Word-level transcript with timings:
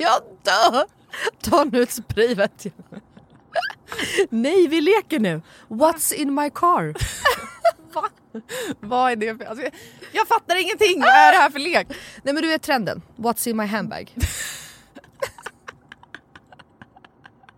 Jag 0.00 0.22
dör! 0.42 0.84
Ta 1.42 1.64
nu 1.64 1.82
ett 1.82 1.92
spray 1.92 2.34
jag. 2.34 2.72
Nej, 4.30 4.68
vi 4.68 4.80
leker 4.80 5.18
nu. 5.18 5.42
What's 5.68 6.14
in 6.14 6.34
my 6.34 6.50
car? 6.50 6.94
Va? 7.94 8.08
Vad 8.80 9.12
är 9.12 9.16
det 9.16 9.36
för... 9.36 9.44
Alltså, 9.44 9.68
jag, 10.12 10.28
fattar 10.28 10.62
ingenting! 10.62 11.00
Vad 11.00 11.08
är 11.08 11.32
det 11.32 11.38
här 11.38 11.50
för 11.50 11.58
lek? 11.58 11.86
Nej 12.22 12.34
men 12.34 12.42
du 12.42 12.48
vet 12.48 12.62
trenden. 12.62 13.02
What's 13.16 13.48
in 13.48 13.56
my 13.56 13.64
handbag? 13.66 14.14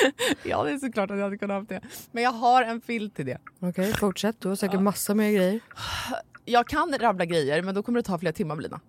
Ja, 0.42 0.62
det 0.64 0.70
är 0.70 0.78
såklart 0.78 1.10
att 1.10 1.16
jag 1.16 1.24
hade 1.24 1.38
kunnat 1.38 1.56
ha 1.56 1.76
det. 1.76 1.80
Men 2.12 2.22
jag 2.22 2.32
har 2.32 2.62
en 2.62 2.80
filt 2.80 3.16
till 3.16 3.26
det. 3.26 3.38
Okej, 3.60 3.92
fortsätt. 3.92 4.40
Du 4.40 4.48
har 4.48 4.56
säkert 4.56 4.80
massa 4.80 5.14
mer 5.14 5.30
grejer. 5.32 5.60
Jag 6.44 6.68
kan 6.68 6.98
rabbla 6.98 7.24
grejer, 7.24 7.62
men 7.62 7.74
då 7.74 7.82
kommer 7.82 7.98
det 7.98 8.02
ta 8.02 8.18
flera 8.18 8.32
timmar 8.32 8.56
Lina. 8.56 8.80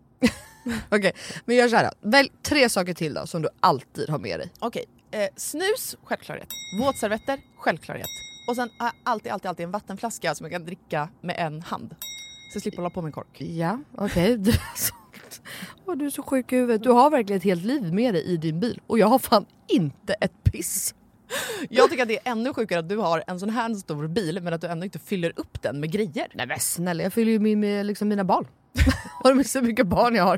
Okej, 0.89 1.13
men 1.45 1.55
gör 1.55 1.67
så 1.67 1.75
här 1.75 1.83
då. 2.01 2.09
Välj 2.09 2.31
tre 2.41 2.69
saker 2.69 2.93
till 2.93 3.13
då 3.13 3.27
som 3.27 3.41
du 3.41 3.49
alltid 3.59 4.09
har 4.09 4.19
med 4.19 4.39
dig. 4.39 4.51
Okej, 4.59 4.85
eh, 5.11 5.29
snus, 5.35 5.95
självklarhet. 6.03 6.47
Våtservetter, 6.79 7.39
självklarhet. 7.57 8.07
Och 8.47 8.55
sen 8.55 8.69
har 8.77 8.85
jag 8.87 8.93
alltid, 9.03 9.31
alltid, 9.31 9.49
alltid 9.49 9.63
en 9.63 9.71
vattenflaska 9.71 10.35
som 10.35 10.45
jag 10.45 10.51
kan 10.51 10.65
dricka 10.65 11.09
med 11.21 11.35
en 11.39 11.61
hand. 11.61 11.95
Så 12.53 12.57
jag 12.57 12.61
slipper 12.61 12.77
hålla 12.77 12.89
på 12.89 13.01
med 13.01 13.07
en 13.07 13.11
kork. 13.11 13.41
Ja, 13.41 13.79
okej. 13.97 14.39
Åh, 15.85 15.95
du 15.95 16.05
är 16.05 16.09
så 16.09 16.23
sjuk 16.23 16.53
i 16.53 16.55
huvudet. 16.55 16.83
Du 16.83 16.89
har 16.89 17.09
verkligen 17.09 17.37
ett 17.37 17.43
helt 17.43 17.65
liv 17.65 17.93
med 17.93 18.13
dig 18.13 18.23
i 18.23 18.37
din 18.37 18.59
bil. 18.59 18.81
Och 18.87 18.99
jag 18.99 19.07
har 19.07 19.19
fan 19.19 19.45
inte 19.67 20.13
ett 20.13 20.43
piss. 20.43 20.95
Jag 21.69 21.89
tycker 21.89 22.03
att 22.03 22.09
det 22.09 22.27
är 22.27 22.31
ännu 22.31 22.53
sjukare 22.53 22.79
att 22.79 22.89
du 22.89 22.97
har 22.97 23.23
en 23.27 23.39
sån 23.39 23.49
här 23.49 23.73
stor 23.73 24.07
bil 24.07 24.39
men 24.41 24.53
att 24.53 24.61
du 24.61 24.67
ändå 24.67 24.85
inte 24.85 24.99
fyller 24.99 25.33
upp 25.35 25.61
den 25.61 25.79
med 25.79 25.91
grejer. 25.91 26.27
Nej 26.33 26.47
men 26.47 26.59
snälla, 26.59 27.03
jag 27.03 27.13
fyller 27.13 27.31
ju 27.31 27.39
min 27.39 27.59
med 27.59 27.85
liksom 27.85 28.07
mina 28.07 28.23
barn. 28.23 28.47
har 29.23 29.31
du 29.31 29.37
missat 29.37 29.61
hur 29.61 29.67
mycket 29.67 29.87
barn 29.87 30.15
jag 30.15 30.23
har? 30.23 30.37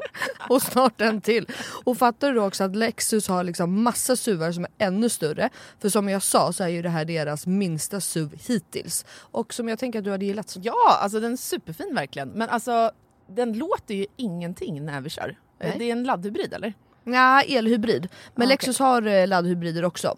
Och 0.49 0.61
snart 0.61 1.01
en 1.01 1.21
till. 1.21 1.47
Och 1.83 1.97
fattar 1.97 2.33
du 2.33 2.39
också 2.39 2.63
att 2.63 2.75
Lexus 2.75 3.27
har 3.27 3.43
liksom 3.43 3.83
massa 3.83 4.15
SUVar 4.15 4.51
som 4.51 4.63
är 4.63 4.71
ännu 4.77 5.09
större. 5.09 5.49
För 5.79 5.89
som 5.89 6.09
jag 6.09 6.23
sa 6.23 6.53
så 6.53 6.63
är 6.63 6.67
ju 6.67 6.81
det 6.81 6.89
här 6.89 7.05
deras 7.05 7.47
minsta 7.47 8.01
SUV 8.01 8.35
hittills. 8.47 9.05
Och 9.19 9.53
som 9.53 9.69
jag 9.69 9.79
tänker 9.79 9.99
att 9.99 10.05
du 10.05 10.11
hade 10.11 10.25
gillat. 10.25 10.55
Ja, 10.61 10.97
alltså 11.01 11.19
den 11.19 11.33
är 11.33 11.37
superfin 11.37 11.95
verkligen. 11.95 12.29
Men 12.29 12.49
alltså 12.49 12.91
den 13.27 13.53
låter 13.53 13.95
ju 13.95 14.05
ingenting 14.15 14.85
när 14.85 15.01
vi 15.01 15.09
kör. 15.09 15.37
Nej. 15.59 15.75
Det 15.79 15.85
är 15.85 15.91
en 15.91 16.03
laddhybrid 16.03 16.53
eller? 16.53 16.73
Ja, 17.03 17.41
elhybrid. 17.41 18.07
Men 18.35 18.47
Ah, 18.47 18.49
Lexus 18.49 18.79
har 18.79 19.07
eh, 19.07 19.27
laddhybrider 19.27 19.85
också. 19.85 20.17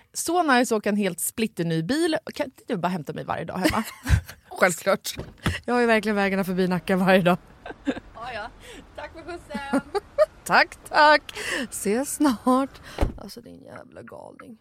Så 0.13 0.43
nice 0.43 0.75
att 0.75 0.79
åka 0.79 0.89
en 0.89 0.95
helt 0.97 1.19
splitterny 1.19 1.83
bil. 1.83 2.17
Kan 2.33 2.45
inte 2.45 2.63
du 2.67 2.77
bara 2.77 2.87
hämta 2.87 3.13
mig 3.13 3.23
varje 3.23 3.45
dag 3.45 3.57
hemma? 3.57 3.83
Självklart. 4.49 5.15
Jag 5.65 5.73
har 5.73 5.81
ju 5.81 5.87
verkligen 5.87 6.15
vägarna 6.15 6.43
förbi 6.43 6.67
Nacka 6.67 6.95
varje 6.97 7.21
dag. 7.21 7.37
ja, 7.85 8.33
ja. 8.33 8.49
Tack 8.95 9.11
för 9.13 9.21
skjutsen. 9.21 9.81
Tack 10.43 10.77
tack. 10.89 11.33
Ses 11.69 12.15
snart. 12.15 12.81
Alltså 13.17 13.41
din 13.41 13.61
jävla 13.63 14.01
galning. 14.01 14.57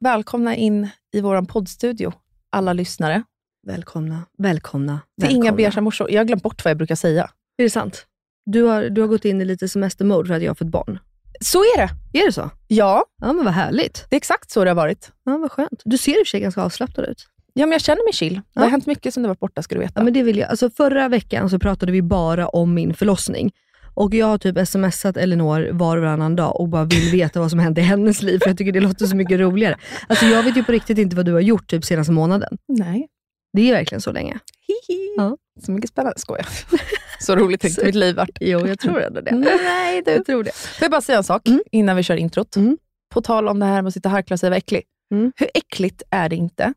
Välkomna 0.00 0.56
in 0.56 0.88
i 1.12 1.20
vår 1.20 1.42
poddstudio, 1.42 2.12
alla 2.50 2.72
lyssnare. 2.72 3.22
Välkomna, 3.66 4.22
välkomna. 4.38 5.00
Till 5.00 5.26
välkomna. 5.26 5.46
inga 5.46 5.52
beiga 5.56 5.80
morsor. 5.80 6.10
Jag 6.10 6.20
har 6.20 6.24
glömt 6.24 6.42
bort 6.42 6.64
vad 6.64 6.70
jag 6.70 6.78
brukar 6.78 6.94
säga. 6.94 7.30
Är 7.56 7.62
det 7.62 7.70
sant? 7.70 8.06
Du 8.46 8.62
har, 8.62 8.82
du 8.82 9.00
har 9.00 9.08
gått 9.08 9.24
in 9.24 9.40
i 9.40 9.44
lite 9.44 9.68
semestermode 9.68 10.28
för 10.28 10.34
att 10.34 10.42
jag 10.42 10.50
har 10.50 10.54
fått 10.54 10.68
barn. 10.68 10.98
Så 11.44 11.58
är 11.58 11.76
det. 11.78 12.18
Är 12.20 12.26
det 12.26 12.32
så? 12.32 12.50
Ja, 12.68 13.04
Ja 13.22 13.32
men 13.32 13.44
vad 13.44 13.54
härligt. 13.54 14.06
det 14.10 14.16
är 14.16 14.18
exakt 14.18 14.50
så 14.50 14.64
det 14.64 14.70
har 14.70 14.74
varit. 14.74 15.12
Ja 15.24 15.36
vad 15.38 15.52
skönt. 15.52 15.82
Du 15.84 15.98
ser 15.98 16.12
i 16.12 16.14
och 16.14 16.26
för 16.26 16.30
sig 16.30 16.40
ganska 16.40 16.62
avslappnad 16.62 17.06
ut. 17.06 17.26
Ja, 17.52 17.66
men 17.66 17.72
jag 17.72 17.80
känner 17.80 18.04
mig 18.06 18.12
chill. 18.12 18.34
Det 18.54 18.60
har 18.60 18.66
Ja. 18.66 18.70
hänt 18.70 18.86
mycket 18.86 19.14
sen 19.14 19.22
du 19.22 19.28
var 19.28 19.36
borta, 19.40 19.62
ska 19.62 19.74
du 19.74 19.80
veta. 19.80 19.92
Ja, 19.96 20.04
men 20.04 20.12
det 20.12 20.22
vill 20.22 20.38
jag. 20.38 20.50
Alltså, 20.50 20.70
förra 20.70 21.08
veckan 21.08 21.50
så 21.50 21.58
pratade 21.58 21.92
vi 21.92 22.02
bara 22.02 22.48
om 22.48 22.74
min 22.74 22.94
förlossning. 22.94 23.52
Och 23.94 24.14
jag 24.14 24.26
har 24.26 24.38
typ 24.38 24.68
smsat 24.68 25.16
Elinor 25.16 25.68
var 25.72 25.96
och 25.96 26.02
varannan 26.02 26.36
dag 26.36 26.60
och 26.60 26.68
bara 26.68 26.84
vill 26.84 27.10
veta 27.12 27.40
vad 27.40 27.50
som 27.50 27.58
hände 27.58 27.80
i 27.80 27.84
hennes 27.84 28.22
liv, 28.22 28.38
för 28.38 28.48
jag 28.50 28.58
tycker 28.58 28.72
det 28.72 28.80
låter 28.80 29.06
så 29.06 29.16
mycket 29.16 29.40
roligare. 29.40 29.78
Alltså 30.08 30.26
jag 30.26 30.42
vet 30.42 30.56
ju 30.56 30.64
på 30.64 30.72
riktigt 30.72 30.98
inte 30.98 31.16
vad 31.16 31.26
du 31.26 31.32
har 31.32 31.40
gjort 31.40 31.66
typ 31.70 31.84
senaste 31.84 32.12
månaden. 32.12 32.58
Nej. 32.68 33.08
Det 33.52 33.68
är 33.70 33.72
verkligen 33.72 34.00
så 34.02 34.12
länge. 34.12 34.38
Hihi. 34.66 35.14
Ja. 35.16 35.36
Så 35.66 35.72
mycket 35.72 35.90
spännande. 35.90 36.18
Skojar. 36.18 36.46
Så 37.20 37.36
roligt 37.36 37.60
tänkte 37.60 37.84
mitt 37.84 37.94
liv 37.94 38.16
vart. 38.16 38.30
Jo, 38.40 38.66
jag 38.66 38.78
tror 38.78 39.02
ändå 39.02 39.20
det. 39.20 39.32
Nej, 39.34 40.02
du. 40.04 40.10
Jag 40.10 40.26
tror 40.26 40.44
det. 40.44 40.52
Får 40.54 40.84
jag 40.84 40.90
bara 40.90 41.00
säga 41.00 41.18
en 41.18 41.24
sak 41.24 41.48
Mm. 41.48 41.60
innan 41.72 41.96
vi 41.96 42.02
kör 42.02 42.16
introt? 42.16 42.56
Mm. 42.56 42.78
På 43.14 43.20
tal 43.22 43.48
om 43.48 43.58
det 43.60 43.66
här 43.66 43.82
med 43.82 43.88
att 43.88 43.94
sitta 43.94 44.08
och 44.08 44.12
harkla 44.12 44.36
sig 44.36 44.46
och 44.46 44.50
vara 44.50 44.58
äcklig. 44.58 44.82
Mm. 45.14 45.32
Hur 45.36 45.48
äckligt 45.54 46.02
är 46.10 46.28
det 46.28 46.36
inte 46.36 46.72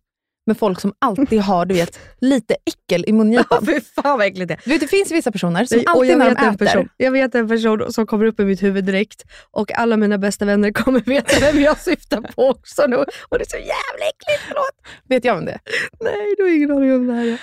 med 0.45 0.57
folk 0.57 0.81
som 0.81 0.93
alltid 0.99 1.41
har 1.41 1.65
du 1.65 1.75
vet, 1.75 1.99
lite 2.21 2.55
äckel 2.65 3.01
i 3.01 3.03
Ja, 3.07 3.13
mungipan? 3.13 3.65
fy 3.65 3.81
fan 3.81 4.17
vad 4.17 4.27
äckligt 4.27 4.47
det 4.47 4.53
är. 4.53 4.59
Du 4.63 4.69
vet, 4.69 4.81
det 4.81 4.87
finns 4.87 5.11
vissa 5.11 5.31
personer 5.31 5.65
som 5.65 5.79
och 5.79 5.83
alltid 5.87 6.11
jag, 6.11 6.19
när 6.19 6.35
de 6.35 6.47
äter... 6.47 6.57
person, 6.65 6.89
jag 6.97 7.11
vet 7.11 7.35
en 7.35 7.47
person 7.47 7.93
som 7.93 8.07
kommer 8.07 8.25
upp 8.25 8.39
i 8.39 8.45
mitt 8.45 8.63
huvud 8.63 8.83
direkt 8.85 9.23
och 9.51 9.77
alla 9.77 9.97
mina 9.97 10.17
bästa 10.17 10.45
vänner 10.45 10.71
kommer 10.71 10.99
veta 10.99 11.39
vem 11.39 11.61
jag 11.61 11.77
syftar 11.79 12.21
på 12.21 12.49
också 12.49 12.87
nu. 12.87 12.95
Och 12.95 13.37
det 13.37 13.43
är 13.43 13.49
så 13.49 13.57
jävla 13.57 14.05
äckligt, 14.09 14.41
förlåt. 14.47 14.93
Vet 15.09 15.25
jag 15.25 15.37
om 15.37 15.45
det? 15.45 15.59
Nej, 15.99 16.33
du 16.37 16.43
har 16.43 16.49
ingen 16.49 16.71
aning 16.71 16.93
om 16.93 17.07
det 17.07 17.13
här. 17.13 17.25
är. 17.27 17.37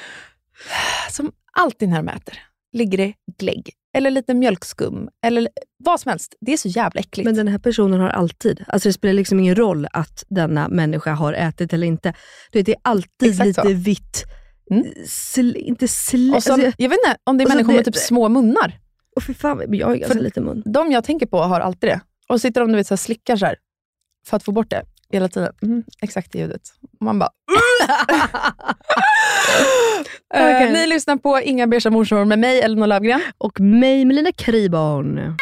Som 1.10 1.32
alltid 1.52 1.88
när 1.88 1.96
de 1.96 2.08
äter 2.08 2.38
ligger 2.74 2.98
det 2.98 3.12
gllägg 3.38 3.70
eller 3.96 4.10
lite 4.10 4.34
mjölkskum 4.34 5.08
eller 5.26 5.48
vad 5.84 6.00
som 6.00 6.10
helst. 6.10 6.34
Det 6.40 6.52
är 6.52 6.56
så 6.56 6.68
jävla 6.68 7.00
äckligt. 7.00 7.24
Men 7.24 7.34
den 7.34 7.48
här 7.48 7.58
personen 7.58 8.00
har 8.00 8.08
alltid, 8.08 8.64
alltså 8.68 8.88
det 8.88 8.92
spelar 8.92 9.14
liksom 9.14 9.40
ingen 9.40 9.54
roll 9.56 9.86
att 9.92 10.24
denna 10.28 10.68
människa 10.68 11.12
har 11.12 11.32
ätit 11.32 11.72
eller 11.72 11.86
inte. 11.86 12.14
Du 12.52 12.58
vet, 12.58 12.66
det 12.66 12.72
är 12.72 12.80
alltid 12.82 13.30
Exakt 13.30 13.46
lite 13.46 13.62
så. 13.62 13.68
vitt. 13.68 14.24
Mm. 14.70 14.86
Sl, 15.06 15.56
inte 15.56 15.88
sl... 15.88 16.34
och 16.34 16.42
så, 16.42 16.52
alltså, 16.52 16.72
jag 16.78 16.88
vet 16.88 16.98
inte 17.06 17.16
om 17.24 17.38
det 17.38 17.44
är 17.44 17.46
och 17.46 17.50
människor 17.50 17.72
det- 17.72 17.76
med 17.78 17.84
typ 17.84 17.96
små 17.96 18.28
munnar. 18.28 18.78
åh, 19.16 19.22
fy 19.22 19.34
fan, 19.34 19.58
men 19.58 19.74
jag 19.78 19.86
har 19.86 19.96
ganska 19.96 20.14
För- 20.16 20.24
liten 20.24 20.44
mun. 20.44 20.62
De 20.66 20.92
jag 20.92 21.04
tänker 21.04 21.26
på 21.26 21.42
har 21.42 21.60
alltid 21.60 21.90
det. 21.90 22.00
Och 22.28 22.40
sitter 22.40 22.60
de 22.60 22.70
du 22.70 22.76
vet, 22.76 22.86
så 22.86 22.92
här, 22.94 22.96
slickar 22.96 23.36
så 23.36 23.46
här, 23.46 23.56
för 24.26 24.36
att 24.36 24.42
få 24.42 24.52
bort 24.52 24.70
det 24.70 24.82
hela 25.10 25.28
tiden. 25.28 25.52
Mm, 25.62 25.84
exakt 26.02 26.32
det 26.32 26.38
ljudet. 26.38 26.62
Och 26.82 27.04
man 27.04 27.18
bara... 27.18 27.30
Eh, 30.34 30.56
Okej. 30.56 30.72
ni 30.72 30.86
lyssnar 30.86 31.16
på 31.16 31.40
Inga 31.40 31.66
beiga 31.66 31.90
morsor 31.90 32.24
med 32.24 32.38
mig, 32.38 32.60
Elinor 32.60 32.86
Löfgren. 32.86 33.20
Och 33.38 33.60
mig, 33.60 34.04
Melina 34.04 34.32
Kriborn. 34.32 35.36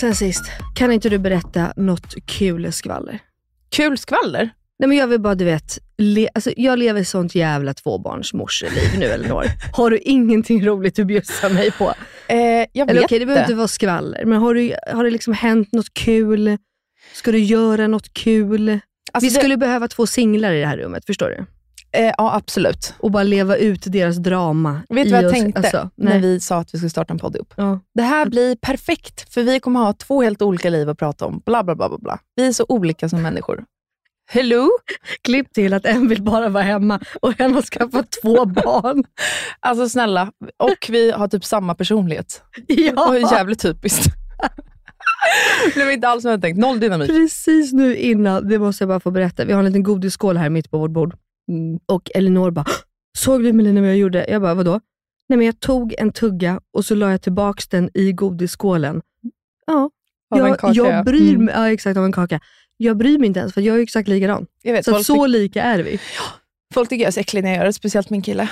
Sen 0.00 0.14
sist, 0.14 0.44
kan 0.74 0.92
inte 0.92 1.08
du 1.08 1.18
berätta 1.18 1.72
något 1.76 2.14
kul 2.26 2.72
skvaller? 2.72 3.18
Kul 3.70 3.98
skvaller. 3.98 4.50
Nej 4.80 4.88
men 4.88 4.98
jag 4.98 5.06
vill 5.06 5.20
bara, 5.20 5.34
du 5.34 5.44
vet, 5.44 5.78
le- 5.98 6.28
alltså, 6.34 6.52
jag 6.56 6.78
lever 6.78 7.04
sånt 7.04 7.34
jävla 7.34 7.74
tvåbarnsmorseliv 7.74 8.98
nu 8.98 9.06
Elinor. 9.06 9.44
Har 9.72 9.90
du 9.90 9.98
ingenting 9.98 10.66
roligt 10.66 10.98
att 10.98 11.06
bjussa 11.06 11.48
mig 11.48 11.70
på? 11.70 11.94
Eh, 12.28 12.36
jag 12.72 12.90
Eller 12.90 12.94
vet 12.94 13.04
okej, 13.04 13.18
det 13.18 13.26
behöver 13.26 13.44
inte 13.44 13.54
vara 13.54 13.68
skvaller, 13.68 14.24
men 14.24 14.38
har, 14.40 14.54
du, 14.54 14.74
har 14.92 15.04
det 15.04 15.10
liksom 15.10 15.32
hänt 15.32 15.72
något 15.72 15.94
kul? 15.94 16.58
Ska 17.14 17.32
du 17.32 17.38
göra 17.38 17.86
något 17.86 18.12
kul? 18.14 18.68
Alltså, 19.12 19.26
Vi 19.26 19.30
skulle 19.30 19.56
behöva 19.56 19.88
två 19.88 20.06
singlar 20.06 20.52
i 20.52 20.60
det 20.60 20.66
här 20.66 20.76
rummet, 20.76 21.04
förstår 21.06 21.28
du? 21.28 21.44
det, 21.92 21.98
eh, 21.98 22.14
ja, 22.18 22.34
absolut. 22.34 22.94
Och 22.98 23.10
bara 23.10 23.22
leva 23.22 23.56
ut 23.56 23.82
deras 23.86 24.16
drama. 24.16 24.82
Vet 24.88 25.04
du 25.04 25.10
vad 25.10 25.22
jag 25.22 25.26
oss. 25.26 25.32
tänkte 25.32 25.60
Alltså, 25.60 25.90
när 25.96 26.18
vi 26.18 26.40
sa 26.40 26.56
att 26.58 26.74
vi 26.74 26.78
skulle 26.78 26.90
starta 26.90 27.12
en 27.12 27.18
podd 27.18 27.36
ihop? 27.36 27.54
Ja. 27.56 27.80
Det 27.94 28.02
här 28.02 28.26
blir 28.26 28.56
perfekt, 28.56 29.34
för 29.34 29.42
vi 29.42 29.60
kommer 29.60 29.80
ha 29.80 29.92
två 29.92 30.22
helt 30.22 30.42
olika 30.42 30.70
liv 30.70 30.88
att 30.88 30.98
prata 30.98 31.26
om. 31.26 31.42
Bla, 31.46 31.64
bla, 31.64 31.74
bla, 31.74 31.88
bla, 31.88 31.98
bla. 31.98 32.18
Vi 32.36 32.46
är 32.46 32.52
så 32.52 32.66
olika 32.68 33.08
som 33.08 33.22
människor. 33.22 33.64
Hello? 34.32 34.70
Klipp 35.22 35.52
till 35.52 35.74
att 35.74 35.84
en 35.86 36.08
vill 36.08 36.22
bara 36.22 36.48
vara 36.48 36.62
hemma 36.64 37.00
och 37.22 37.40
en 37.40 37.54
har 37.54 37.62
skaffat 37.62 38.10
två 38.22 38.44
barn. 38.46 39.04
Alltså 39.60 39.88
snälla. 39.88 40.32
Och 40.56 40.86
vi 40.88 41.10
har 41.10 41.28
typ 41.28 41.44
samma 41.44 41.74
personlighet. 41.74 42.42
Ja. 42.66 43.08
Och 43.08 43.18
jävligt 43.18 43.62
typiskt. 43.62 44.04
Blev 45.74 45.90
inte 45.90 46.08
alls 46.08 46.22
som 46.22 46.30
jag 46.30 46.42
tänkt. 46.42 46.58
Noll 46.58 46.80
dynamit. 46.80 47.08
Precis 47.08 47.72
nu 47.72 47.96
innan, 47.96 48.48
det 48.48 48.58
måste 48.58 48.82
jag 48.84 48.88
bara 48.88 49.00
få 49.00 49.10
berätta. 49.10 49.44
Vi 49.44 49.52
har 49.52 49.58
en 49.58 49.64
liten 49.66 49.82
godisskål 49.82 50.36
här 50.36 50.50
mitt 50.50 50.70
på 50.70 50.78
vårt 50.78 50.90
bord. 50.90 51.14
Och 51.86 52.10
Elinor 52.14 52.50
bara, 52.50 52.64
såg 53.18 53.42
du 53.44 53.52
Melina 53.52 53.80
vad 53.80 53.90
jag 53.90 53.96
gjorde? 53.96 54.26
Jag 54.28 54.42
bara, 54.42 54.54
vadå? 54.54 54.80
Nej 55.28 55.36
men 55.36 55.46
jag 55.46 55.60
tog 55.60 55.94
en 55.98 56.12
tugga 56.12 56.60
och 56.76 56.84
så 56.84 56.94
la 56.94 57.10
jag 57.10 57.22
tillbaks 57.22 57.68
den 57.68 57.90
i 57.94 58.12
godisskålen. 58.12 59.02
Ja, 59.66 59.90
Av 60.34 60.40
en 60.40 60.46
jag, 60.46 60.58
kaka, 60.58 60.72
jag 60.74 60.92
ja. 60.92 61.02
bryr 61.02 61.30
Mm. 61.34 61.44
mig, 61.44 61.54
ja 61.54 61.70
exakt 61.70 61.96
av 61.98 62.04
en 62.04 62.12
kaka. 62.12 62.40
Jag 62.82 62.96
bryr 62.96 63.18
mig 63.18 63.26
inte 63.26 63.40
ens 63.40 63.54
för 63.54 63.60
jag 63.60 63.78
är 63.78 63.82
exakt 63.82 64.08
likadan. 64.08 64.46
Jag 64.62 64.72
vet, 64.72 64.84
Så, 64.84 64.90
folk, 64.92 65.06
så 65.06 65.26
lika 65.26 65.62
är 65.62 65.78
vi. 65.78 65.98
folk 66.74 66.88
tycker 66.88 67.02
jag 67.02 67.08
är 67.08 67.12
så 67.12 67.20
äcklig 67.20 67.42
när 67.42 67.50
jag 67.50 67.58
gör 67.58 67.64
det, 67.64 67.72
speciellt 67.72 68.10
min 68.10 68.22
kille. 68.22 68.48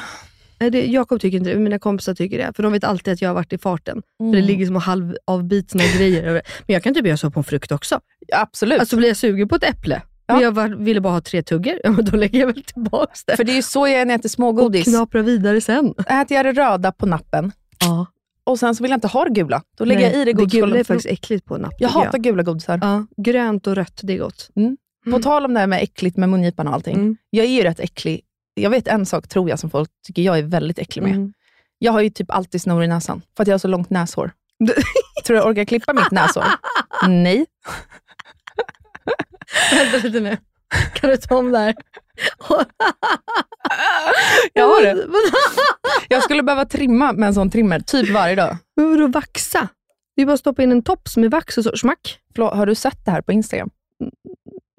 Nej, 0.60 0.70
det, 0.70 0.86
Jakob 0.86 1.20
tycker 1.20 1.38
inte 1.38 1.50
det, 1.50 1.58
mina 1.58 1.78
kompisar 1.78 2.14
tycker 2.14 2.38
det. 2.38 2.52
För 2.56 2.62
de 2.62 2.72
vet 2.72 2.84
alltid 2.84 3.12
att 3.14 3.22
jag 3.22 3.28
har 3.28 3.34
varit 3.34 3.52
i 3.52 3.58
farten. 3.58 4.02
För 4.18 4.24
Mm. 4.24 4.32
det 4.40 4.42
ligger 4.46 4.66
som 4.66 4.76
halvavbitna 4.76 5.82
grejer. 5.98 6.32
Men 6.32 6.42
jag 6.74 6.82
kan 6.82 6.94
typ 6.94 7.06
göra 7.06 7.16
så 7.16 7.30
på 7.30 7.40
en 7.40 7.44
frukt 7.44 7.72
också. 7.72 8.00
Ja, 8.26 8.40
absolut. 8.40 8.80
Alltså 8.80 8.96
blir 8.96 9.08
jag 9.08 9.16
sugen 9.16 9.48
på 9.48 9.54
ett 9.54 9.64
äpple, 9.64 10.02
Ja. 10.26 10.34
men 10.34 10.42
jag 10.44 10.52
var, 10.52 10.68
ville 10.68 11.00
bara 11.00 11.12
ha 11.12 11.20
tre 11.20 11.42
tuggor, 11.42 11.74
ja, 11.84 11.90
men 11.90 12.04
då 12.04 12.16
lägger 12.16 12.40
jag 12.40 12.46
väl 12.46 12.62
tillbaka 12.64 13.12
det. 13.26 13.36
För 13.36 13.44
det 13.44 13.52
är 13.52 13.56
ju 13.56 13.62
så 13.62 13.86
jag 13.88 14.00
är 14.00 14.04
när 14.04 14.12
jag 14.14 14.18
äter 14.18 14.26
och 14.26 14.30
smågodis. 14.30 14.84
knapra 14.84 15.22
vidare 15.22 15.60
sen. 15.60 15.94
Äter 16.06 16.36
jag 16.36 16.46
det 16.46 16.52
röda 16.52 16.92
på 16.92 17.06
nappen 17.06 17.52
Ja. 17.80 18.06
Och 18.48 18.58
sen 18.58 18.74
så 18.74 18.84
vill 18.84 18.90
jag 18.90 18.96
inte 18.96 19.08
ha 19.08 19.24
det 19.24 19.30
gula. 19.30 19.62
Då 19.78 19.84
lägger 19.84 20.00
Nej, 20.00 20.12
jag 20.12 20.22
i 20.22 20.24
det 20.24 20.32
Det 20.32 20.32
gula 20.32 20.44
godisskålen. 20.44 20.76
är 20.76 20.84
faktiskt 20.84 21.12
äckligt 21.12 21.44
på 21.44 21.56
napp. 21.56 21.74
Jag 21.78 21.88
hatar 21.88 22.18
gula 22.18 22.42
godisar. 22.42 22.78
Ja, 22.82 23.06
grönt 23.16 23.66
och 23.66 23.74
rött, 23.76 24.00
det 24.02 24.12
är 24.12 24.18
gott. 24.18 24.50
På 25.10 25.18
tal 25.18 25.44
om 25.44 25.54
det 25.54 25.60
här 25.60 25.66
med 25.66 25.82
äckligt 25.82 26.16
med 26.16 26.28
mungipan 26.28 26.68
och 26.68 26.74
allting. 26.74 26.94
Mm. 26.94 27.16
Jag 27.30 27.46
är 27.46 27.50
ju 27.50 27.62
rätt 27.62 27.80
äcklig. 27.80 28.20
Jag 28.54 28.70
vet 28.70 28.88
en 28.88 29.06
sak, 29.06 29.28
tror 29.28 29.48
jag, 29.50 29.58
som 29.58 29.70
folk 29.70 29.90
tycker 30.06 30.22
jag 30.22 30.38
är 30.38 30.42
väldigt 30.42 30.78
äcklig 30.78 31.02
med. 31.02 31.12
Mm. 31.12 31.32
Jag 31.78 31.92
har 31.92 32.00
ju 32.00 32.10
typ 32.10 32.30
alltid 32.30 32.62
snor 32.62 32.84
i 32.84 32.86
näsan, 32.86 33.22
för 33.36 33.42
att 33.42 33.48
jag 33.48 33.54
har 33.54 33.58
så 33.58 33.68
långt 33.68 33.90
näshår. 33.90 34.30
tror 35.24 35.34
du 35.34 35.40
jag 35.40 35.46
orkar 35.46 35.64
klippa 35.64 35.92
mitt 35.92 36.10
näshår? 36.10 36.44
Nej. 37.08 37.46
Vänta 39.72 40.06
lite 40.06 40.20
nu. 40.20 40.36
Kan 40.94 41.10
du 41.10 41.16
ta 41.16 41.36
om 41.36 41.52
det 41.52 41.58
här? 41.58 41.74
Jag 44.52 44.64
har 44.68 44.82
det. 44.82 45.06
Jag 46.08 46.22
skulle 46.22 46.42
behöva 46.42 46.64
trimma 46.64 47.12
med 47.12 47.26
en 47.26 47.34
sån 47.34 47.50
trimmer, 47.50 47.80
typ 47.80 48.10
varje 48.10 48.34
dag. 48.34 48.56
Men 48.76 48.90
vadå 48.90 49.06
vaxa? 49.06 49.68
Det 50.16 50.22
är 50.22 50.26
bara 50.26 50.32
att 50.32 50.40
stoppa 50.40 50.62
in 50.62 50.72
en 50.72 50.82
tops 50.82 51.16
med 51.16 51.30
vax 51.30 51.58
och 51.58 51.64
så 51.64 51.76
smack. 51.76 52.18
Förlåt, 52.34 52.54
har 52.54 52.66
du 52.66 52.74
sett 52.74 53.04
det 53.04 53.10
här 53.10 53.22
på 53.22 53.32
Instagram? 53.32 53.70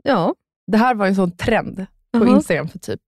Ja. 0.03 0.35
Det 0.67 0.77
här 0.77 0.95
var 0.95 1.05
en 1.07 1.15
sån 1.15 1.31
trend 1.37 1.75
på 2.11 2.19
Jaha. 2.25 2.27
Instagram 2.29 2.67
för 2.69 2.79
typ, 2.79 2.99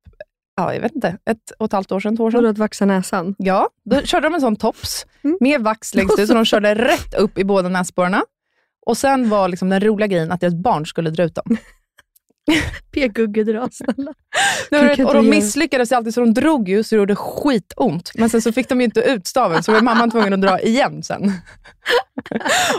ja, 0.55 0.73
jag 0.73 0.81
vet 0.81 0.91
inte, 0.95 1.17
ett 1.25 1.51
och 1.59 1.65
ett 1.65 1.71
halvt 1.71 1.91
år 1.91 1.99
sedan, 1.99 2.17
två 2.17 2.23
år 2.23 2.31
sedan. 2.31 2.37
Vadå 2.37 2.49
att 2.49 2.57
vaxa 2.57 2.85
näsan? 2.85 3.35
Ja, 3.37 3.69
då 3.85 4.01
körde 4.01 4.25
de 4.27 4.33
en 4.35 4.41
sån 4.41 4.55
tops 4.55 5.05
Mm. 5.23 5.37
med 5.39 5.61
vax 5.61 5.95
längst 5.95 6.19
ut, 6.19 6.27
så 6.27 6.33
de 6.33 6.45
körde 6.45 6.75
rätt 6.75 7.13
upp 7.13 7.37
i 7.37 7.43
båda 7.43 7.69
näsborrarna. 7.69 8.23
Och 8.85 8.97
sen 8.97 9.29
var 9.29 9.47
liksom 9.47 9.69
den 9.69 9.79
roliga 9.79 10.07
grejen 10.07 10.31
att 10.31 10.41
deras 10.41 10.53
barn 10.55 10.85
skulle 10.85 11.09
dra 11.09 11.23
ut 11.23 11.35
dem. 11.35 11.57
P-gugge 12.91 13.43
dra 13.43 13.69
snälla. 13.71 14.13
Nej, 14.71 14.95
kan 14.95 15.05
och 15.05 15.13
de 15.13 15.29
misslyckades 15.29 15.91
alltid, 15.91 16.13
så 16.13 16.19
de 16.19 16.33
drog 16.33 16.69
ju 16.69 16.83
så 16.83 16.95
det 16.95 16.99
gjorde 16.99 17.15
skitont. 17.15 18.11
Men 18.15 18.29
sen 18.29 18.41
så 18.41 18.51
fick 18.51 18.69
de 18.69 18.81
ju 18.81 18.85
inte 18.85 19.01
ut 19.01 19.27
staven, 19.27 19.63
så 19.63 19.71
var 19.71 19.81
mamman 19.81 20.11
tvungen 20.11 20.33
att 20.33 20.41
dra 20.41 20.59
igen 20.59 21.03
sen. 21.03 21.31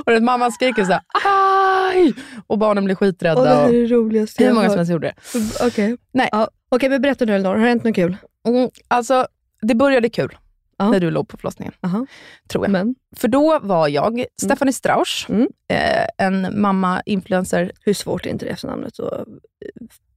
och 0.06 0.22
mamman 0.22 0.52
skriker 0.52 0.84
så 0.84 0.92
här, 0.92 1.02
aj! 1.24 2.14
Och 2.46 2.58
barnen 2.58 2.84
blir 2.84 2.94
det 2.94 2.96
skiträdda. 2.96 3.44
här 3.44 3.62
är 3.62 3.66
och 3.66 3.72
det 3.72 3.86
roligaste 3.86 4.44
hur 4.44 4.52
många 4.52 4.68
som 4.68 4.78
helst 4.78 4.92
gjorde 4.92 5.06
det. 5.06 5.66
Okej. 5.66 5.96
Nej. 6.12 6.28
Ja. 6.32 6.48
Okej, 6.68 6.88
men 6.88 7.02
berätta 7.02 7.24
nu 7.24 7.34
Elinor. 7.34 7.50
Har 7.50 7.58
det 7.58 7.68
hänt 7.68 7.84
något 7.84 7.94
kul? 7.94 8.16
Mm, 8.48 8.70
alltså, 8.88 9.26
det 9.62 9.74
började 9.74 10.08
kul 10.08 10.36
Ja. 10.84 10.90
när 10.90 11.00
du 11.00 11.10
låg 11.10 11.28
på 11.28 11.36
förlossningen, 11.36 11.72
Aha. 11.82 12.06
tror 12.48 12.64
jag. 12.64 12.70
Men 12.72 12.94
För 13.16 13.28
då 13.28 13.58
var 13.62 13.88
jag 13.88 14.24
Stephanie 14.42 14.72
Strauss, 14.72 15.26
Mm. 15.28 15.48
eh, 15.68 16.06
en 16.26 16.60
mamma-influencer. 16.60 17.72
hur 17.80 17.94
svårt 17.94 18.26
är 18.26 18.30
inte 18.30 18.44
det 18.44 18.50
efternamnet 18.50 19.00
att 19.00 19.26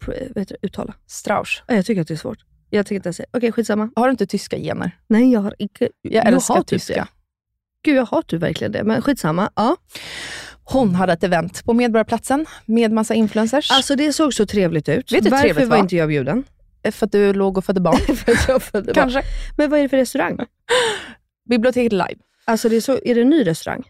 eh, 0.07 0.45
uttala? 0.61 0.93
Strauss. 1.07 1.63
Ja, 1.67 1.75
Jag 1.75 1.85
tycker 1.85 2.01
att 2.01 2.07
det 2.07 2.13
är 2.13 2.17
svårt. 2.17 2.37
Jag 2.69 2.85
tycker 2.85 2.95
inte 2.95 3.13
säga. 3.13 3.27
Okej, 3.33 3.51
skitsamma. 3.51 3.89
Har 3.95 4.07
du 4.07 4.11
inte 4.11 4.25
tyska 4.27 4.57
gener? 4.57 4.91
Nej, 5.07 5.31
jag 5.31 5.39
har 5.41 5.55
inte... 5.59 5.89
Jag 6.01 6.27
älskar 6.27 6.55
har 6.55 6.63
tyska. 6.63 6.93
det. 6.93 7.07
Gud, 7.83 7.95
jag 7.97 8.05
har 8.05 8.21
typ 8.21 8.41
verkligen 8.41 8.71
det. 8.71 8.83
Men 8.83 9.01
skitsamma. 9.01 9.49
Ja. 9.55 9.75
Hon 10.63 10.95
hade 10.95 11.13
ett 11.13 11.23
event 11.23 11.63
på 11.65 11.73
Medborgarplatsen 11.73 12.45
med 12.65 12.91
massa 12.91 13.13
influencers. 13.13 13.71
Alltså 13.71 13.95
det 13.95 14.13
såg 14.13 14.33
så 14.33 14.45
trevligt 14.45 14.89
ut. 14.89 15.11
Vet 15.11 15.23
du 15.23 15.29
Varför 15.29 15.43
trevligt 15.43 15.67
var 15.69 15.77
var? 15.77 15.83
inte 15.83 15.95
jag 15.95 16.07
bjuden? 16.09 16.43
För 16.91 17.05
att 17.05 17.11
du 17.11 17.33
låg 17.33 17.57
och 17.57 17.65
födde 17.65 17.81
barn. 17.81 18.15
För 18.15 18.31
att 18.31 18.47
jag 18.47 18.63
födde 18.63 18.85
barn. 18.85 18.93
Kanske. 18.93 19.21
Men 19.57 19.69
vad 19.69 19.79
är 19.79 19.83
det 19.83 19.89
för 19.89 19.97
restaurang? 19.97 20.39
Biblioteket 21.49 21.91
Live. 21.91 22.15
Alltså 22.45 22.69
det 22.69 22.75
är, 22.75 22.81
så, 22.81 22.99
är 23.03 23.15
det 23.15 23.21
en 23.21 23.29
ny 23.29 23.47
restaurang? 23.47 23.83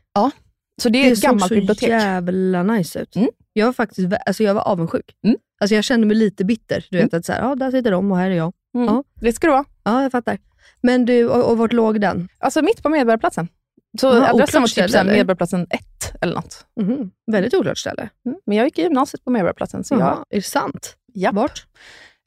Så 0.82 0.90
det 0.90 1.08
är 1.08 1.12
ett 1.12 1.18
såg 1.20 1.30
gammalt 1.30 1.48
så 1.48 1.56
bibliotek. 1.56 1.90
jävla 1.90 2.64
nice 2.64 3.00
ut. 3.00 3.16
Mm. 3.16 3.30
Jag 3.54 3.66
var 3.66 3.74
faktiskt 3.74 4.14
alltså 4.26 4.44
jag 4.44 4.54
var 4.54 4.62
avundsjuk. 4.62 5.16
Mm. 5.24 5.38
Alltså 5.60 5.76
jag 5.76 5.84
kände 5.84 6.08
mig 6.08 6.18
lite 6.18 6.46
bitter. 6.46 6.86
Du 6.90 6.98
vet 6.98 7.14
att 7.14 7.26
så 7.26 7.32
här, 7.34 7.42
ja, 7.42 7.56
där 7.56 7.72
sitter 7.72 7.92
de 7.92 8.12
och 8.12 8.18
här 8.18 8.30
är 8.30 8.36
jag. 8.36 8.54
Mm. 8.76 8.88
Ja. 8.88 9.04
Det 9.22 9.34
ska 9.34 9.48
det 9.48 9.52
vara. 9.54 9.66
Ja, 9.84 10.02
jag 10.02 10.12
fattar. 10.12 10.38
Men 10.82 11.06
du, 11.06 11.28
och, 11.30 11.52
och 11.52 11.58
vart 11.58 11.74
låg 11.74 12.02
den? 12.02 12.28
Alltså 12.38 12.62
mitt 12.62 12.84
på 12.84 12.90
Medborgarplatsen. 12.90 13.48
Så 14.02 14.08
Aha, 14.10 14.28
adressen 14.34 14.62
var 14.62 14.68
typ 14.68 14.90
såhär? 14.90 15.04
Medborgarplatsen 15.04 15.68
1 15.70 16.14
eller 16.22 16.36
något. 16.36 16.66
Mhm. 16.82 17.12
Väldigt 17.32 17.54
oklart 17.54 17.78
ställe. 17.78 18.10
Mm. 18.26 18.40
Men 18.46 18.58
jag 18.58 18.66
gick 18.66 18.80
i 18.80 18.82
gymnasiet 18.82 19.24
på 19.24 19.32
Medborgarplatsen. 19.32 19.84
Så 19.84 19.94
jag, 19.96 20.26
Är 20.30 20.36
det 20.36 20.42
sant? 20.42 20.96
ja. 21.14 21.32
Vart? 21.34 21.66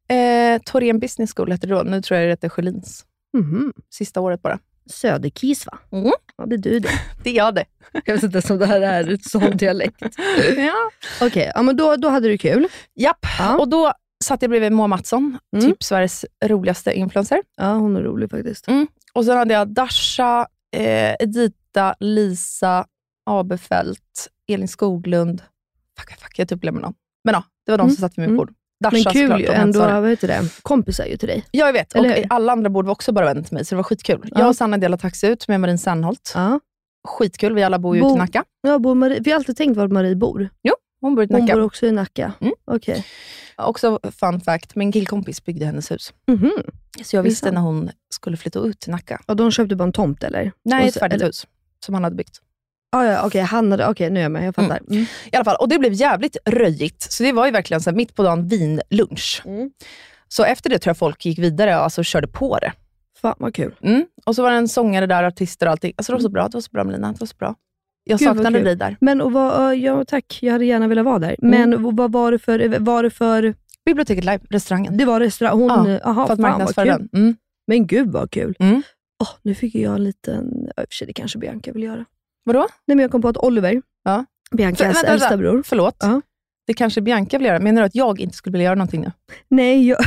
Eh, 0.08 0.60
Torén 0.64 0.98
Business 0.98 1.32
School 1.36 1.52
hette 1.52 1.66
det 1.66 1.74
då. 1.74 1.82
Nu 1.82 2.02
tror 2.02 2.18
jag 2.20 2.26
det 2.26 2.32
heter 2.32 2.48
Sjölins. 2.48 3.04
Mhm. 3.36 3.72
Sista 3.90 4.20
året 4.20 4.42
bara. 4.42 4.58
Söderkis 4.86 5.66
va? 5.66 5.78
Mm. 5.92 6.12
Ja, 6.36 6.46
det 6.46 6.54
är 6.54 6.58
du 6.58 6.78
det. 6.78 6.88
Det 7.24 7.30
är 7.30 7.34
jag 7.34 7.54
det. 7.54 7.64
Jag 8.04 8.14
vet 8.14 8.22
inte 8.22 8.52
om 8.52 8.58
det 8.58 8.66
här 8.66 8.80
är 8.80 9.12
ett 9.12 9.24
sån 9.24 9.56
dialekt. 9.56 10.00
ja. 10.56 10.90
Okej, 11.26 11.52
ja, 11.54 11.62
men 11.62 11.76
då, 11.76 11.96
då 11.96 12.08
hade 12.08 12.28
du 12.28 12.38
kul. 12.38 12.68
Japp. 12.94 13.26
Ja. 13.38 13.58
Och 13.58 13.68
då 13.68 13.92
satt 14.24 14.42
jag 14.42 14.50
bredvid 14.50 14.72
Moa 14.72 14.86
Mattsson, 14.86 15.38
Mm. 15.56 15.64
typ 15.70 15.82
Sveriges 15.82 16.24
roligaste 16.44 16.92
influencer. 16.92 17.42
Ja, 17.56 17.72
hon 17.74 17.96
är 17.96 18.00
rolig 18.02 18.30
faktiskt. 18.30 18.66
Och 19.12 19.24
sen 19.24 19.36
hade 19.36 19.54
jag 19.54 19.68
Dasha, 19.68 20.46
eh, 20.76 21.14
Edita, 21.20 21.94
Lisa, 22.00 22.86
Abefelt, 23.26 24.28
Elin 24.48 24.68
Skoglund. 24.68 25.42
Fuck, 25.98 26.10
fuck, 26.20 26.38
jag 26.38 26.48
typ 26.48 26.60
glömmer 26.60 26.80
någon. 26.80 26.94
Men 27.24 27.32
ja, 27.34 27.44
det 27.66 27.72
var 27.72 27.78
de 27.78 27.82
Mm. 27.84 27.94
som 27.96 28.00
satt 28.00 28.12
vid 28.18 28.22
mitt 28.22 28.26
Mm. 28.28 28.36
bord. 28.36 28.52
Dasha 28.80 28.94
Men 29.04 29.12
kul 29.12 29.40
ju 29.40 29.46
ändå, 29.46 29.78
vad 29.78 30.10
heter 30.10 30.28
det? 30.28 30.42
kompisar 30.62 31.04
ju 31.06 31.16
till 31.16 31.28
dig. 31.28 31.44
Ja, 31.50 31.66
jag 31.66 31.72
vet. 31.72 31.92
Och 31.92 31.98
Eller 32.04 32.16
hur? 32.16 32.26
alla 32.30 32.52
andra 32.52 32.70
bord 32.70 32.84
var 32.84 32.92
också 32.92 33.12
bara 33.12 33.24
vänner 33.24 33.42
till 33.42 33.54
mig, 33.54 33.64
så 33.64 33.74
det 33.74 33.76
var 33.76 33.82
skitkul. 33.82 34.28
Ja. 34.34 34.40
Jag 34.40 34.48
och 34.48 34.56
Sanna 34.56 34.78
delade 34.78 35.00
taxi 35.00 35.26
ut 35.26 35.48
med 35.48 35.60
Marin 35.60 35.78
Sandholt. 35.78 36.32
Ja. 36.34 36.60
Skitkul, 37.08 37.54
vi 37.54 37.62
alla 37.62 37.78
bor 37.78 37.96
ju 37.96 38.02
Bo- 38.02 38.06
ute 38.08 38.14
i 38.14 38.18
Nacka. 38.18 38.44
Ja, 38.62 38.78
bor 38.78 38.94
Marie, 38.94 39.20
vi 39.20 39.30
har 39.30 39.36
alltid 39.38 39.56
tänkt 39.56 39.76
var 39.76 39.88
Marie 39.88 40.14
bor. 40.16 40.48
Hon 41.00 41.14
bor 41.14 41.24
i 41.24 41.28
Hon 41.30 41.40
Nacka. 41.40 41.54
bor 41.54 41.62
också 41.62 41.86
i 41.86 41.92
Nacka. 41.92 42.32
Mm. 42.40 42.52
Okej. 42.64 43.04
Också 43.56 44.00
fun 44.20 44.40
fact, 44.40 44.74
min 44.76 44.92
killkompis 44.92 45.44
byggde 45.44 45.66
hennes 45.66 45.90
hus. 45.90 46.12
Mhm. 46.28 46.52
Så 47.04 47.16
jag 47.16 47.22
visste 47.22 47.50
när 47.50 47.60
hon 47.60 47.90
skulle 48.14 48.36
flytta 48.36 48.58
ut 48.58 48.80
till 48.80 48.90
Nacka. 48.90 49.20
Och 49.26 49.36
de 49.36 49.50
köpte 49.50 49.76
bara 49.76 49.84
en 49.84 49.92
tomt 49.92 50.24
eller? 50.24 50.52
Nej, 50.64 50.82
Och 50.82 50.88
ett 50.88 50.98
färdigt 50.98 51.14
eller- 51.16 51.26
hus 51.26 51.46
som 51.84 51.94
han 51.94 52.04
hade 52.04 52.16
byggt. 52.16 52.40
Ah, 52.90 53.04
ja, 53.04 53.26
okej, 53.26 53.40
han 53.40 53.70
hade, 53.70 53.88
okej 53.88 54.10
nu 54.10 54.20
är 54.20 54.22
jag 54.22 54.32
med, 54.32 54.46
jag 54.46 54.54
fattar. 54.54 54.80
Mm. 54.90 55.06
I 55.32 55.36
alla 55.36 55.44
fall, 55.44 55.56
och 55.56 55.68
det 55.68 55.78
blev 55.78 55.92
jävligt 55.92 56.36
röjigt. 56.44 57.12
Så 57.12 57.22
det 57.22 57.32
var 57.32 57.46
ju 57.46 57.52
verkligen 57.52 57.80
så 57.80 57.90
här, 57.90 57.96
mitt 57.96 58.14
på 58.14 58.22
dagen 58.22 58.48
vinlunch. 58.48 59.42
Mm. 59.44 59.70
Så 60.28 60.44
efter 60.44 60.70
det 60.70 60.78
tror 60.78 60.90
jag 60.90 60.98
folk 60.98 61.24
gick 61.24 61.38
vidare 61.38 61.76
och 61.76 61.82
alltså 61.82 62.02
körde 62.02 62.28
på 62.28 62.58
det. 62.58 62.72
Fan 63.20 63.34
vad 63.38 63.54
kul. 63.54 63.74
Mm. 63.82 64.06
Och 64.26 64.34
så 64.34 64.42
var 64.42 64.50
det 64.50 64.56
en 64.56 64.68
sångare 64.68 65.06
där, 65.06 65.24
artister 65.24 65.66
och 65.66 65.72
allting. 65.72 65.92
Alltså 65.96 66.12
det 66.12 66.16
var 66.16 66.22
så 66.22 66.28
bra, 66.28 66.48
det 66.48 66.54
var 66.54 66.60
så 66.60 66.70
bra 66.72 66.84
Melina. 66.84 67.12
Det 67.12 67.20
var 67.20 67.26
så 67.26 67.36
bra. 67.36 67.54
Jag 68.04 68.18
Gud, 68.18 68.28
saknade 68.28 68.60
dig 68.60 68.76
där. 68.76 68.96
Men 69.00 69.20
och 69.20 69.32
vad, 69.32 69.54
ja, 69.54 69.74
ja 69.74 70.04
tack, 70.04 70.38
jag 70.42 70.52
hade 70.52 70.64
gärna 70.64 70.88
velat 70.88 71.04
vara 71.04 71.18
där. 71.18 71.36
Mm. 71.42 71.70
Men 71.70 71.96
vad 71.96 72.12
var 72.12 72.32
det 72.32 72.38
för, 72.38 72.78
var 72.78 73.02
det 73.02 73.10
för, 73.10 73.54
Biblioteket 73.84 74.24
Live, 74.24 74.40
restaurangen. 74.50 74.96
det 74.96 75.04
var 75.04 75.20
restaurang, 75.20 75.60
hon, 75.60 75.90
Ja, 75.90 76.00
aha, 76.04 76.26
för 76.26 76.32
att 76.32 76.40
marknadsföra 76.40 76.84
den. 76.84 77.08
Mm. 77.12 77.36
Men 77.66 77.86
gud 77.86 78.12
vad 78.12 78.30
kul. 78.30 78.54
Mm. 78.58 78.82
Åh, 79.22 79.28
nu 79.42 79.54
fick 79.54 79.74
jag 79.74 79.94
en 79.94 80.04
liten, 80.04 80.68
ja, 80.76 80.82
i 80.82 80.84
och 80.84 80.88
för 80.88 80.94
sig 80.94 81.06
det 81.06 81.12
kanske 81.12 81.38
Bianca 81.38 81.72
vill 81.72 81.82
göra. 81.82 82.04
Vadå? 82.44 82.58
Nej 82.86 82.96
men 82.96 82.98
jag 82.98 83.10
kom 83.10 83.22
på 83.22 83.28
att 83.28 83.36
Oliver, 83.36 83.82
Ja. 84.04 84.24
Biancas 84.50 85.00
För- 85.00 85.06
äldsta 85.06 85.36
bror. 85.36 85.62
Förlåt. 85.66 85.96
Ja. 86.00 86.20
Det 86.66 86.74
kanske 86.74 87.00
Bianca 87.00 87.38
vill 87.38 87.46
göra. 87.46 87.58
Menar 87.58 87.82
du 87.82 87.86
att 87.86 87.94
jag 87.94 88.20
inte 88.20 88.36
skulle 88.36 88.52
vilja 88.52 88.64
göra 88.64 88.74
någonting 88.74 89.00
nu? 89.00 89.12
Nej, 89.48 89.88
jag, 89.88 89.98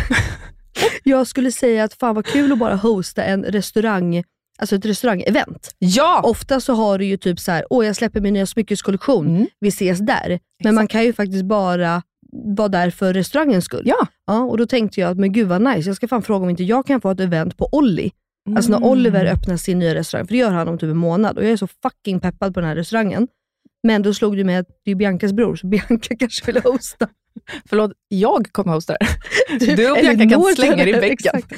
jag 1.03 1.27
skulle 1.27 1.51
säga 1.51 1.83
att 1.83 1.93
fan 1.93 2.15
vad 2.15 2.25
kul 2.25 2.51
att 2.51 2.57
bara 2.57 2.75
hosta 2.75 3.23
en 3.23 3.43
restaurang, 3.43 4.23
alltså 4.59 4.75
ett 4.75 4.85
restaurangevent. 4.85 5.75
Ja! 5.79 6.21
Ofta 6.23 6.59
så 6.59 6.73
har 6.73 6.97
du 6.97 7.05
ju 7.05 7.17
typ 7.17 7.39
så 7.39 7.51
här, 7.51 7.65
åh 7.69 7.85
jag 7.85 7.95
släpper 7.95 8.21
min 8.21 8.33
nya 8.33 8.45
smyckeskollektion, 8.45 9.27
Mm. 9.35 9.47
vi 9.59 9.67
ses 9.67 9.99
där. 9.99 10.39
Men 10.63 10.75
man 10.75 10.87
kan 10.87 11.03
ju 11.03 11.13
faktiskt 11.13 11.45
bara 11.45 12.01
vara 12.57 12.67
där 12.67 12.89
för 12.89 13.13
restaurangens 13.13 13.65
skull. 13.65 13.83
Ja. 13.85 14.07
Ja, 14.27 14.39
och 14.43 14.57
då 14.57 14.65
tänkte 14.65 15.01
jag 15.01 15.11
att 15.11 15.17
men 15.17 15.33
gud 15.33 15.47
vad 15.47 15.61
nice, 15.61 15.89
jag 15.89 15.95
ska 15.95 16.07
fan 16.07 16.21
fråga 16.21 16.43
om 16.43 16.49
inte 16.49 16.63
jag 16.63 16.85
kan 16.87 17.01
få 17.01 17.11
ett 17.11 17.19
event 17.19 17.57
på 17.57 17.69
Olli. 17.71 18.11
Alltså 18.55 18.71
när 18.71 18.77
Mm. 18.77 18.89
Oliver 18.89 19.25
öppnar 19.25 19.57
sin 19.57 19.79
nya 19.79 19.95
restaurang, 19.95 20.27
för 20.27 20.33
det 20.33 20.39
gör 20.39 20.51
han 20.51 20.67
om 20.67 20.77
typ 20.77 20.89
en 20.89 20.97
månad 20.97 21.37
och 21.37 21.43
jag 21.43 21.51
är 21.51 21.57
så 21.57 21.67
fucking 21.67 22.19
peppad 22.19 22.53
på 22.53 22.59
den 22.59 22.69
här 22.69 22.75
restaurangen. 22.75 23.27
Men 23.83 24.01
då 24.01 24.13
slog 24.13 24.37
du 24.37 24.43
med 24.43 24.59
att 24.59 24.67
det 24.85 24.91
är 24.91 24.95
Biancas 24.95 25.33
bror, 25.33 25.55
så 25.55 25.67
Bianca 25.67 26.15
kanske 26.19 26.45
vill 26.51 26.61
hosta. 26.63 27.07
Förlåt, 27.69 27.91
jag 28.07 28.47
kommer 28.51 28.73
hosta 28.73 28.93
det. 28.99 29.07
Du, 29.65 29.75
Du 29.75 29.91
och 29.91 29.97
Bianca 29.97 30.29
kan 30.29 30.43
slänga 30.55 30.75
dig 30.75 30.89
i 30.89 30.91
den, 30.91 31.01
väggen. 31.01 31.13
exakt. 31.13 31.53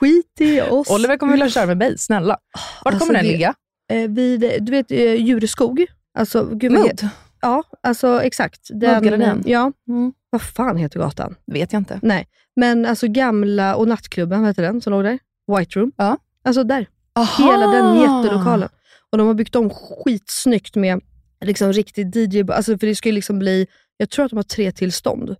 Skit 0.00 0.40
i 0.40 0.60
oss. 0.60 0.90
Oliver 0.90 1.16
kommer 1.16 1.32
vilja 1.32 1.48
köra 1.50 1.66
med 1.66 1.76
mig, 1.76 1.98
snälla. 1.98 2.38
Vart 2.84 2.94
Alltså, 2.94 2.98
kommer 3.06 3.14
den 3.18 3.24
det- 3.26 3.32
ligga? 3.32 3.54
Eh, 3.92 4.08
vid, 4.10 4.40
du 4.64 4.72
vet, 4.72 4.90
eh, 4.90 5.14
Djureskog. 5.14 5.86
Alltså, 6.18 6.48
gud, 6.52 6.72
heter- 6.78 7.08
Ja, 7.40 7.62
alltså 7.82 8.22
exakt. 8.22 8.70
Nödgallerian. 8.70 9.42
Ja, 9.46 9.72
Mm. 9.88 10.12
vad 10.30 10.42
fan 10.42 10.76
heter 10.76 11.00
gatan? 11.00 11.34
Vet 11.52 11.72
jag 11.72 11.80
inte. 11.80 11.98
Nej, 12.02 12.26
men 12.56 12.86
alltså 12.86 13.08
gamla 13.08 13.76
och 13.76 13.88
nattklubben, 13.88 14.40
vad 14.40 14.50
heter 14.50 14.62
den 14.62 14.80
som 14.80 14.90
låg 14.92 15.04
där? 15.04 15.18
White 15.58 15.78
Room. 15.80 15.92
Ja. 15.96 16.16
Alltså 16.44 16.64
där. 16.64 16.86
Aha. 17.14 17.52
Hela 17.52 17.66
den 17.66 18.00
jättelokalen. 18.00 18.68
Och 19.12 19.18
de 19.18 19.26
har 19.26 19.34
byggt 19.34 19.56
om 19.56 19.70
skitsnyggt 19.70 20.76
med 20.76 21.00
liksom 21.44 21.72
riktig 21.72 22.16
DJ, 22.16 22.42
alltså 22.52 22.78
för 22.78 22.86
det 22.86 22.94
ska 22.94 23.08
ju 23.08 23.14
liksom 23.14 23.38
bli, 23.38 23.66
jag 23.96 24.10
tror 24.10 24.24
att 24.24 24.30
de 24.30 24.36
har 24.36 24.42
tre 24.42 24.72
tillstånd. 24.72 25.36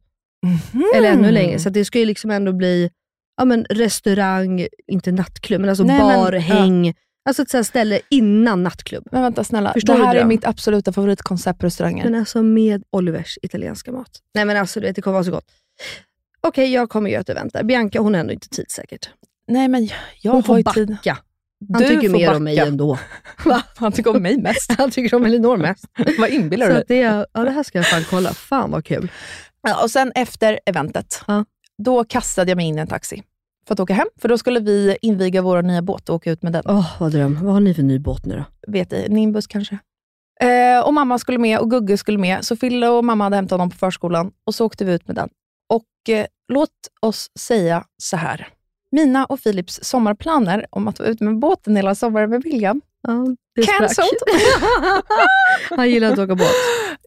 Mhm. 0.47 0.85
Eller 0.97 1.13
ännu 1.13 1.31
längre. 1.31 1.59
Så 1.59 1.71
det 1.71 1.85
ska 1.85 1.99
ju 1.99 2.05
liksom 2.05 2.31
ändå 2.31 2.53
bli 2.53 2.91
ja, 3.37 3.45
men 3.45 3.65
restaurang, 3.71 4.67
inte 4.87 5.13
nattklubb, 5.13 5.61
men 5.61 5.71
alltså 5.71 5.85
Nej, 5.85 5.99
men- 5.99 6.25
bar, 6.25 6.33
häng. 6.33 6.95
Alltså 7.25 7.43
ett 7.43 7.51
sånt 7.51 7.67
ställe 7.67 8.01
innan 8.11 8.63
nattklubb. 8.63 9.09
Men 9.13 9.23
vänta 9.23 9.45
snälla, 9.45 9.73
Förstår 9.73 9.99
det 9.99 10.05
här 10.05 10.15
är 10.17 10.25
mitt 10.25 10.45
absoluta 10.45 10.93
favoritkoncept 10.93 11.59
på 11.61 11.67
restauranger. 11.67 12.05
Men 12.05 12.15
alltså 12.15 12.43
med 12.43 12.83
Olivers 12.91 13.39
italienska 13.43 13.93
mat. 13.93 14.11
Nej 14.35 14.45
men 14.45 14.57
alltså 14.57 14.81
det 14.81 15.03
kommer 15.03 15.13
vara 15.13 15.25
så 15.25 15.31
gott. 15.31 15.45
Okej, 16.41 16.73
jag 16.73 16.91
kommer 16.91 17.11
göra 17.11 17.21
ett 17.21 17.29
event 17.29 17.53
där. 17.53 17.63
Bianca 17.65 18.01
hon 18.01 18.15
är 18.15 18.19
ändå 18.19 18.33
inte 18.33 18.49
tidsäkert. 18.49 19.11
Nej 19.49 19.69
men 19.69 19.89
jag 20.23 20.33
Hon 20.33 20.43
har 20.47 20.57
ju 20.59 20.63
tid. 20.65 20.89
backa. 20.89 21.19
Han 21.73 21.83
Du 21.83 21.89
tycker 21.89 22.09
mer 22.09 22.35
om 22.37 22.45
mig 22.45 22.57
backa. 22.57 22.69
ändå. 22.69 22.99
Han 23.77 23.93
tycker 23.93 24.17
om 24.17 24.23
mig 24.23 24.37
mest. 24.39 24.73
Han 24.79 24.91
tycker 24.91 25.17
om 25.17 25.25
Elinor 25.25 25.57
mest. 25.57 25.85
Vad 26.19 26.31
inbillar 26.31 26.67
du 26.69 26.73
dig? 26.75 26.85
det, 26.89 26.97
ja, 27.33 27.45
det 27.45 27.51
här 27.51 27.63
ska 27.63 27.79
jag 27.79 27.87
fan 27.87 28.05
kolla. 28.11 28.31
Fan 28.35 28.71
vad 28.71 28.85
kul. 28.85 29.11
Ja, 29.63 29.83
och 29.83 29.91
sen 29.91 30.13
efter 30.15 30.61
eventet, 30.67 31.23
Ja. 31.27 31.45
då 31.83 32.05
kastade 32.05 32.51
jag 32.51 32.57
mig 32.57 32.67
in 32.67 32.79
i 32.79 32.81
en 32.81 32.87
taxi 32.87 33.23
för 33.67 33.75
att 33.75 33.81
åka 33.81 33.95
hem. 33.95 34.07
För 34.21 34.29
då 34.29 34.39
skulle 34.39 34.61
vi 34.61 34.97
inviga 35.03 35.43
vår 35.43 35.63
nya 35.63 35.83
båt 35.83 36.09
och 36.09 36.15
åka 36.17 36.31
ut 36.31 36.43
med 36.43 36.53
den. 36.53 36.63
Åh, 36.67 36.97
vad 37.01 37.13
dröm. 37.13 37.39
Vad 37.45 37.53
har 37.55 37.61
ni 37.61 37.75
för 37.75 37.83
ny 37.83 37.99
båt 37.99 38.27
nu 38.27 38.37
då? 38.37 38.73
Vet 38.73 38.91
du, 38.91 39.09
Nimbus 39.09 39.47
kanske. 39.47 39.79
Eh, 40.41 40.87
och 40.87 40.95
mamma 40.95 41.19
skulle 41.19 41.39
med 41.39 41.59
och 41.59 41.71
Gugge 41.71 41.97
skulle 41.99 42.19
med. 42.19 42.45
Så 42.45 42.57
Fille 42.57 42.89
och 42.89 43.05
mamma 43.05 43.25
hade 43.25 43.37
hämtat 43.37 43.51
honom 43.59 43.71
på 43.71 43.77
förskolan 43.77 44.31
och 44.47 44.55
så 44.55 44.67
åkte 44.67 44.85
vi 44.85 44.93
ut 44.93 45.07
med 45.07 45.17
den. 45.17 45.29
Och 45.69 46.15
eh, 46.15 46.27
låt 46.53 46.71
oss 47.03 47.31
säga 47.39 47.85
så 48.03 48.17
här. 48.17 48.49
Mina 48.91 49.25
och 49.25 49.43
Philips 49.43 49.81
sommarplaner 49.83 50.67
om 50.71 50.89
att 50.89 50.99
vara 50.99 51.09
ute 51.09 51.25
med 51.25 51.39
båten 51.39 51.77
hela 51.77 51.95
sommaren 51.95 52.31
med 52.31 52.43
William. 52.43 52.81
Ja. 53.03 53.27
Cancelled. 53.67 54.19
Han 55.77 55.91
gillar 55.91 56.13
att 56.13 56.19
åka 56.19 56.35
båt. 56.35 56.53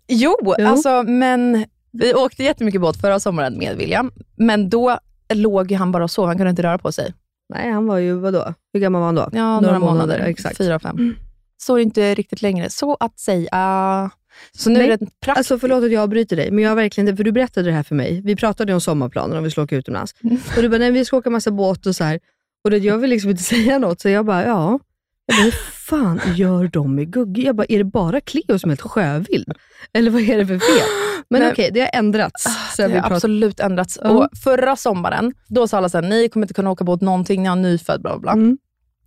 Jo, 0.08 0.36
Jo. 0.42 0.68
alltså 0.68 1.04
men 1.04 1.66
vi 1.92 2.14
åkte 2.14 2.44
jättemycket 2.44 2.82
båt 2.82 3.02
förra 3.02 3.20
sommaren 3.20 3.58
med 3.58 3.78
William. 3.78 4.12
Men 4.36 4.70
då 4.70 4.98
låg 5.34 5.72
han 5.72 5.92
bara 5.92 6.04
och 6.04 6.12
sov. 6.12 6.28
Han 6.28 6.38
kunde 6.38 6.50
inte 6.50 6.64
röra 6.64 6.78
på 6.78 6.92
sig. 6.92 7.14
Nej, 7.54 7.72
han 7.72 7.88
var 7.88 7.98
ju, 7.98 8.14
vadå? 8.14 8.54
Hur 8.74 8.80
gammal 8.80 9.00
var 9.00 9.06
han 9.06 9.16
då? 9.16 9.30
Ja, 9.32 9.60
några, 9.60 9.80
månader. 9.80 10.20
Exakt. 10.20 10.58
Fyra, 10.58 10.80
fem. 10.80 10.96
Mm. 10.98 11.16
Så 11.58 11.78
inte 11.78 12.16
riktigt 12.16 12.42
längre. 12.42 12.70
Så 12.70 12.98
att 13.00 13.20
säga. 13.20 14.12
Så 14.52 14.70
nu 14.70 14.80
Nej, 14.80 14.84
är 14.84 14.98
det 14.98 15.02
en 15.02 15.10
praktisk... 15.22 15.38
Alltså 15.38 15.60
förlåt 15.60 15.84
att 15.84 15.92
jag 15.92 16.04
avbryter 16.04 16.36
dig, 16.36 16.52
men 16.52 16.64
jag 16.64 16.76
verkligen 16.76 17.18
för 17.18 17.24
du 17.24 17.32
berättade 17.32 17.70
det 17.70 17.74
här 17.74 17.84
för 17.84 17.96
mig. 17.96 18.22
Vi 18.24 18.36
pratade 18.36 18.74
om 18.74 18.82
sommarplaner 18.82 19.38
om 19.38 19.44
vi 19.44 19.52
skulle 19.52 19.64
åka 19.64 19.76
utomlands. 19.76 20.16
Och 20.56 20.62
du 20.62 20.70
bara, 20.70 20.78
nej 20.78 20.92
vi 20.92 21.06
ska 21.06 21.18
åka 21.18 21.30
massa 21.30 21.52
båt 21.52 21.86
och 21.86 21.96
så 21.96 22.04
här. 22.04 22.20
Och 22.64 22.72
det, 22.72 22.78
jag 22.78 22.98
vill 22.98 23.10
liksom 23.10 23.30
inte 23.30 23.44
säga 23.54 23.80
något, 23.80 24.02
så 24.02 24.10
jag 24.10 24.26
bara, 24.26 24.46
ja. 24.46 24.80
Jag 25.26 25.38
bara, 25.38 25.44
hur 25.44 25.52
fan 25.88 26.22
gör 26.36 26.68
de 26.68 26.96
med 26.96 27.12
Gugge? 27.12 27.42
Jag 27.42 27.56
bara, 27.56 27.66
är 27.70 27.78
det 27.78 27.84
bara 27.84 28.22
Cleo 28.22 28.60
som 28.60 28.70
är 28.70 28.72
helt 28.72 28.82
sjövild? 28.82 29.54
Eller 29.94 30.12
vad 30.12 30.22
är 30.22 30.38
det 30.38 30.48
för 30.48 30.60
fel? 30.60 30.88
Men 31.30 31.52
okej, 31.52 31.70
det 31.74 31.80
har 31.80 31.90
ändrats. 31.94 32.46
Ah, 32.48 32.76
sen 32.76 32.90
det 32.90 32.96
har 32.96 33.02
pratade. 33.02 33.16
absolut 33.16 33.60
ändrats. 33.60 34.00
Ja. 34.04 34.10
Och 34.10 34.28
förra 34.44 34.76
sommaren, 34.76 35.34
då 35.48 35.68
sa 35.68 35.78
alla 35.78 35.90
så 35.90 35.98
här, 35.98 36.10
ni 36.10 36.30
kommer 36.30 36.44
inte 36.44 36.54
kunna 36.54 36.72
åka 36.72 36.84
båt 36.84 37.02
någonting, 37.02 37.42
ni 37.42 37.48
har 37.48 37.56
en 37.56 37.62
nyfödd, 37.62 38.02
bla 38.02 38.20
bla. 38.20 38.32
Mm. 38.32 38.58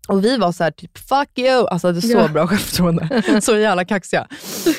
Och 0.08 0.24
vi 0.24 0.36
var 0.36 0.52
så 0.52 0.64
här, 0.64 0.70
typ 0.70 0.98
fuck 0.98 1.38
you, 1.38 1.66
alltså 1.68 1.92
det 1.92 1.98
är 1.98 2.00
så 2.00 2.08
Ja. 2.18 2.28
bra 2.28 2.46
självförtroende. 2.46 3.22
så 3.42 3.56
jävla 3.56 3.84
kaxiga. 3.84 4.26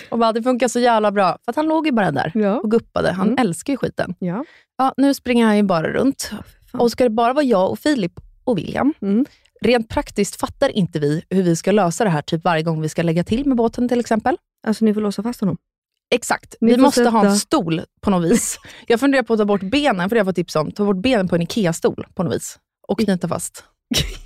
Och 0.10 0.20
bara, 0.20 0.34
det 0.34 0.44
funkar 0.44 0.68
så 0.68 0.80
jävla 0.80 1.12
bra. 1.12 1.38
För 1.46 1.54
han 1.56 1.66
låg 1.66 1.86
ju 1.86 1.92
bara 1.92 2.12
där 2.12 2.32
Ja. 2.36 2.60
och 2.60 2.72
guppade. 2.72 3.12
Han 3.12 3.28
Mm. 3.28 3.38
älskar 3.48 3.74
ju 3.74 3.78
skiten. 3.78 4.16
Ja. 4.20 4.46
Ja, 4.78 4.94
nu 4.98 5.14
springer 5.14 5.46
han 5.46 5.58
ju 5.58 5.64
bara 5.64 5.88
runt. 5.94 6.32
Och 6.74 6.92
ska 6.92 7.04
det 7.04 7.10
bara 7.10 7.34
vara 7.34 7.46
jag 7.46 7.72
och 7.72 7.80
Filip 7.80 8.14
och 8.44 8.58
William, 8.58 8.94
Mm. 9.02 9.26
rent 9.62 9.90
praktiskt 9.90 10.40
fattar 10.40 10.70
inte 10.70 11.00
vi 11.00 11.24
hur 11.30 11.44
vi 11.44 11.56
ska 11.56 11.72
lösa 11.72 12.04
det 12.04 12.10
här 12.10 12.22
typ 12.22 12.44
varje 12.44 12.64
gång 12.64 12.82
vi 12.82 12.90
ska 12.90 13.02
lägga 13.04 13.24
till 13.24 13.46
med 13.46 13.58
båten 13.58 13.90
till 13.90 14.00
exempel. 14.00 14.38
Alltså 14.68 14.86
ni 14.86 14.94
får 14.94 15.02
låsa 15.02 15.24
fast 15.24 15.40
honom. 15.40 15.58
Exakt. 16.16 16.56
Ni 16.62 16.72
Vi 16.76 16.78
måste 16.82 17.10
ha 17.10 17.20
en 17.20 17.26
sätta- 17.26 17.40
stol 17.40 17.82
på 18.02 18.10
något 18.10 18.32
vis. 18.32 18.60
Jag 18.88 19.00
funderar 19.00 19.24
på 19.24 19.34
att 19.34 19.40
ta 19.40 19.46
bort 19.46 19.62
benen, 19.62 20.10
för 20.10 20.16
det 20.16 20.16
har 20.16 20.20
jag 20.20 20.26
fått 20.26 20.36
tips 20.36 20.56
om. 20.56 20.72
Ta 20.72 20.86
bort 20.86 20.98
benen 21.02 21.28
på 21.28 21.36
en 21.36 21.42
IKEA-stol 21.42 22.06
på 22.16 22.24
något 22.24 22.34
vis 22.36 22.60
och 22.88 23.00
knyta 23.00 23.28
fast. 23.28 23.64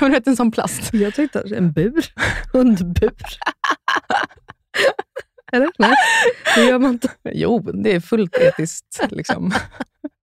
Jag 0.00 0.10
vet, 0.10 0.26
en 0.26 0.36
sån 0.36 0.50
plast. 0.50 0.94
Jag 0.94 1.14
tänkte 1.14 1.44
en 1.56 1.72
bur. 1.72 2.06
Hundbur. 2.52 3.12
Eller? 5.52 5.70
Nej, 5.78 5.94
det 6.54 6.64
gör 6.64 6.78
man 6.78 6.90
inte. 6.92 7.10
Jo, 7.32 7.58
det 7.58 7.94
är 7.94 8.00
fullt 8.00 8.36
etiskt. 8.36 9.00
Liksom. 9.10 9.52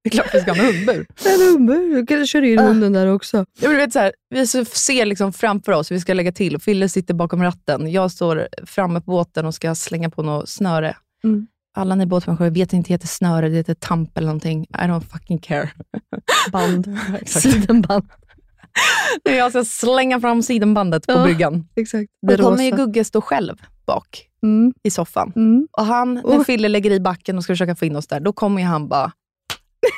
Det 0.03 0.09
är 0.09 0.11
klart 0.11 0.29
vi 0.33 0.41
ska 0.41 0.53
ha 0.53 0.59
en 0.59 0.65
hundbur. 0.65 1.05
En 1.25 1.41
hundbur. 1.41 1.95
Du 1.95 2.05
kan 2.05 2.27
köra 2.27 2.45
in 2.45 2.59
hunden 2.59 2.93
där 2.93 3.07
också. 3.07 3.45
Ja, 3.61 3.69
men 3.69 3.77
vet, 3.77 3.93
så 3.93 3.99
här, 3.99 4.13
vi 4.29 4.47
ser 4.65 5.05
liksom 5.05 5.33
framför 5.33 5.71
oss 5.71 5.91
hur 5.91 5.95
vi 5.95 5.99
ska 5.99 6.13
lägga 6.13 6.31
till. 6.31 6.59
Fille 6.59 6.89
sitter 6.89 7.13
bakom 7.13 7.43
ratten. 7.43 7.91
Jag 7.91 8.11
står 8.11 8.47
framme 8.65 9.01
på 9.01 9.11
båten 9.11 9.45
och 9.45 9.55
ska 9.55 9.75
slänga 9.75 10.09
på 10.09 10.23
något 10.23 10.49
snöre. 10.49 10.95
Mm. 11.23 11.47
Alla 11.75 11.95
ni 11.95 12.05
båtmänniskor 12.05 12.49
vet 12.49 12.63
att 12.63 12.69
det 12.69 12.77
inte 12.77 12.93
heter 12.93 13.07
snöre, 13.07 13.49
det 13.49 13.55
heter 13.55 13.73
tamp 13.73 14.17
eller 14.17 14.27
någonting. 14.27 14.63
I 14.63 14.75
don't 14.75 15.01
fucking 15.11 15.39
care. 15.39 15.69
Band. 16.51 16.99
Exakt. 17.21 17.45
Sidenband. 19.25 19.37
Jag 19.39 19.51
ska 19.51 19.63
slänga 19.65 20.19
fram 20.21 20.41
sidenbandet 20.43 21.07
på 21.07 21.13
Ja. 21.13 21.23
bryggan. 21.23 21.67
Exakt. 21.75 22.09
Det 22.27 22.35
Då 22.35 22.43
kommer 22.43 22.63
ju. 22.63 22.71
Gugge 22.71 23.03
stå 23.03 23.21
själv 23.21 23.55
bak 23.87 24.29
Mm. 24.43 24.73
i 24.83 24.89
soffan. 24.91 25.33
Mm. 25.35 25.67
Och 25.71 25.85
han, 25.85 26.13
när 26.13 26.21
Oh. 26.23 26.43
Fille 26.43 26.67
lägger 26.67 26.91
i 26.91 26.99
backen 26.99 27.37
och 27.37 27.43
ska 27.43 27.53
försöka 27.53 27.75
få 27.75 27.85
in 27.85 27.95
oss 27.95 28.07
där, 28.07 28.19
då 28.19 28.33
kommer 28.33 28.61
ju 28.61 28.67
han 28.67 28.87
bara 28.87 29.11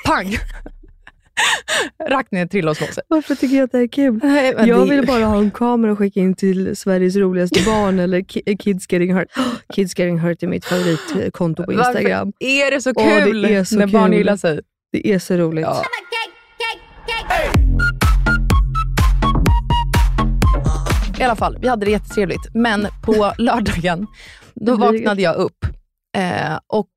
pang! 0.06 0.36
Rakt 2.10 2.32
ner, 2.32 2.46
trilla 2.48 2.72
och 2.72 2.78
slå 2.78 2.88
sig. 2.88 3.04
Varför 3.08 3.36
tycker 3.36 3.56
jag 3.56 3.64
att 3.64 3.72
det 3.72 3.80
är 3.80 3.88
kul? 3.88 4.20
Nej, 4.24 4.54
Jag 4.58 4.88
det- 4.88 4.96
vill 4.96 5.06
bara 5.08 5.26
ha 5.26 5.38
en 5.38 5.52
kamera 5.52 5.92
och 5.92 5.98
skicka 5.98 6.20
in 6.20 6.36
till 6.36 6.76
Sveriges 6.76 7.16
roligaste 7.16 7.62
barn 7.66 8.00
eller 8.00 8.20
ki- 8.20 8.58
Kids 8.58 8.92
Getting 8.92 9.14
Hurt. 9.14 9.28
Kids 9.76 10.00
Getting 10.00 10.20
Hurt 10.20 10.44
är 10.44 10.48
mitt 10.48 10.66
favoritkonto 10.66 11.64
på 11.64 11.74
Instagram. 11.74 12.34
Varför 12.40 12.54
är 12.68 12.72
det 12.72 12.82
så 12.82 12.92
Åh, 12.96 13.16
det 13.16 13.22
kul 13.26 13.46
är 13.46 13.64
så 13.64 13.76
när 13.80 13.88
barn 13.88 14.10
kul. 14.10 14.18
gillar 14.18 14.38
sig? 14.38 14.60
Det 14.92 15.08
är 15.14 15.20
så 15.20 15.34
roligt. 15.38 15.66
Ja. 15.66 15.84
I 21.20 21.24
alla 21.24 21.36
fall, 21.36 21.58
vi 21.62 21.68
hade 21.68 21.86
det 21.86 21.92
jättetrevligt. 21.92 22.48
Men 22.54 22.88
på 23.04 23.34
lördagen, 23.38 24.08
då 24.54 24.78
blir 24.78 24.88
vaknade 24.88 25.22
jag 25.22 25.36
upp. 25.36 25.66
Eh, 26.18 26.60
och 26.68 26.90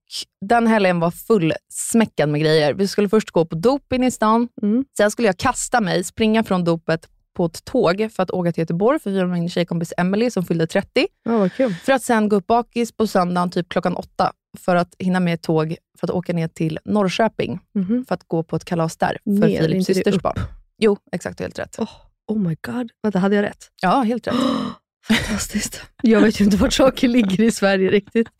den 0.47 0.67
helgen 0.67 1.01
var 1.01 1.11
fullsmäckad 1.11 2.29
med 2.29 2.41
grejer. 2.41 2.75
Vi 2.75 2.89
skulle 2.89 3.09
först 3.09 3.31
gå 3.31 3.45
på 3.45 3.55
dop 3.57 3.93
in 3.93 4.05
i 4.05 4.11
stan. 4.11 4.49
Mm. 4.63 4.85
Sen 4.97 5.11
skulle 5.11 5.29
jag 5.29 5.37
kasta 5.37 5.81
mig, 5.81 6.05
springa 6.05 6.45
från 6.45 6.65
dopet 6.65 7.09
på 7.37 7.45
ett 7.45 7.65
tåg 7.65 8.09
för 8.13 8.23
att 8.23 8.31
åka 8.31 8.53
till 8.53 8.61
Göteborg 8.63 8.99
för 8.99 9.11
att 9.11 9.15
fira 9.17 9.27
min 9.27 9.49
tjejkompis 9.49 9.93
Emily 9.97 10.31
som 10.31 10.45
fyllde 10.45 10.67
30. 10.67 11.07
Ja, 11.25 11.39
vad 11.39 11.53
kul. 11.53 11.75
För 11.75 11.93
att 11.93 12.03
sen 12.03 12.29
gå 12.29 12.37
upp 12.37 12.47
bakis 12.47 12.93
på 12.93 13.07
söndagen 13.07 13.51
typ 13.51 13.69
klockan 13.69 13.95
åtta 13.97 14.33
för 14.59 14.77
att 14.77 14.95
hinna 14.99 15.21
med 15.21 15.35
ett 15.35 15.43
tåg 15.43 15.77
för 16.01 16.07
att 16.07 16.11
åka 16.11 16.33
ner 16.33 16.49
till 16.49 16.79
Norrköping 16.85 17.61
Mhm. 17.75 18.05
för 18.09 18.15
att 18.15 18.25
gå 18.27 18.43
på 18.43 18.57
ett 18.57 18.65
kalas 18.65 18.97
där 18.97 19.19
för 19.25 19.31
Ner, 19.49 19.69
det 19.69 19.85
systers 19.85 20.23
barn. 20.23 20.37
Jo, 20.79 20.97
exakt. 21.13 21.41
Helt 21.41 21.59
rätt. 21.59 21.79
Oh, 21.79 21.89
oh 22.29 22.39
my 22.39 22.57
god. 22.67 22.91
Vänta, 23.03 23.19
hade 23.19 23.37
jag 23.37 23.43
rätt? 23.43 23.69
Ja, 23.83 24.01
helt 24.01 24.27
rätt. 24.27 24.35
Fantastiskt. 25.09 25.83
Jag 26.03 26.21
vet 26.21 26.41
ju 26.41 26.45
inte 26.45 26.57
vart 26.57 26.73
saker 26.73 27.09
ligger 27.09 27.41
i 27.45 27.51
Sverige 27.51 27.91
riktigt. 27.91 28.29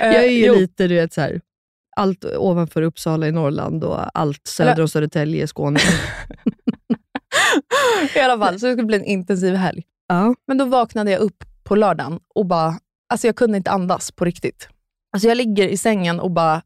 Eh, 0.00 0.06
Jag 0.06 0.24
är 0.24 0.30
ju 0.30 0.46
jo, 0.46 0.54
lite, 0.54 0.88
du 0.88 0.94
vet, 0.94 1.12
så 1.12 1.20
här, 1.20 1.40
allt 1.96 2.24
ovanför 2.24 2.82
Uppsala 2.82 3.28
i 3.28 3.32
Norrland 3.32 3.84
och 3.84 4.18
allt 4.18 4.46
söder 4.46 4.82
om 4.82 4.88
Södertälje 4.88 5.44
i 5.44 5.46
Skåne. 5.46 5.80
I 8.14 8.18
alla 8.20 8.38
fall, 8.46 8.60
så 8.60 8.66
det 8.66 8.72
skulle 8.72 8.86
bli 8.86 8.96
en 8.96 9.04
intensiv 9.04 9.54
helg. 9.54 9.82
ja. 10.08 10.34
Men 10.46 10.58
då 10.58 10.64
vaknade 10.64 11.10
jag 11.10 11.20
upp 11.20 11.44
på 11.64 11.74
lördagen 11.76 12.20
och 12.34 12.46
bara, 12.46 12.74
alltså 13.12 13.26
jag 13.26 13.36
kunde 13.36 13.56
inte 13.56 13.70
andas 13.70 14.10
på 14.12 14.24
riktigt. 14.24 14.68
Alltså 15.12 15.28
jag 15.28 15.36
ligger 15.36 15.68
i 15.68 15.76
sängen 15.76 16.20
och 16.20 16.30
bara, 16.30 16.62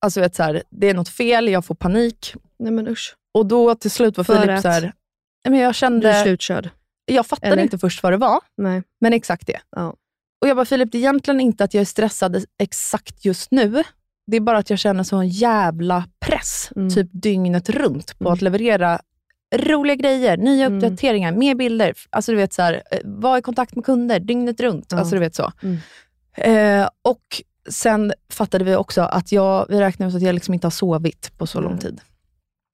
alltså 0.00 0.20
vet, 0.20 0.34
så 0.34 0.42
här, 0.42 0.62
det 0.70 0.90
är 0.90 0.94
något 0.94 1.08
fel, 1.08 1.48
jag 1.48 1.64
får 1.64 1.74
panik. 1.74 2.34
Nej 2.58 2.72
men 2.72 2.88
usch. 2.88 3.14
Och 3.34 3.46
då 3.46 3.74
till 3.74 3.90
slut 3.90 4.16
var 4.16 4.24
Filip 4.24 4.60
så 4.60 4.68
här, 4.68 4.92
men 5.50 5.58
jag 5.58 5.66
Du 5.66 5.68
är 5.68 5.72
kände, 5.72 6.22
slutkörd. 6.22 6.70
jag 7.06 7.26
fattade 7.26 7.52
eller? 7.52 7.62
inte 7.62 7.78
först 7.78 8.02
vad 8.02 8.12
det 8.12 8.16
var, 8.16 8.40
Nej. 8.56 8.82
men 9.00 9.12
exakt 9.12 9.46
det. 9.46 9.60
Ja. 9.76 9.94
Och 10.40 10.48
jag 10.48 10.56
bara, 10.56 10.64
Filip, 10.66 10.92
det 10.92 10.98
är 10.98 11.00
egentligen 11.00 11.40
inte 11.40 11.64
att 11.64 11.74
jag 11.74 11.80
är 11.80 11.84
stressad 11.84 12.44
exakt 12.58 13.24
just 13.24 13.50
nu. 13.50 13.82
Det 14.26 14.36
är 14.36 14.40
bara 14.40 14.58
att 14.58 14.70
jag 14.70 14.78
känner 14.78 15.02
sån 15.04 15.28
jävla 15.28 16.04
press, 16.20 16.70
Mm. 16.76 16.90
typ 16.90 17.08
dygnet 17.12 17.68
runt, 17.70 18.18
på 18.18 18.24
Mm. 18.24 18.32
att 18.32 18.42
leverera 18.42 19.00
roliga 19.56 19.94
grejer, 19.96 20.36
nya 20.36 20.66
Mm. 20.66 20.78
uppdateringar, 20.78 21.32
mer 21.32 21.54
bilder. 21.54 21.94
Alltså 22.10 22.32
du 22.32 22.36
vet 22.38 22.52
så 22.52 22.62
här, 22.62 22.82
eh, 22.90 22.98
vara 23.04 23.38
i 23.38 23.42
kontakt 23.42 23.74
med 23.74 23.84
kunder 23.84 24.20
dygnet 24.20 24.60
runt. 24.60 24.86
Ja. 24.90 24.98
Alltså 24.98 25.14
du 25.14 25.20
vet 25.20 25.34
så. 25.34 25.52
Mm. 25.62 25.78
Eh, 26.82 26.88
och 27.02 27.42
sen 27.70 28.12
fattade 28.30 28.64
vi 28.64 28.76
också 28.76 29.02
att 29.02 29.32
jag, 29.32 29.66
vi 29.68 29.80
räknade 29.80 30.10
ut 30.10 30.16
att 30.16 30.22
jag 30.22 30.34
liksom 30.34 30.54
inte 30.54 30.66
har 30.66 30.70
sovit 30.70 31.38
på 31.38 31.46
så 31.46 31.60
lång 31.60 31.72
Nej. 31.72 31.80
tid. 31.80 32.00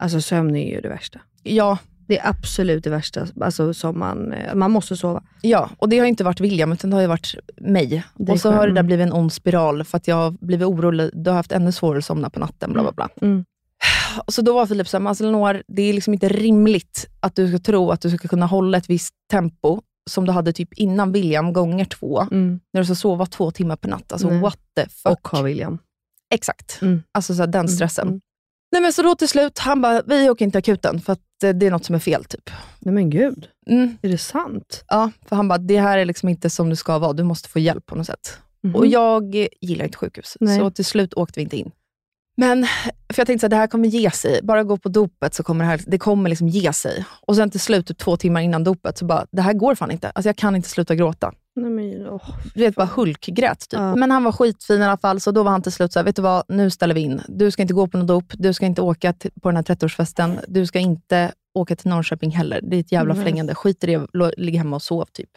Alltså 0.02 0.20
sömn 0.20 0.56
är 0.56 0.74
ju 0.74 0.80
det 0.80 0.88
värsta. 0.88 1.20
Ja, 1.42 1.78
Det 2.08 2.18
är 2.18 2.28
absolut 2.28 2.84
det 2.84 2.90
värsta. 2.90 3.26
Alltså, 3.40 3.74
som 3.74 3.98
man, 3.98 4.34
man 4.54 4.70
måste 4.70 4.96
sova. 4.96 5.22
Ja, 5.42 5.70
och 5.78 5.88
det 5.88 5.98
har 5.98 6.06
inte 6.06 6.24
varit 6.24 6.40
William, 6.40 6.72
utan 6.72 6.90
det 6.90 6.96
har 6.96 7.06
varit 7.06 7.34
mig. 7.60 8.04
Det 8.16 8.32
och 8.32 8.40
så 8.40 8.50
har 8.50 8.66
det 8.66 8.72
där 8.74 8.82
blivit 8.82 9.06
en 9.06 9.12
ond 9.12 9.32
spiral, 9.32 9.84
för 9.84 9.96
att 9.96 10.08
jag 10.08 10.16
har 10.16 10.30
blivit 10.30 10.66
orolig. 10.66 11.10
Du 11.12 11.30
har 11.30 11.36
haft 11.36 11.52
ännu 11.52 11.72
svårare 11.72 11.98
att 11.98 12.04
somna 12.04 12.30
på 12.30 12.40
natten, 12.40 12.72
bla 12.72 12.82
bla 12.82 12.92
bla. 12.92 13.08
Mm. 13.22 13.44
Så 14.28 14.42
då 14.42 14.54
var 14.54 14.66
Filip 14.66 14.88
såhär, 14.88 15.06
alltså 15.08 15.24
Lenore, 15.24 15.62
det 15.68 15.82
är 15.82 15.92
liksom 15.92 16.12
inte 16.14 16.28
rimligt 16.28 17.06
att 17.20 17.36
du 17.36 17.48
ska 17.48 17.58
tro 17.58 17.90
att 17.90 18.00
du 18.00 18.10
ska 18.10 18.28
kunna 18.28 18.46
hålla 18.46 18.78
ett 18.78 18.90
visst 18.90 19.14
tempo 19.30 19.80
som 20.10 20.26
du 20.26 20.32
hade 20.32 20.52
typ 20.52 20.72
innan 20.74 21.12
William 21.12 21.52
gånger 21.52 21.84
två, 21.84 22.20
Mm. 22.30 22.60
när 22.72 22.80
du 22.80 22.84
ska 22.84 22.94
sova 22.94 23.26
två 23.26 23.50
timmar 23.50 23.76
per 23.76 23.88
natt. 23.88 24.12
Alltså 24.12 24.28
Nej. 24.30 24.40
what 24.40 24.58
the 24.76 24.82
fuck. 24.88 25.12
Och 25.12 25.28
ha 25.28 25.42
William. 25.42 25.78
Exakt. 26.34 26.78
Mm. 26.82 27.02
Alltså 27.14 27.34
så 27.34 27.42
här, 27.42 27.46
den 27.46 27.68
stressen. 27.68 28.08
mm. 28.08 28.20
Nej 28.72 28.82
men 28.82 28.92
så 28.92 29.02
då 29.02 29.14
till 29.14 29.28
slut, 29.28 29.58
han 29.58 29.80
bara, 29.80 30.02
vi 30.06 30.30
åker 30.30 30.44
inte 30.44 30.58
akuten 30.58 31.00
för 31.00 31.12
att 31.12 31.20
det 31.40 31.66
är 31.66 31.70
något 31.70 31.84
som 31.84 31.94
är 31.94 31.98
fel 31.98 32.24
typ. 32.24 32.50
Nej 32.78 32.94
men 32.94 33.10
gud, 33.10 33.48
Mm. 33.66 33.96
är 34.02 34.08
det 34.08 34.18
sant? 34.18 34.84
Ja, 34.88 35.10
för 35.28 35.36
han 35.36 35.48
bara, 35.48 35.58
det 35.58 35.80
här 35.80 35.98
är 35.98 36.04
liksom 36.04 36.28
inte 36.28 36.50
som 36.50 36.70
det 36.70 36.76
ska 36.76 36.98
vara, 36.98 37.12
du 37.12 37.22
måste 37.22 37.48
få 37.48 37.58
hjälp 37.58 37.86
på 37.86 37.94
något 37.94 38.06
sätt. 38.06 38.38
Mhm. 38.62 38.74
Och 38.76 38.86
jag 38.86 39.34
eh, 39.34 39.46
gillar 39.60 39.84
inte 39.84 39.98
sjukhus, 39.98 40.36
Nej. 40.40 40.58
så 40.58 40.70
till 40.70 40.84
slut 40.84 41.14
åkte 41.14 41.40
vi 41.40 41.42
inte 41.42 41.56
in. 41.56 41.70
Men, 42.36 42.66
för 43.12 43.20
jag 43.20 43.26
tänkte 43.26 43.46
att 43.46 43.50
det 43.50 43.56
här 43.56 43.66
kommer 43.66 43.88
ge 43.88 44.10
sig. 44.10 44.40
Bara 44.42 44.64
gå 44.64 44.76
på 44.76 44.88
dopet 44.88 45.34
så 45.34 45.42
kommer 45.42 45.64
det 45.64 45.70
här 45.70 45.80
det 45.86 45.98
kommer 45.98 46.30
liksom 46.30 46.48
ge 46.48 46.72
sig. 46.72 47.04
Och 47.20 47.36
sen 47.36 47.50
till 47.50 47.60
slut, 47.60 47.86
typ 47.86 47.98
två 47.98 48.16
timmar 48.16 48.40
innan 48.40 48.64
dopet, 48.64 48.98
så 48.98 49.04
bara, 49.04 49.26
det 49.30 49.42
här 49.42 49.52
går 49.52 49.74
fan 49.74 49.90
inte. 49.90 50.10
Alltså 50.10 50.28
jag 50.28 50.36
kan 50.36 50.56
inte 50.56 50.68
sluta 50.68 50.94
gråta. 50.94 51.32
Nej, 51.62 51.70
men, 51.70 52.06
åh. 52.08 52.22
Du 52.54 52.60
vet, 52.60 52.74
bara 52.74 52.88
hulkgrät 52.96 53.60
typ. 53.60 53.80
Ja. 53.80 53.96
Men 53.96 54.10
han 54.10 54.24
var 54.24 54.32
skitfin 54.32 54.80
i 54.80 54.84
alla 54.84 54.96
fall, 54.96 55.20
så 55.20 55.30
då 55.30 55.42
var 55.42 55.50
han 55.50 55.62
till 55.62 55.72
slut 55.72 55.92
så 55.92 55.98
här, 55.98 56.04
vet 56.04 56.16
du 56.16 56.22
vad, 56.22 56.42
nu 56.48 56.70
ställer 56.70 56.94
vi 56.94 57.00
in. 57.00 57.20
Du 57.28 57.50
ska 57.50 57.62
inte 57.62 57.74
gå 57.74 57.86
på 57.88 57.98
något 57.98 58.06
dop, 58.08 58.24
du 58.32 58.52
ska 58.52 58.66
inte 58.66 58.82
åka 58.82 59.12
till, 59.12 59.30
på 59.42 59.48
den 59.48 59.56
här 59.56 59.62
30-årsfesten, 59.62 60.38
du 60.48 60.66
ska 60.66 60.78
inte 60.78 61.32
åka 61.54 61.76
till 61.76 61.90
Norrköping 61.90 62.30
heller. 62.30 62.60
Det 62.62 62.76
är 62.76 62.80
ett 62.80 62.92
jävla 62.92 63.14
Nej. 63.14 63.22
flängande. 63.22 63.54
Skit 63.54 63.84
i 63.84 63.86
det, 63.86 64.06
ligg 64.36 64.54
hemma 64.56 64.76
och 64.76 64.82
sov 64.82 65.04
typ. 65.12 65.30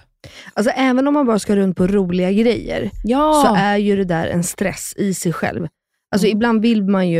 Alltså 0.54 0.72
även 0.76 1.08
om 1.08 1.14
man 1.14 1.26
bara 1.26 1.40
ska 1.40 1.56
runt 1.56 1.78
på 1.78 1.88
roliga 1.88 2.32
grejer, 2.32 2.90
Ja! 3.04 3.44
så 3.48 3.56
är 3.56 3.78
ju 3.78 3.96
det 3.96 4.04
där 4.06 4.28
en 4.28 4.44
stress 4.44 4.94
i 4.98 5.14
sig 5.14 5.34
själv. 5.34 5.68
Alltså 6.14 6.28
Mm. 6.28 6.38
ibland 6.38 6.62
vill 6.62 6.84
man 6.84 7.10
ju, 7.10 7.20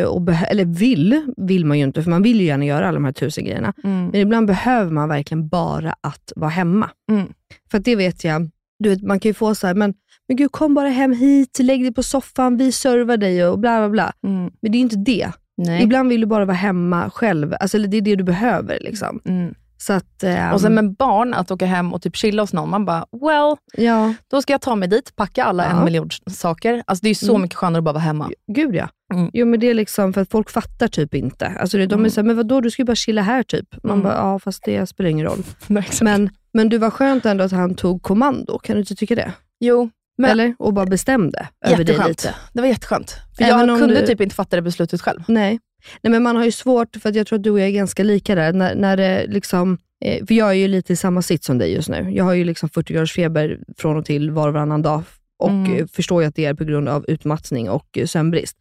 eller 0.50 0.66
vill, 0.66 1.34
vill 1.38 1.66
man 1.66 1.78
ju 1.78 1.84
inte, 1.84 2.04
för 2.04 2.10
man 2.10 2.24
vill 2.24 2.40
ju 2.42 2.46
gärna 2.48 2.66
göra 2.66 2.88
alla 2.88 2.94
de 2.96 3.06
här 3.06 3.12
tusen 3.12 3.46
grejerna. 3.46 3.74
mm. 3.84 4.06
Men 4.08 4.22
ibland 4.22 4.48
behöver 4.48 4.92
man 4.92 5.10
verkligen 5.10 5.48
bara 5.48 5.96
att 6.02 6.32
vara 6.36 6.50
hemma. 6.50 6.90
Mm. 7.12 7.34
För 7.72 7.80
det 7.80 7.96
vet 7.96 8.24
jag, 8.24 8.50
du 8.84 8.90
vet, 8.90 9.04
man 9.04 9.20
kan 9.20 9.30
ju 9.30 9.34
få 9.34 9.56
så 9.56 9.68
här, 9.68 9.74
men, 9.74 9.94
men 10.28 10.38
gud 10.38 10.52
kom 10.52 10.74
bara 10.74 10.90
hem 10.90 11.12
hit, 11.12 11.60
lägg 11.60 11.82
dig 11.82 11.94
på 11.94 12.04
soffan, 12.04 12.58
vi 12.58 12.72
servar 12.72 13.18
dig 13.18 13.48
och 13.48 13.60
bla 13.60 13.80
bla 13.80 13.90
bla. 13.90 14.14
Mm. 14.28 14.52
Men 14.62 14.72
det 14.72 14.76
är 14.76 14.80
ju 14.80 14.84
inte 14.84 14.96
det. 14.96 15.32
Nej. 15.58 15.84
Ibland 15.84 16.10
vill 16.10 16.22
du 16.22 16.28
bara 16.28 16.46
vara 16.46 16.58
hemma 16.58 17.10
själv. 17.10 17.54
Alltså, 17.60 17.78
det 17.78 17.98
är 17.98 18.02
det 18.02 18.16
du 18.16 18.24
behöver. 18.24 18.80
Liksom. 18.80 19.22
Mm. 19.26 19.54
Så 19.82 19.94
att, 19.94 20.24
ehm, 20.24 20.54
Och 20.54 20.62
sen 20.62 20.74
med 20.76 20.96
barn, 20.96 21.34
att 21.34 21.52
åka 21.52 21.66
hem 21.66 21.94
och 21.94 22.02
typ 22.02 22.16
chilla 22.16 22.44
hos 22.44 22.54
någon, 22.54 22.70
man 22.70 22.86
bara, 22.86 23.06
well, 23.12 23.56
ja, 23.86 24.14
då 24.28 24.42
ska 24.42 24.54
jag 24.54 24.62
ta 24.62 24.76
mig 24.76 24.88
dit, 24.90 25.16
packa 25.16 25.44
alla 25.44 25.64
Ja. 25.66 25.70
en 25.70 25.86
miljon 25.86 26.10
saker. 26.32 26.84
Alltså 26.88 27.04
det 27.04 27.10
är 27.10 27.14
så 27.16 27.32
Mm. 27.32 27.42
mycket 27.42 27.58
skönare 27.58 27.78
att 27.78 27.84
bara 27.84 27.94
vara 27.94 28.04
hemma. 28.04 28.30
gud 28.48 28.76
ja. 28.76 28.90
Mm. 29.14 29.30
Jo 29.34 29.46
men 29.46 29.60
det 29.60 29.68
är 29.70 29.74
liksom 29.74 30.14
för 30.14 30.22
att 30.22 30.30
folk 30.32 30.50
fattar 30.50 30.88
typ 30.88 31.14
inte. 31.14 31.48
Alltså 31.60 31.78
det, 31.78 31.86
de 31.86 31.94
är 31.94 31.98
Mm. 31.98 32.12
såhär, 32.12 32.28
men 32.28 32.38
vadå 32.38 32.62
du 32.62 32.72
ska 32.72 32.82
ju 32.82 32.86
bara 32.86 32.96
chilla 32.96 33.22
här 33.22 33.44
typ. 33.44 33.68
Man 33.84 33.92
Mm. 33.92 34.04
bara, 34.04 34.16
ja 34.16 34.40
fast 34.40 34.64
det 34.66 34.88
spelar 34.88 35.10
ingen 35.10 35.26
roll. 35.26 35.44
Men, 35.68 35.84
Men, 36.02 36.30
men 36.54 36.70
du 36.70 36.78
var 36.78 36.90
skönt 36.90 37.26
ändå 37.26 37.44
att 37.44 37.52
han 37.52 37.76
tog 37.76 38.02
kommando, 38.04 38.60
kan 38.60 38.76
du 38.76 38.80
inte 38.80 38.96
tycka 38.96 39.16
det? 39.16 39.32
jo, 39.60 39.90
men 40.18 40.32
Eller? 40.32 40.56
Och 40.60 40.74
bara 40.74 40.86
bestämde 40.86 41.48
över 41.66 41.84
dig 41.84 41.98
lite. 42.08 42.36
Det 42.54 42.62
var 42.62 42.68
jätteskönt. 42.68 43.16
För 43.38 43.44
Även 43.44 43.68
jag 43.70 43.80
kunde 43.80 44.00
du- 44.02 44.08
typ 44.08 44.22
inte 44.22 44.36
fatta 44.36 44.56
det 44.56 44.62
beslutet 44.62 45.02
själv. 45.02 45.24
Nej. 45.28 45.60
Nej 46.02 46.12
men 46.12 46.24
man 46.24 46.36
har 46.36 46.46
ju 46.46 46.52
svårt, 46.52 46.96
för 47.02 47.16
jag 47.18 47.28
tror 47.28 47.40
att 47.40 47.44
du 47.44 47.50
och 47.52 47.60
jag 47.60 47.68
är 47.68 47.72
ganska 47.72 48.04
lika 48.04 48.36
där, 48.36 48.54
när, 48.54 48.76
när 48.76 48.98
det 48.98 49.26
liksom 49.28 49.78
eh, 50.06 50.26
för 50.26 50.34
jag 50.34 50.50
är 50.50 50.54
ju 50.54 50.68
lite 50.68 50.94
i 50.94 50.96
samma 50.96 51.22
sitt 51.22 51.44
som 51.44 51.58
dig 51.58 51.74
just 51.74 51.90
nu. 51.90 52.10
Jag 52.12 52.24
har 52.24 52.34
ju 52.34 52.44
liksom 52.44 52.70
40 52.70 52.94
graders 52.94 53.14
feber 53.14 53.60
från 53.78 53.98
och 53.98 54.06
till 54.06 54.32
var 54.32 54.48
och 54.48 54.54
varannan 54.54 54.82
dag 54.82 55.04
och 55.40 55.50
Mm. 55.50 55.74
eh, 55.78 55.86
förstår 55.88 56.22
ju 56.22 56.28
att 56.28 56.36
det 56.36 56.46
är 56.46 56.54
på 56.54 56.64
grund 56.64 56.90
av 56.90 57.06
utmattning 57.08 57.70
och 57.70 57.98
eh, 57.98 58.06
sömnbrist. 58.06 58.58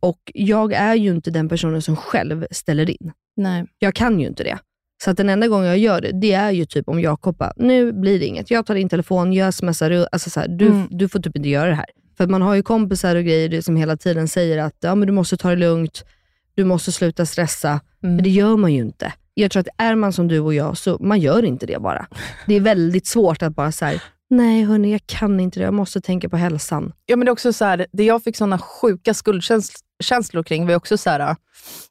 Och 0.00 0.18
jag 0.34 0.72
är 0.72 0.94
ju 0.94 1.10
inte 1.10 1.30
den 1.30 1.48
personen 1.48 1.82
som 1.82 1.96
själv 1.96 2.46
ställer 2.50 2.90
in. 2.90 3.12
Nej. 3.36 3.64
Jag 3.78 3.94
kan 3.94 4.20
ju 4.20 4.26
inte 4.26 4.44
det. 4.44 4.58
Så 5.04 5.10
att 5.10 5.16
den 5.16 5.28
enda 5.28 5.48
gången 5.48 5.66
jag 5.68 5.78
gör 5.78 6.00
det, 6.00 6.10
det 6.12 6.32
är 6.32 6.50
ju 6.50 6.64
typ 6.64 6.88
om 6.88 7.00
Jakob 7.00 7.36
bara, 7.36 7.52
nu 7.56 7.92
blir 7.92 8.18
det 8.18 8.26
inget. 8.26 8.50
Jag 8.50 8.66
tar 8.66 8.74
din 8.74 8.88
telefon, 8.88 9.32
jag 9.32 9.54
smsar, 9.54 10.06
alltså 10.12 10.30
så 10.30 10.40
här, 10.40 10.48
du, 10.48 10.66
Mm. 10.66 10.86
du 10.90 11.08
får 11.08 11.18
typ 11.20 11.36
inte 11.36 11.48
göra 11.48 11.68
det 11.68 11.74
här. 11.74 11.86
För 12.16 12.26
man 12.26 12.42
har 12.42 12.54
ju 12.54 12.62
kompisar 12.62 13.16
och 13.16 13.24
grejer 13.24 13.60
som 13.60 13.76
hela 13.76 13.96
tiden 13.96 14.28
säger 14.28 14.58
att 14.58 14.76
ja, 14.80 14.94
men 14.94 15.06
du 15.06 15.12
måste 15.12 15.36
ta 15.36 15.50
det 15.50 15.56
lugnt, 15.56 16.04
du 16.54 16.64
måste 16.64 16.92
sluta 16.92 17.26
stressa. 17.26 17.68
Mm. 17.70 17.80
Men 18.16 18.22
det 18.24 18.30
gör 18.30 18.56
man 18.56 18.72
ju 18.72 18.78
inte. 18.80 19.12
Jag 19.34 19.50
tror 19.50 19.60
att 19.60 19.68
är 19.78 19.94
man 19.94 20.12
som 20.12 20.28
du 20.28 20.38
och 20.40 20.54
jag, 20.54 20.78
så 20.78 20.98
man 21.00 21.20
gör 21.20 21.44
inte 21.44 21.66
det 21.66 21.82
bara. 21.82 22.06
Det 22.46 22.54
är 22.54 22.60
väldigt 22.60 23.06
svårt 23.06 23.42
att 23.42 23.54
bara 23.54 23.72
säga 23.72 24.00
nej 24.30 24.62
hörni, 24.64 24.92
jag 24.92 25.06
kan 25.06 25.40
inte 25.40 25.60
det, 25.60 25.64
jag 25.64 25.74
måste 25.74 26.00
tänka 26.00 26.28
på 26.28 26.36
hälsan. 26.36 26.92
Ja, 27.06 27.16
men 27.16 27.24
det 27.26 27.28
är 27.28 27.32
också 27.32 27.52
så 27.52 27.64
här, 27.64 27.86
det 27.92 28.04
jag 28.04 28.22
fick 28.24 28.36
såna 28.36 28.58
sjuka 28.58 29.14
skuldkänslor 29.14 30.42
kring 30.42 30.66
var 30.66 30.74
också 30.74 30.98
så 30.98 31.10
här, 31.10 31.36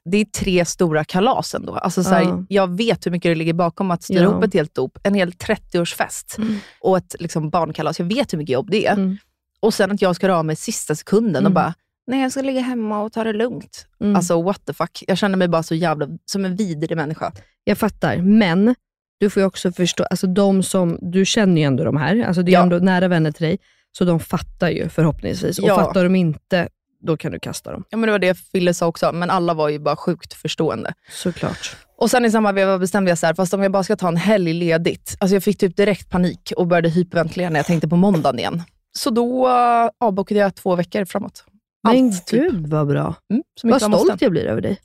det 0.04 0.16
är 0.18 0.24
tre 0.24 0.64
stora 0.64 1.04
kalas 1.04 1.54
ändå. 1.54 1.74
Alltså 1.74 2.04
så 2.04 2.10
här, 2.10 2.22
Ja. 2.22 2.44
Jag 2.48 2.76
vet 2.76 3.06
hur 3.06 3.10
mycket 3.10 3.30
det 3.30 3.34
ligger 3.34 3.52
bakom 3.52 3.90
att 3.90 4.02
styra 4.02 4.22
Ja. 4.22 4.28
upp 4.28 4.44
ett 4.44 4.54
helt 4.54 4.74
dop, 4.74 4.98
en 5.02 5.14
hel 5.14 5.30
30-årsfest 5.32 6.40
och 6.80 6.96
ett 6.98 7.14
liksom, 7.18 7.50
barnkalas. 7.50 7.98
Jag 7.98 8.06
vet 8.06 8.32
hur 8.32 8.38
mycket 8.38 8.52
jobb 8.52 8.70
det 8.70 8.86
är. 8.86 8.92
Mm. 8.92 9.16
Och 9.60 9.74
sen 9.74 9.90
att 9.90 10.02
jag 10.02 10.16
ska 10.16 10.28
röra 10.28 10.42
mig 10.42 10.56
sista 10.56 10.94
sekunden 10.94 11.34
och 11.46 11.50
Mm. 11.50 11.54
bara, 11.54 11.74
nej 12.06 12.20
jag 12.22 12.32
ska 12.32 12.42
ligga 12.42 12.60
hemma 12.60 13.02
och 13.02 13.12
ta 13.12 13.24
det 13.24 13.32
lugnt. 13.32 13.86
Mm. 14.00 14.16
Alltså 14.16 14.42
what 14.42 14.66
the 14.66 14.72
fuck. 14.72 15.04
Jag 15.08 15.18
känner 15.18 15.36
mig 15.36 15.48
bara 15.48 15.62
så 15.62 15.74
jävla 15.74 16.06
som 16.24 16.44
en 16.44 16.56
vidrig 16.56 16.96
människa. 16.96 17.32
Jag 17.64 17.78
fattar, 17.78 18.16
men 18.16 18.74
du 19.20 19.30
får 19.30 19.40
ju 19.40 19.46
också 19.46 19.72
förstå, 19.72 20.04
alltså 20.04 20.26
de 20.26 20.62
som, 20.62 20.98
du 21.00 21.24
känner 21.24 21.60
ju 21.60 21.66
ändå 21.66 21.84
de 21.84 21.96
här, 21.96 22.24
alltså 22.24 22.42
det 22.42 22.50
är 22.50 22.52
Ja. 22.52 22.62
ändå 22.62 22.76
nära 22.78 23.08
vänner 23.08 23.30
till 23.32 23.46
dig, 23.46 23.58
så 23.98 24.04
de 24.04 24.20
fattar 24.20 24.68
ju 24.70 24.88
förhoppningsvis. 24.88 25.58
Och 25.58 25.68
Ja. 25.68 25.76
fattar 25.76 26.04
de 26.04 26.16
inte, 26.16 26.68
då 27.06 27.16
kan 27.16 27.32
du 27.32 27.38
kasta 27.38 27.72
dem. 27.72 27.84
Ja, 27.90 27.96
men 27.96 28.06
det 28.06 28.12
var 28.12 28.18
det 28.18 28.34
Fille 28.34 28.74
sa 28.74 28.86
också, 28.86 29.12
men 29.12 29.30
alla 29.30 29.54
var 29.54 29.68
ju 29.68 29.78
bara 29.78 29.96
sjukt 29.96 30.34
förstående. 30.34 30.94
Såklart. 31.10 31.76
Och 31.98 32.10
sen 32.10 32.24
i 32.24 32.30
samma 32.30 32.52
veva 32.52 32.78
bestämde 32.78 33.10
jag 33.10 33.18
så 33.18 33.26
här, 33.26 33.34
fast 33.34 33.54
om 33.54 33.62
jag 33.62 33.72
bara 33.72 33.82
ska 33.84 33.96
ta 33.96 34.08
en 34.08 34.16
helg 34.16 34.52
ledigt. 34.52 35.16
Alltså 35.20 35.34
jag 35.36 35.42
fick 35.42 35.58
typ 35.58 35.76
direkt 35.76 36.10
panik 36.10 36.52
och 36.56 36.66
började 36.66 36.88
hyperventilera 36.88 37.50
när 37.50 37.58
jag 37.58 37.66
tänkte 37.66 37.88
på 37.88 37.96
måndagen 37.96 38.38
igen. 38.38 38.62
Så 38.92 39.10
då 39.10 39.48
uh, 39.48 39.90
avbokade 40.00 40.40
jag 40.40 40.54
två 40.54 40.76
veckor 40.76 41.04
framåt. 41.04 41.44
Men 41.82 42.04
Allt, 42.06 42.26
typ. 42.26 42.42
gud 42.42 42.66
vad 42.66 42.86
bra. 42.86 43.14
Mm, 43.30 43.42
Vad 43.62 43.72
måste. 43.90 44.04
stolt 44.06 44.22
jag 44.22 44.30
blir 44.30 44.44
över 44.44 44.60
dig. 44.60 44.80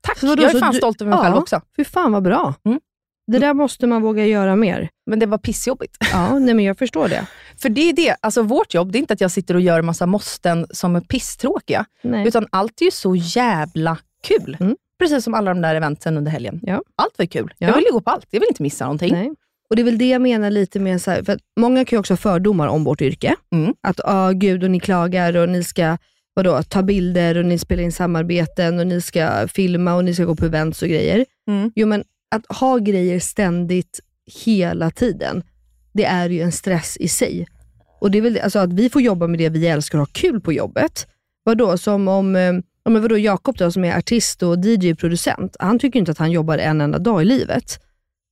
Tack, 0.00 0.18
Så 0.18 0.26
vadå, 0.26 0.42
jag 0.42 0.54
är 0.54 0.60
fan 0.60 0.72
du- 0.72 0.78
stolt 0.78 1.00
över 1.00 1.10
mig 1.10 1.18
Ja. 1.18 1.22
själv 1.24 1.36
också. 1.36 1.60
Fy 1.76 1.84
fan 1.84 2.12
vad 2.12 2.22
bra. 2.22 2.54
Mm. 2.64 2.80
Det 3.26 3.38
där 3.38 3.54
måste 3.54 3.86
man 3.86 4.02
våga 4.02 4.26
göra 4.26 4.56
mer. 4.56 4.88
Men 5.06 5.18
det 5.18 5.26
var 5.26 5.38
pissjobbigt. 5.38 5.96
Ja, 6.12 6.38
nej 6.38 6.54
men 6.54 6.64
jag 6.64 6.78
förstår 6.78 7.08
det. 7.08 7.26
För 7.58 7.68
det 7.68 7.80
är 7.88 7.92
det, 7.92 8.16
alltså 8.20 8.42
vårt 8.42 8.74
jobb, 8.74 8.92
det 8.92 8.98
är 8.98 9.00
inte 9.00 9.14
att 9.14 9.20
jag 9.20 9.30
sitter 9.30 9.54
och 9.54 9.60
gör 9.60 9.82
massa 9.82 10.06
måsten 10.06 10.66
som 10.70 10.96
är 10.96 11.00
pisstråkiga, 11.00 11.84
Nej. 12.02 12.28
utan 12.28 12.46
allt 12.50 12.80
är 12.80 12.84
ju 12.84 12.90
så 12.90 13.16
jävla 13.16 13.98
kul. 14.22 14.56
Mm. 14.60 14.76
Precis 14.98 15.24
som 15.24 15.34
alla 15.34 15.54
de 15.54 15.60
där 15.60 15.74
eventen 15.74 16.16
under 16.16 16.30
helgen. 16.30 16.60
Ja. 16.62 16.82
Allt 16.96 17.18
var 17.18 17.22
ju 17.22 17.28
kul. 17.28 17.54
Ja. 17.58 17.66
Jag 17.68 17.74
vill 17.74 17.84
ju 17.84 17.92
gå 17.92 18.00
på 18.00 18.10
allt, 18.10 18.26
jag 18.30 18.40
vill 18.40 18.48
inte 18.48 18.62
missa 18.62 18.84
någonting. 18.84 19.12
Nej. 19.12 19.34
Och 19.70 19.76
Det 19.76 19.82
är 19.82 19.84
väl 19.84 19.98
det 19.98 20.08
jag 20.08 20.22
menar 20.22 20.50
lite 20.50 20.80
med, 20.80 21.02
så 21.02 21.10
här, 21.10 21.22
för 21.22 21.38
många 21.56 21.84
kan 21.84 21.96
ju 21.96 22.00
också 22.00 22.12
ha 22.12 22.16
fördomar 22.18 22.66
om 22.68 22.84
vårt 22.84 23.00
yrke. 23.00 23.34
Mm. 23.52 23.74
Att 23.80 24.00
ah, 24.04 24.30
gud, 24.32 24.64
och 24.64 24.70
ni 24.70 24.80
klagar 24.80 25.36
och 25.36 25.48
ni 25.48 25.64
ska 25.64 25.96
vadå, 26.36 26.62
ta 26.62 26.82
bilder 26.82 27.36
och 27.36 27.44
ni 27.44 27.58
spelar 27.58 27.82
in 27.82 27.92
samarbeten 27.92 28.78
och 28.78 28.86
ni 28.86 29.00
ska 29.00 29.48
filma 29.48 29.94
och 29.94 30.04
ni 30.04 30.14
ska 30.14 30.24
gå 30.24 30.34
på 30.34 30.44
events 30.44 30.82
och 30.82 30.88
grejer. 30.88 31.24
Mm. 31.48 31.72
Jo, 31.74 31.86
men 31.86 32.04
att 32.30 32.56
ha 32.56 32.78
grejer 32.78 33.20
ständigt, 33.20 34.00
hela 34.44 34.90
tiden, 34.90 35.42
det 35.92 36.04
är 36.04 36.30
ju 36.30 36.40
en 36.40 36.52
stress 36.52 36.96
i 36.96 37.08
sig. 37.08 37.46
Och 38.00 38.10
det 38.10 38.18
är 38.18 38.22
väl 38.22 38.38
alltså 38.38 38.58
att 38.58 38.72
vi 38.72 38.90
får 38.90 39.02
jobba 39.02 39.26
med 39.26 39.38
det 39.38 39.48
vi 39.48 39.66
älskar 39.66 39.98
och 39.98 40.06
ha 40.06 40.12
kul 40.12 40.40
på 40.40 40.52
jobbet. 40.52 41.06
Vadå, 41.44 41.78
som 41.78 42.08
om 42.08 42.36
eh, 42.36 42.52
ja, 42.84 42.90
men 42.90 43.02
vadå, 43.02 43.18
Jakob 43.18 43.56
då, 43.56 43.70
som 43.70 43.84
är 43.84 43.98
artist 43.98 44.42
och 44.42 44.56
DJ-producent, 44.58 45.56
han 45.58 45.78
tycker 45.78 45.98
inte 45.98 46.12
att 46.12 46.18
han 46.18 46.30
jobbar 46.30 46.58
en 46.58 46.80
enda 46.80 46.98
dag 46.98 47.22
i 47.22 47.24
livet. 47.24 47.80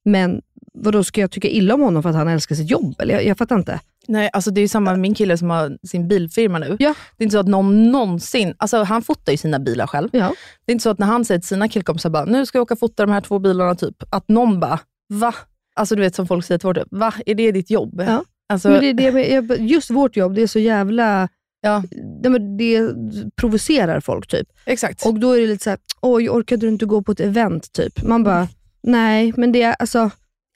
Men 0.04 0.42
vadå, 0.74 1.04
ska 1.04 1.20
jag 1.20 1.30
tycka 1.30 1.48
illa 1.48 1.74
om 1.74 1.80
honom 1.80 2.02
för 2.02 2.10
att 2.10 2.16
han 2.16 2.28
älskar 2.28 2.54
sitt 2.54 2.70
jobb? 2.70 3.00
Eller 3.00 3.14
jag, 3.14 3.24
jag 3.24 3.38
fattar 3.38 3.56
inte. 3.56 3.80
Nej, 4.08 4.30
alltså 4.32 4.50
det 4.50 4.60
är 4.60 4.62
ju 4.62 4.68
samma 4.68 4.90
med 4.90 5.00
min 5.00 5.14
kille 5.14 5.38
som 5.38 5.50
har 5.50 5.78
sin 5.88 6.08
bilfirma 6.08 6.58
nu. 6.58 6.76
Ja. 6.78 6.94
Det 7.16 7.22
är 7.22 7.24
inte 7.24 7.32
så 7.32 7.38
att 7.40 7.48
någon 7.48 7.92
någonsin, 7.92 8.54
alltså 8.58 8.82
han 8.82 9.02
fotar 9.02 9.32
ju 9.32 9.36
sina 9.38 9.58
bilar 9.58 9.86
själv. 9.86 10.08
Ja. 10.12 10.32
Det 10.64 10.72
är 10.72 10.72
inte 10.72 10.82
så 10.82 10.90
att 10.90 10.98
när 10.98 11.06
han 11.06 11.24
säger 11.24 11.38
till 11.40 11.48
sina 11.48 11.68
killkompisar 11.68 12.10
bara, 12.10 12.24
nu 12.24 12.46
ska 12.46 12.58
jag 12.58 12.62
åka 12.62 12.74
och 12.74 12.80
fota 12.80 13.06
de 13.06 13.12
här 13.12 13.20
två 13.20 13.38
bilarna, 13.38 13.74
typ, 13.74 14.02
att 14.10 14.28
någon 14.28 14.60
bara, 14.60 14.78
va? 15.08 15.34
Alltså 15.76 15.94
du 15.96 16.02
vet 16.02 16.14
som 16.14 16.26
folk 16.26 16.44
säger 16.44 16.58
till 16.58 16.66
vårt 16.66 16.76
jobb, 16.76 16.88
va? 16.90 17.14
Är 17.26 17.34
det 17.34 17.52
ditt 17.52 17.70
jobb? 17.70 18.02
Ja. 18.06 18.24
Alltså, 18.48 18.68
Men 18.68 18.80
det, 18.80 18.86
är 18.86 18.94
det, 18.94 19.12
med- 19.12 19.60
just 19.70 19.90
vårt 19.90 20.16
jobb, 20.16 20.34
det 20.34 20.42
är 20.42 20.46
så 20.46 20.58
jävla... 20.58 21.28
Ja. 21.60 21.82
Det, 22.22 22.30
men 22.30 22.56
det 22.56 22.90
provocerar 23.36 24.00
folk 24.00 24.26
typ. 24.26 24.48
Exakt. 24.66 25.06
Och 25.06 25.14
då 25.20 25.32
är 25.32 25.40
det 25.40 25.46
lite 25.46 25.64
så 25.64 25.70
här, 25.70 25.78
oj 26.00 26.28
orkade 26.30 26.66
du 26.66 26.68
inte 26.68 26.86
gå 26.86 27.02
på 27.02 27.12
ett 27.12 27.20
event 27.20 27.72
typ? 27.72 28.02
Man 28.02 28.24
bara, 28.24 28.48
nej 28.82 29.32
men 29.36 29.52
det 29.52 29.62
är 29.62 29.74
alltså, 29.78 30.10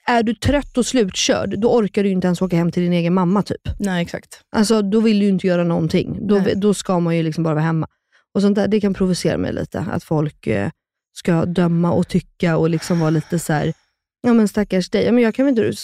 är 0.09 0.23
du 0.23 0.33
trött 0.33 0.77
och 0.77 0.85
slutkörd, 0.85 1.59
då 1.59 1.73
orkar 1.75 2.03
du 2.03 2.09
inte 2.09 2.27
ens 2.27 2.41
åka 2.41 2.55
hem 2.55 2.71
till 2.71 2.83
din 2.83 2.93
egen 2.93 3.13
mamma 3.13 3.41
typ. 3.43 3.61
Nej, 3.79 4.01
exakt. 4.01 4.41
Alltså 4.51 4.81
då 4.81 4.99
vill 4.99 5.19
du 5.19 5.27
inte 5.29 5.47
göra 5.47 5.63
någonting. 5.63 6.27
Då, 6.27 6.35
Nej. 6.35 6.53
då 6.55 6.73
ska 6.73 6.99
man 6.99 7.17
ju 7.17 7.23
liksom 7.23 7.43
bara 7.43 7.53
vara 7.53 7.63
hemma. 7.63 7.87
Och 8.33 8.41
sånt 8.41 8.55
där, 8.55 8.67
det 8.67 8.81
kan 8.81 8.93
provocera 8.93 9.37
mig 9.37 9.53
lite, 9.53 9.79
att 9.91 10.03
folk 10.03 10.47
eh, 10.47 10.69
ska 11.13 11.45
döma 11.45 11.91
och 11.91 12.07
tycka 12.07 12.57
och 12.57 12.69
liksom 12.69 12.99
vara 12.99 13.09
lite 13.09 13.39
så 13.39 13.53
här. 13.53 13.73
Ja 14.21 14.33
men 14.33 14.47
stackars 14.47 14.89
dig. 14.89 15.05
Ja, 15.05 15.11
men 15.11 15.23
jag 15.23 15.35
kan 15.35 15.45
väl 15.45 15.59
inte... 15.59 15.77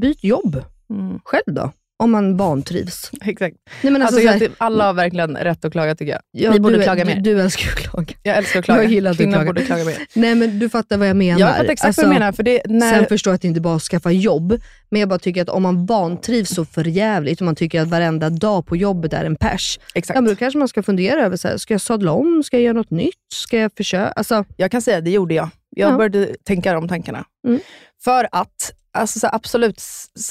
Byt 0.00 0.24
jobb 0.24 0.62
Mm. 0.90 1.20
själv 1.24 1.54
då. 1.54 1.72
Om 1.98 2.10
man 2.10 2.36
vantrivs. 2.36 3.10
Exakt. 3.24 3.56
Nej, 3.82 3.92
men 3.92 4.02
alltså, 4.02 4.28
Alltså, 4.28 4.44
jag, 4.44 4.52
alla 4.58 4.84
har 4.86 4.92
verkligen 4.94 5.36
rätt 5.36 5.64
att 5.64 5.72
klaga 5.72 5.94
tycker 5.94 6.12
jag. 6.12 6.20
ja, 6.30 6.50
Vi 6.52 6.60
borde 6.60 6.76
du, 6.76 6.82
klaga 6.82 7.04
du, 7.04 7.14
mer. 7.14 7.20
Du 7.20 7.40
älskar 7.40 7.68
att 7.72 7.76
klaga. 7.78 8.14
jag 8.22 8.36
älskar 8.36 8.58
att 8.58 8.64
klaga. 8.64 8.82
jag 8.82 8.92
gillar 8.92 9.10
att 9.10 9.16
du 9.18 9.22
Kvinnor 9.24 9.32
klagar. 9.32 9.46
borde 9.46 9.62
klaga 9.64 9.84
mer. 9.84 9.96
Nej 10.14 10.34
men 10.34 10.58
du 10.58 10.68
fattar 10.68 10.96
vad 10.96 11.08
jag 11.08 11.16
menar. 11.16 11.40
Jag 11.40 11.56
fattar 11.56 11.70
exakt 11.72 11.96
vad 11.98 12.06
du 12.06 12.10
menar. 12.10 12.32
För 12.32 12.42
det, 12.42 12.62
när, 12.66 12.94
Sen 12.94 13.06
förstår 13.06 13.30
jag 13.30 13.34
att 13.34 13.42
det 13.42 13.48
inte 13.48 13.60
bara 13.60 13.78
skaffa 13.78 14.10
jobb, 14.10 14.60
men 14.90 15.00
jag 15.00 15.08
bara 15.08 15.18
tycker 15.18 15.42
att 15.42 15.48
om 15.48 15.62
man 15.62 15.86
vantrivs 15.86 16.48
så 16.50 16.64
förjävligt 16.64 17.40
och 17.40 17.44
man 17.44 17.56
tycker 17.56 17.80
att 17.80 17.88
varenda 17.88 18.30
dag 18.30 18.66
på 18.66 18.76
jobbet 18.76 19.12
är 19.12 19.24
en 19.24 19.36
pers, 19.36 19.78
exakt. 19.94 20.14
ja, 20.16 20.20
men 20.20 20.30
då 20.30 20.36
kanske 20.36 20.58
man 20.58 20.68
ska 20.68 20.82
fundera 20.82 21.22
över, 21.24 21.36
så 21.36 21.48
här, 21.48 21.56
ska 21.56 21.74
jag 21.74 21.80
sadla 21.80 22.12
om? 22.12 22.42
Ska 22.44 22.56
jag 22.56 22.64
göra 22.64 22.72
något 22.74 22.90
nytt? 22.90 23.14
Ska 23.34 23.58
jag 23.58 23.70
försöka? 23.76 24.08
Alltså, 24.08 24.44
Jag 24.56 24.70
kan 24.70 24.82
säga, 24.82 25.00
det 25.00 25.10
gjorde 25.10 25.34
jag. 25.34 25.48
Jag 25.76 25.92
Ja. 25.92 25.96
började 25.96 26.28
tänka 26.44 26.72
de 26.72 26.88
tankarna. 26.88 27.24
Mm. 27.48 27.60
För 28.04 28.28
att, 28.32 28.72
alltså 28.96 29.18
så 29.18 29.28
absolut 29.32 29.82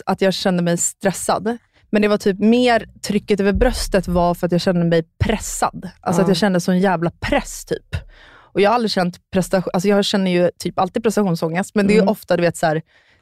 att 0.06 0.21
jag 0.21 0.34
kände 0.34 0.63
mig 0.63 0.78
stressad. 0.78 1.58
Men 1.89 2.01
det 2.01 2.08
var 2.08 2.17
typ 2.17 2.39
mer, 2.39 2.89
trycket 3.01 3.39
över 3.39 3.54
bröstet 3.54 4.08
var 4.08 4.34
för 4.34 4.45
att 4.45 4.51
jag 4.51 4.62
kände 4.62 4.86
mig 4.86 5.04
pressad. 5.19 5.89
Alltså 6.01 6.21
Ja. 6.21 6.23
att 6.23 6.28
jag 6.30 6.38
kände 6.38 6.60
sån 6.60 6.80
jävla 6.80 7.12
press 7.19 7.65
typ. 7.65 7.95
Och 8.36 8.62
jag 8.62 8.69
har 8.69 8.75
aldrig 8.75 8.91
känt 8.91 9.17
prestation, 9.32 9.71
alltså 9.73 9.88
jag 9.89 10.06
känner 10.06 10.32
ju 10.32 10.51
typ 10.60 10.80
alltid 10.80 11.04
prestationsångest, 11.04 11.75
men 11.75 11.88
det 11.88 11.93
är 11.93 11.95
Mm. 11.95 12.06
ju 12.06 12.12
ofta 12.12 12.38
du 12.38 12.41
vet 12.43 12.58
så 12.58 12.65
här, 12.65 12.82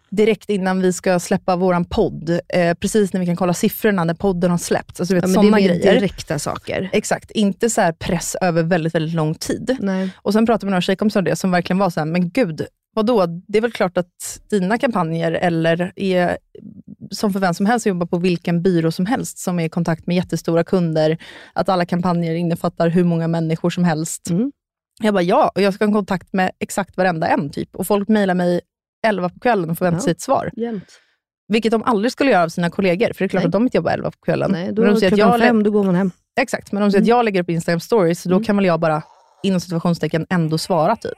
direkt 0.09 0.49
innan 0.49 0.81
vi 0.81 0.93
ska 0.93 1.19
släppa 1.19 1.55
våran 1.55 1.85
podd, 1.85 2.39
eh, 2.49 2.73
precis 2.73 3.13
när 3.13 3.19
vi 3.19 3.25
kan 3.25 3.35
kolla 3.35 3.53
siffrorna 3.53 4.03
när 4.03 4.13
podden 4.13 4.51
har 4.51 4.57
släppts. 4.57 4.99
Alltså 4.99 5.15
vet 5.15 5.23
ja, 5.33 5.41
men 5.41 5.51
det 5.51 5.57
är 5.61 5.67
grejer. 5.67 5.93
direkta 5.93 6.39
saker. 6.39 6.89
Exakt, 6.93 7.31
inte 7.31 7.69
så 7.69 7.93
press 7.99 8.35
över 8.41 8.63
väldigt, 8.63 8.95
väldigt 8.95 9.13
lång 9.15 9.35
tid. 9.35 9.77
Nej. 9.79 10.09
Och 10.15 10.33
sen 10.33 10.45
pratade 10.45 10.65
vi 10.65 10.65
med 10.65 10.71
några 10.71 10.81
tjejkompisar 10.81 11.19
om 11.19 11.23
det 11.25 11.35
som 11.35 11.51
verkligen 11.51 11.77
var 11.77 11.89
så 11.89 11.99
här, 11.99 12.05
men 12.07 12.29
gud, 12.29 12.65
vadå? 12.93 13.25
Det 13.47 13.57
är 13.57 13.61
väl 13.61 13.71
klart 13.71 13.97
att 13.97 14.41
dina 14.49 14.77
kampanjer, 14.77 15.31
eller 15.31 15.91
är, 15.95 16.37
som 17.11 17.33
för 17.33 17.39
vem 17.39 17.53
som 17.53 17.65
helst 17.65 17.85
jobbar 17.85 18.05
på 18.07 18.17
vilken 18.17 18.61
byrå 18.61 18.91
som 18.91 19.05
helst, 19.05 19.37
som 19.37 19.59
är 19.59 19.65
i 19.65 19.69
kontakt 19.69 20.07
med 20.07 20.15
jättestora 20.15 20.63
kunder, 20.63 21.17
att 21.53 21.69
alla 21.69 21.85
kampanjer 21.85 22.35
innefattar 22.35 22.89
hur 22.89 23.03
många 23.03 23.27
människor 23.27 23.69
som 23.69 23.83
helst. 23.83 24.29
Mm. 24.29 24.51
Jag 25.01 25.13
bara, 25.13 25.23
ja, 25.23 25.51
och 25.55 25.61
jag 25.61 25.73
ska 25.73 25.85
ha 25.85 25.93
kontakt 25.93 26.33
med 26.33 26.51
exakt 26.59 26.97
varenda 26.97 27.27
en. 27.27 27.49
typ. 27.49 27.75
Och 27.75 27.87
folk 27.87 28.07
mejlar 28.07 28.33
mig 28.33 28.61
11 29.07 29.29
på 29.29 29.39
kvällen 29.39 29.69
och 29.69 29.77
förväntar 29.77 29.97
Ja. 29.99 30.03
sig 30.03 30.11
ett 30.11 30.21
svar. 30.21 30.51
Jämt. 30.55 30.85
Vilket 31.47 31.71
de 31.71 31.83
aldrig 31.83 32.11
skulle 32.11 32.31
göra 32.31 32.43
av 32.43 32.49
sina 32.49 32.69
kollegor, 32.69 33.07
för 33.13 33.19
det 33.19 33.25
är 33.25 33.29
klart 33.29 33.43
Nej. 33.43 33.47
att 33.47 33.51
de 33.51 33.63
inte 33.63 33.77
jobbar 33.77 33.91
11 33.91 34.11
på 34.11 34.17
kvällen. 34.25 34.51
Nej, 34.51 34.71
då 34.73 34.81
men 34.81 34.93
de 34.93 34.99
klockan 34.99 35.17
jag 35.19 35.39
fem, 35.39 35.63
då 35.63 35.71
går 35.71 35.83
man 35.83 35.95
hem. 35.95 36.11
Exakt, 36.41 36.71
men 36.71 36.83
om 36.83 36.87
de 36.89 36.91
säger 36.91 37.01
att 37.01 37.07
jag 37.07 37.25
lägger 37.25 37.41
upp 37.41 37.49
Instagram 37.49 37.79
stories, 37.79 38.23
då 38.23 38.31
Mm. 38.35 38.43
kan 38.43 38.55
väl 38.55 38.65
jag 38.65 38.79
bara 38.79 39.03
inom 39.43 39.59
situationstecken 39.59 40.25
ändå 40.29 40.57
svara 40.57 40.95
typ. 40.95 41.17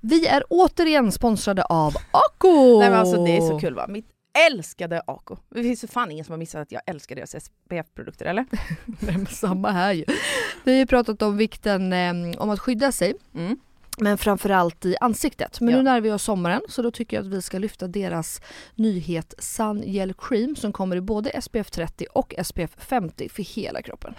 Vi 0.00 0.26
är 0.26 0.44
återigen 0.50 1.12
sponsrade 1.12 1.62
av 1.64 1.94
Ako! 2.10 2.78
Nej 2.78 2.90
men 2.90 2.98
alltså 2.98 3.24
det 3.24 3.36
är 3.36 3.40
så 3.40 3.58
kul 3.60 3.74
va. 3.74 3.86
Mitt 3.88 4.06
älskade 4.50 5.02
Ako. 5.06 5.36
Det 5.54 5.62
finns 5.62 5.84
ju 5.84 5.88
fan 5.88 6.10
ingen 6.10 6.24
som 6.24 6.32
har 6.32 6.38
missat 6.38 6.62
att 6.62 6.72
jag 6.72 6.82
älskar 6.86 7.16
deras 7.16 7.30
SPF-produkter 7.44 8.26
eller? 8.26 8.46
Nej, 8.86 9.16
men 9.16 9.26
samma 9.26 9.70
här 9.70 9.92
ju. 9.92 10.04
Vi 10.64 10.72
har 10.72 10.78
ju 10.78 10.86
pratat 10.86 11.22
om 11.22 11.36
vikten 11.36 11.92
eh, 11.92 12.40
om 12.40 12.50
att 12.50 12.60
skydda 12.60 12.92
sig. 12.92 13.14
Mm. 13.34 13.56
Men 13.98 14.18
framförallt 14.18 14.84
i 14.84 14.96
ansiktet. 15.00 15.60
Men 15.60 15.70
Ja. 15.70 15.76
nu 15.76 15.82
närmar 15.82 16.00
vi 16.00 16.10
oss 16.12 16.22
sommaren 16.22 16.60
så 16.68 16.82
då 16.82 16.90
tycker 16.90 17.16
jag 17.16 17.26
att 17.26 17.32
vi 17.32 17.42
ska 17.42 17.58
lyfta 17.58 17.88
deras 17.88 18.40
nyhet 18.74 19.34
Sun 19.38 19.82
Gel 19.86 20.14
Cream 20.14 20.56
som 20.56 20.72
kommer 20.72 20.96
i 20.96 21.00
både 21.00 21.42
SPF 21.42 21.70
30 21.70 22.06
och 22.12 22.34
SPF 22.44 22.70
50 22.78 23.28
för 23.28 23.42
hela 23.42 23.82
kroppen. 23.82 24.14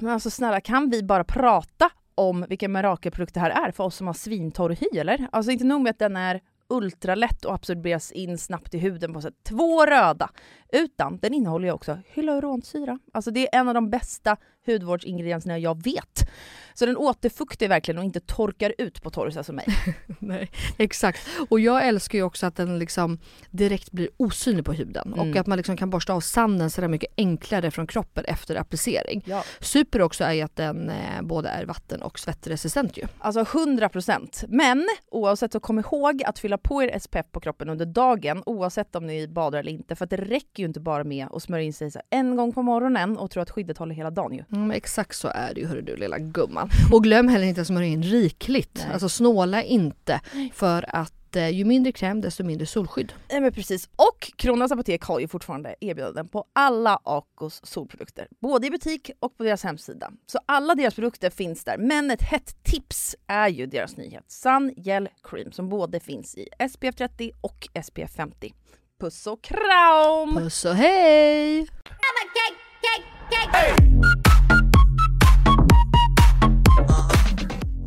Men 0.00 0.10
alltså 0.12 0.30
snälla 0.30 0.60
kan 0.60 0.90
vi 0.90 1.02
bara 1.02 1.24
prata 1.24 1.90
om 2.18 2.46
vilken 2.48 2.72
mirakelprodukt 2.72 3.34
det 3.34 3.40
här 3.40 3.66
är 3.68 3.70
för 3.70 3.84
oss 3.84 3.96
som 3.96 4.06
har 4.06 4.14
svintorr 4.14 4.70
hy 4.80 4.98
eller? 4.98 5.28
Alltså 5.32 5.52
inte 5.52 5.64
nog 5.64 5.80
med 5.80 5.90
att 5.90 5.98
den 5.98 6.16
är 6.16 6.40
ultralätt 6.68 7.44
och 7.44 7.54
absorberas 7.54 8.12
in 8.12 8.38
snabbt 8.38 8.74
i 8.74 8.78
huden 8.78 9.12
på 9.12 9.20
sätt. 9.20 9.34
Två 9.48 9.86
röda! 9.86 10.30
Utan 10.72 11.18
den 11.18 11.34
innehåller 11.34 11.68
ju 11.68 11.72
också 11.72 11.98
hyaluronsyra. 12.14 12.98
Alltså 13.12 13.30
det 13.30 13.54
är 13.54 13.60
en 13.60 13.68
av 13.68 13.74
de 13.74 13.90
bästa 13.90 14.36
hudvårdsingredienserna 14.66 15.58
jag 15.58 15.82
vet. 15.84 16.30
Så 16.74 16.86
den 16.86 16.96
återfuktar 16.96 17.68
verkligen 17.68 17.98
och 17.98 18.04
inte 18.04 18.20
torkar 18.20 18.74
ut 18.78 19.02
på 19.02 19.10
torrsar 19.10 19.42
som 19.42 19.56
mig. 19.56 19.66
Nej, 20.18 20.50
exakt. 20.76 21.28
Och 21.50 21.60
jag 21.60 21.86
älskar 21.88 22.18
ju 22.18 22.24
också 22.24 22.46
att 22.46 22.56
den 22.56 22.78
liksom 22.78 23.18
direkt 23.50 23.90
blir 23.92 24.08
osynlig 24.16 24.64
på 24.64 24.72
huden 24.72 25.12
och 25.12 25.24
Mm. 25.28 25.40
att 25.40 25.46
man 25.46 25.56
liksom 25.56 25.76
kan 25.76 25.90
borsta 25.90 26.12
av 26.12 26.20
sanden 26.20 26.70
sådär 26.70 26.88
mycket 26.88 27.12
enklare 27.16 27.70
från 27.70 27.86
kroppen 27.86 28.24
efter 28.24 28.56
applicering. 28.56 29.22
Ja. 29.26 29.44
Super 29.60 30.02
också 30.02 30.24
är 30.24 30.32
ju 30.32 30.42
att 30.42 30.56
den 30.56 30.90
eh, 30.90 31.22
både 31.22 31.48
är 31.48 31.64
vatten 31.64 32.02
och 32.02 32.18
svettresistent 32.18 32.96
ju. 32.96 33.04
Alltså 33.18 33.40
100%. 33.42 34.44
Men 34.48 34.88
oavsett 35.10 35.52
så 35.52 35.60
kom 35.60 35.78
ihåg 35.78 36.22
att 36.24 36.38
fylla 36.38 36.58
på 36.58 36.82
er 36.82 36.98
SPF 36.98 37.26
på 37.32 37.40
kroppen 37.40 37.68
under 37.68 37.86
dagen 37.86 38.42
oavsett 38.46 38.96
om 38.96 39.06
ni 39.06 39.28
badar 39.28 39.58
eller 39.58 39.72
inte. 39.72 39.96
För 39.96 40.04
att 40.04 40.10
det 40.10 40.16
räcker 40.16 40.57
ju 40.58 40.66
inte 40.66 40.80
bara 40.80 41.04
med 41.04 41.26
att 41.30 41.42
smörja 41.42 41.64
in 41.64 41.72
sig 41.72 41.90
en 42.10 42.36
gång 42.36 42.52
på 42.52 42.62
morgonen 42.62 43.18
och 43.18 43.30
tro 43.30 43.42
att 43.42 43.50
skyddet 43.50 43.78
håller 43.78 43.94
hela 43.94 44.10
dagen 44.10 44.34
ju. 44.34 44.44
Mm, 44.52 44.70
exakt 44.70 45.16
så 45.16 45.28
är 45.28 45.54
det 45.54 45.60
ju 45.60 45.66
hörru 45.66 45.82
du 45.82 45.96
lilla 45.96 46.18
gumman. 46.18 46.70
Och 46.92 47.02
glöm 47.02 47.28
heller 47.28 47.46
inte 47.46 47.60
att 47.60 47.66
smörja 47.66 47.88
in 47.88 48.02
rikligt. 48.02 48.84
Nej. 48.84 48.92
Alltså 48.92 49.08
snåla 49.08 49.62
inte 49.62 50.20
för 50.52 50.84
att 50.88 51.36
eh, 51.36 51.48
ju 51.48 51.64
mindre 51.64 51.92
kräm 51.92 52.20
desto 52.20 52.44
mindre 52.44 52.66
solskydd. 52.66 53.12
Nej 53.30 53.40
men 53.40 53.52
precis. 53.52 53.88
Och 53.96 54.32
Kronans 54.36 54.72
Apotek 54.72 55.02
har 55.02 55.20
ju 55.20 55.28
fortfarande 55.28 55.74
erbjudanden 55.80 56.28
på 56.28 56.44
alla 56.52 57.00
Acos 57.04 57.60
solprodukter. 57.64 58.28
Både 58.40 58.66
i 58.66 58.70
butik 58.70 59.10
och 59.20 59.36
på 59.36 59.42
deras 59.42 59.64
hemsida. 59.64 60.10
Så 60.26 60.38
alla 60.46 60.74
deras 60.74 60.94
produkter 60.94 61.30
finns 61.30 61.64
där. 61.64 61.78
Men 61.78 62.10
ett 62.10 62.22
hett 62.22 62.62
tips 62.62 63.16
är 63.26 63.48
ju 63.48 63.66
deras 63.66 63.96
nyhet 63.96 64.24
Sun 64.28 64.74
Gel 64.76 65.08
Cream 65.22 65.52
som 65.52 65.68
både 65.68 66.00
finns 66.00 66.34
i 66.34 66.48
SPF 66.70 66.94
30 66.94 67.30
och 67.40 67.68
SPF 67.84 68.12
50. 68.12 68.54
Puss 69.00 69.26
och 69.26 69.42
kram! 69.42 70.36
Puss 70.36 70.64
och 70.64 70.74
hej! 70.74 71.66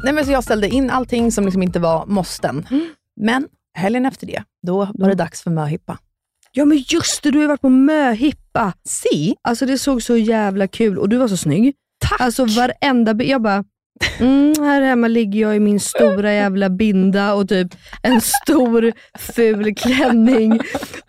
Nej, 0.03 0.13
men 0.13 0.25
så 0.25 0.31
jag 0.31 0.43
ställde 0.43 0.67
in 0.69 0.89
allting 0.89 1.31
som 1.31 1.45
liksom 1.45 1.63
inte 1.63 1.79
var 1.79 2.05
måsten. 2.05 2.67
Men 3.21 3.47
helgen 3.77 4.05
efter 4.05 4.27
det, 4.27 4.43
då 4.67 4.87
var 4.93 5.09
det 5.09 5.15
dags 5.15 5.41
för 5.43 5.51
möhippa. 5.51 5.97
Ja 6.51 6.65
men 6.65 6.77
just 6.87 7.23
det, 7.23 7.31
du 7.31 7.37
har 7.37 7.43
ju 7.43 7.47
varit 7.47 7.61
på 7.61 7.69
möhippa. 7.69 8.73
Si, 8.83 9.35
Alltså 9.41 9.65
det 9.65 9.77
såg 9.77 10.03
så 10.03 10.17
jävla 10.17 10.67
kul 10.67 10.97
och 10.99 11.09
du 11.09 11.17
var 11.17 11.27
så 11.27 11.37
snygg. 11.37 11.75
tack! 11.99 12.21
Alltså 12.21 12.45
varenda 12.45 13.23
jag 13.23 13.41
bara 13.41 13.63
Mm, 14.19 14.53
här 14.59 14.81
hemma 14.81 15.07
ligger 15.07 15.41
jag 15.41 15.55
i 15.55 15.59
min 15.59 15.79
stora 15.79 16.33
jävla 16.33 16.69
binda 16.69 17.33
och 17.33 17.49
typ 17.49 17.67
en 18.01 18.21
stor 18.21 18.91
ful 19.19 19.75
klänning. 19.75 20.59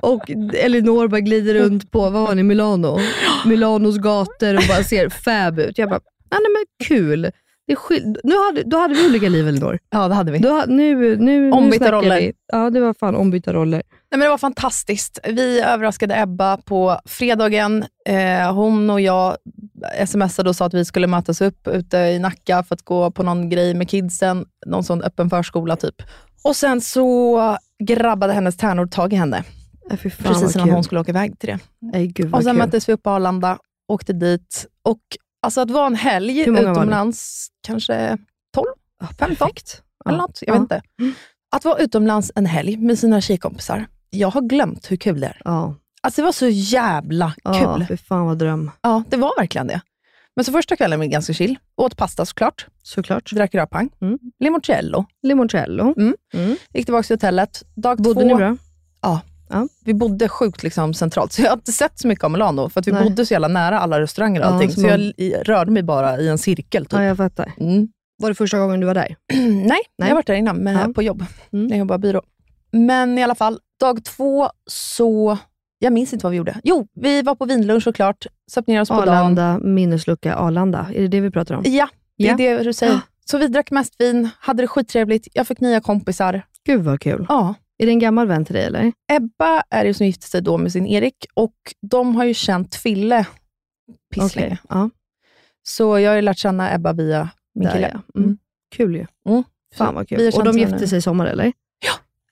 Och 0.01 0.31
Elinor 0.55 1.09
bara 1.09 1.21
glider 1.21 1.55
runt 1.55 1.91
på, 1.91 2.01
vad 2.01 2.13
var 2.13 2.35
ni, 2.35 2.43
Milano? 2.43 2.99
Milanos 3.47 3.99
gator 3.99 4.55
och 4.57 4.63
bara 4.69 4.85
ser 4.85 5.09
fab 5.09 5.59
ut. 5.59 5.79
Jag 5.79 5.89
bara, 5.89 6.01
ah, 6.31 6.39
nej 6.39 6.51
men 6.53 6.89
kul. 6.89 7.31
Det 7.67 7.77
nu 8.25 8.35
hade, 8.47 8.63
då 8.63 8.77
hade 8.77 8.95
vi 8.95 9.07
olika 9.09 9.29
liv 9.29 9.49
Elinor. 9.49 9.79
Ja, 9.91 10.09
det 10.09 10.15
hade 10.15 10.33
vi. 10.33 10.39
Då, 10.39 10.65
nu, 10.69 11.17
nu, 11.17 11.53
Ombytta 11.53 11.85
nu 11.85 11.91
roller. 11.91 12.21
Vi. 12.21 12.33
Ja, 12.53 12.71
det 12.71 12.81
var 12.81 12.95
fan 12.95 13.15
ombytta 13.15 13.53
roller. 13.53 13.83
Nej, 13.87 14.19
men 14.19 14.21
det 14.21 14.29
var 14.29 14.39
fantastiskt. 14.39 15.19
Vi 15.29 15.61
överraskade 15.61 16.21
Ebba 16.21 16.57
på 16.57 16.99
fredagen. 17.05 17.85
Eh, 18.09 18.55
hon 18.55 18.91
och 18.91 19.01
jag 19.01 19.37
smsade 20.07 20.49
och 20.49 20.57
sa 20.57 20.65
att 20.67 20.75
vi 20.75 20.85
skulle 20.85 21.07
mötas 21.07 21.41
upp 21.41 21.69
ute 21.69 21.97
i 21.99 22.19
Nacka 22.19 22.63
för 22.63 22.75
att 22.75 22.83
gå 22.83 23.11
på 23.11 23.23
någon 23.23 23.49
grej 23.51 23.75
med 23.75 23.89
kidsen. 23.89 24.47
Någon 24.67 24.85
sån 24.85 25.03
öppen 25.03 25.31
förskola 25.31 25.77
typ. 25.77 26.03
Och 26.45 26.57
sen 26.57 26.81
så 26.81 27.57
grabbade 27.85 28.33
hennes 28.33 28.57
tärnor 28.57 28.87
tag 28.87 29.13
i 29.13 29.17
henne. 29.17 29.45
Äh, 29.91 29.97
precis 29.97 30.57
innan 30.57 30.71
hon 30.71 30.85
skulle 30.85 31.01
åka 31.01 31.11
iväg 31.11 31.39
till 31.39 31.49
det. 31.49 31.59
Nej, 31.81 32.07
gud 32.07 32.35
Och 32.35 32.43
sen 32.43 32.53
kul. 32.53 32.59
möttes 32.59 32.89
vi 32.89 32.93
upp 32.93 33.03
på 33.03 33.11
Arlanda, 33.11 33.59
åkte 33.89 34.13
dit. 34.13 34.67
Och 34.83 35.01
alltså 35.43 35.61
att 35.61 35.71
vara 35.71 35.87
en 35.87 35.95
helg 35.95 36.41
utomlands, 36.41 37.49
kanske 37.67 38.19
12, 38.55 38.67
Ja, 39.01 39.07
15 39.07 39.29
perfekt. 39.37 39.83
eller 40.07 40.19
Ja. 40.19 40.23
något. 40.23 40.39
Jag 40.43 40.49
Ja. 40.57 40.61
vet 40.61 40.63
inte. 40.63 40.83
Att 41.57 41.65
vara 41.65 41.79
utomlands 41.79 42.33
en 42.35 42.47
helg 42.47 42.77
med 42.77 42.99
sina 42.99 43.21
tjejkompisar. 43.21 43.87
Jag 44.11 44.31
har 44.31 44.41
glömt 44.41 44.91
hur 44.91 44.97
kul 44.97 45.21
det 45.21 45.27
är. 45.27 45.41
Ja, 45.45 45.75
Alltså 46.05 46.21
det 46.21 46.25
var 46.25 46.33
så 46.33 46.49
jävla 46.49 47.35
ja 47.45 47.53
kul. 47.77 47.87
fy 47.89 47.97
fan 47.97 48.27
vad 48.27 48.39
dröm. 48.39 48.71
Ja, 48.83 49.03
det 49.09 49.17
var 49.17 49.33
verkligen 49.39 49.67
det. 49.67 49.81
Men 50.37 50.45
så 50.45 50.53
första 50.53 50.77
kvällen 50.77 50.99
var 50.99 51.07
ganska 51.07 51.33
chill. 51.33 51.59
Åt 51.77 51.97
pasta 51.97 52.27
såklart. 52.27 52.67
Såklart. 52.83 53.33
Drack 53.33 53.55
rödpang. 53.55 53.91
Mm. 54.01 54.19
Limoncello. 54.41 55.05
Limoncello. 55.23 55.95
Mm. 55.97 56.17
Mm. 56.35 56.57
Gick 56.75 56.85
tillbaka 56.87 57.03
till 57.07 57.15
hotellet. 57.17 57.63
Dag 57.75 57.99
Bodde 58.03 58.21
två. 58.21 58.29
ni 58.29 58.35
bra? 58.35 58.57
Vi 59.85 59.95
bodde 59.95 60.29
sjukt 60.29 60.63
liksom 60.63 60.95
centralt, 60.95 61.33
så 61.33 61.43
jag 61.43 61.49
har 61.49 61.57
inte 61.57 61.73
sett 61.73 61.99
så 61.99 62.09
mycket 62.09 62.25
av 62.25 62.31
Milano, 62.31 62.69
för 62.69 62.83
vi 62.83 62.93
Nej. 62.93 63.05
bodde 63.05 63.27
så 63.27 63.35
jävla 63.35 63.49
nära 63.49 63.81
alla 63.81 64.01
restauranger 64.01 64.41
och 64.41 64.47
Ja, 64.47 64.51
allting. 64.51 64.71
så 64.71 64.81
jag 64.81 64.91
man- 64.91 65.01
i- 65.01 65.35
rörde 65.45 65.71
mig 65.71 65.83
bara 65.83 66.19
i 66.19 66.29
en 66.29 66.39
cirkel. 66.39 66.85
Typ. 66.87 66.93
Ja, 66.93 67.03
jag 67.05 67.17
fattar. 67.17 67.53
Mm. 67.61 67.89
Var 68.23 68.29
det 68.29 68.35
första 68.35 68.59
gången 68.59 68.81
du 68.81 68.87
var 68.87 68.95
där? 68.95 69.17
Nej, 69.33 69.49
Nej. 69.69 69.81
jag 69.97 70.07
har 70.07 70.15
varit 70.15 70.27
där 70.27 70.35
innan 70.35 70.57
med, 70.57 70.87
Ja. 70.89 70.93
på 70.95 71.03
jobb. 71.03 71.25
Mm. 71.53 71.69
Jag 71.69 71.79
jobbar 71.79 71.99
byrå. 71.99 72.23
Men 72.71 73.19
i 73.19 73.23
alla 73.23 73.35
fall, 73.35 73.59
dag 73.81 74.05
två 74.05 74.49
så... 74.67 75.39
Jag 75.79 75.93
minns 75.93 76.13
inte 76.13 76.27
vad 76.27 76.31
vi 76.31 76.37
gjorde. 76.37 76.61
Jo, 76.65 76.87
vi 76.95 77.23
var 77.23 77.35
på 77.35 77.45
vinlunch 77.45 77.83
såklart. 77.85 78.27
Söp 78.51 78.67
ner 78.67 78.81
oss 78.81 78.89
på 78.89 78.95
dagen. 78.95 79.09
Arlanda, 79.09 79.59
minneslucka 79.59 80.35
Arlanda. 80.35 80.87
Är 80.95 81.01
det 81.01 81.09
det 81.09 81.21
vi 81.21 81.31
pratar 81.31 81.55
om? 81.55 81.63
Ja, 81.67 81.89
det 82.19 82.25
är 82.25 82.29
Ja. 82.29 82.37
det 82.37 82.63
du 82.65 82.73
säger. 82.73 82.93
Ja. 82.93 83.01
Så 83.25 83.39
vi 83.39 83.49
drack 83.49 83.71
mest 83.71 84.01
vin, 84.01 84.29
hade 84.41 84.63
det 84.63 84.67
skittrevligt. 84.67 85.29
Jag 85.33 85.47
fick 85.47 85.61
nya 85.61 85.81
kompisar. 85.81 86.43
Gud 86.67 86.81
vad 86.85 87.01
kul. 87.01 87.27
Ja. 87.29 87.55
Är 87.83 87.87
det 87.87 87.93
en 87.93 87.99
gammal 87.99 88.27
vän 88.27 88.45
till 88.45 88.55
dig 88.55 88.65
eller? 88.65 88.93
Ebba 89.13 89.63
är 89.71 89.85
det 89.85 89.95
som 89.95 90.07
gifte 90.07 90.27
sig 90.27 90.43
då 90.43 90.59
med 90.59 90.73
sin 90.73 90.87
Erik 90.87 91.27
och 91.35 91.55
de 91.81 92.17
har 92.17 92.25
ju 92.25 92.35
känt 92.35 92.75
Fille 92.75 93.27
pisslänge. 94.15 94.47
Okej, 94.47 94.59
Ja, 94.69 94.91
Så 95.63 95.99
jag 95.99 96.11
har 96.11 96.17
ju 96.17 96.23
lärt 96.23 96.39
känna 96.39 96.75
Ebba 96.75 96.93
via 96.93 97.29
min 97.55 97.65
där 97.65 97.73
kille. 97.75 98.01
ja. 98.15 98.21
Mm. 98.21 98.39
Kul 98.77 98.95
ju. 98.95 99.07
Mm. 99.29 99.43
Fan 99.75 99.95
vad 99.95 100.09
kul. 100.09 100.31
Och 100.35 100.45
de 100.45 100.59
gifte 100.59 100.77
nu. 100.77 100.87
sig 100.89 100.99
i 100.99 101.03
sommar 101.03 101.27
eller? 101.27 101.53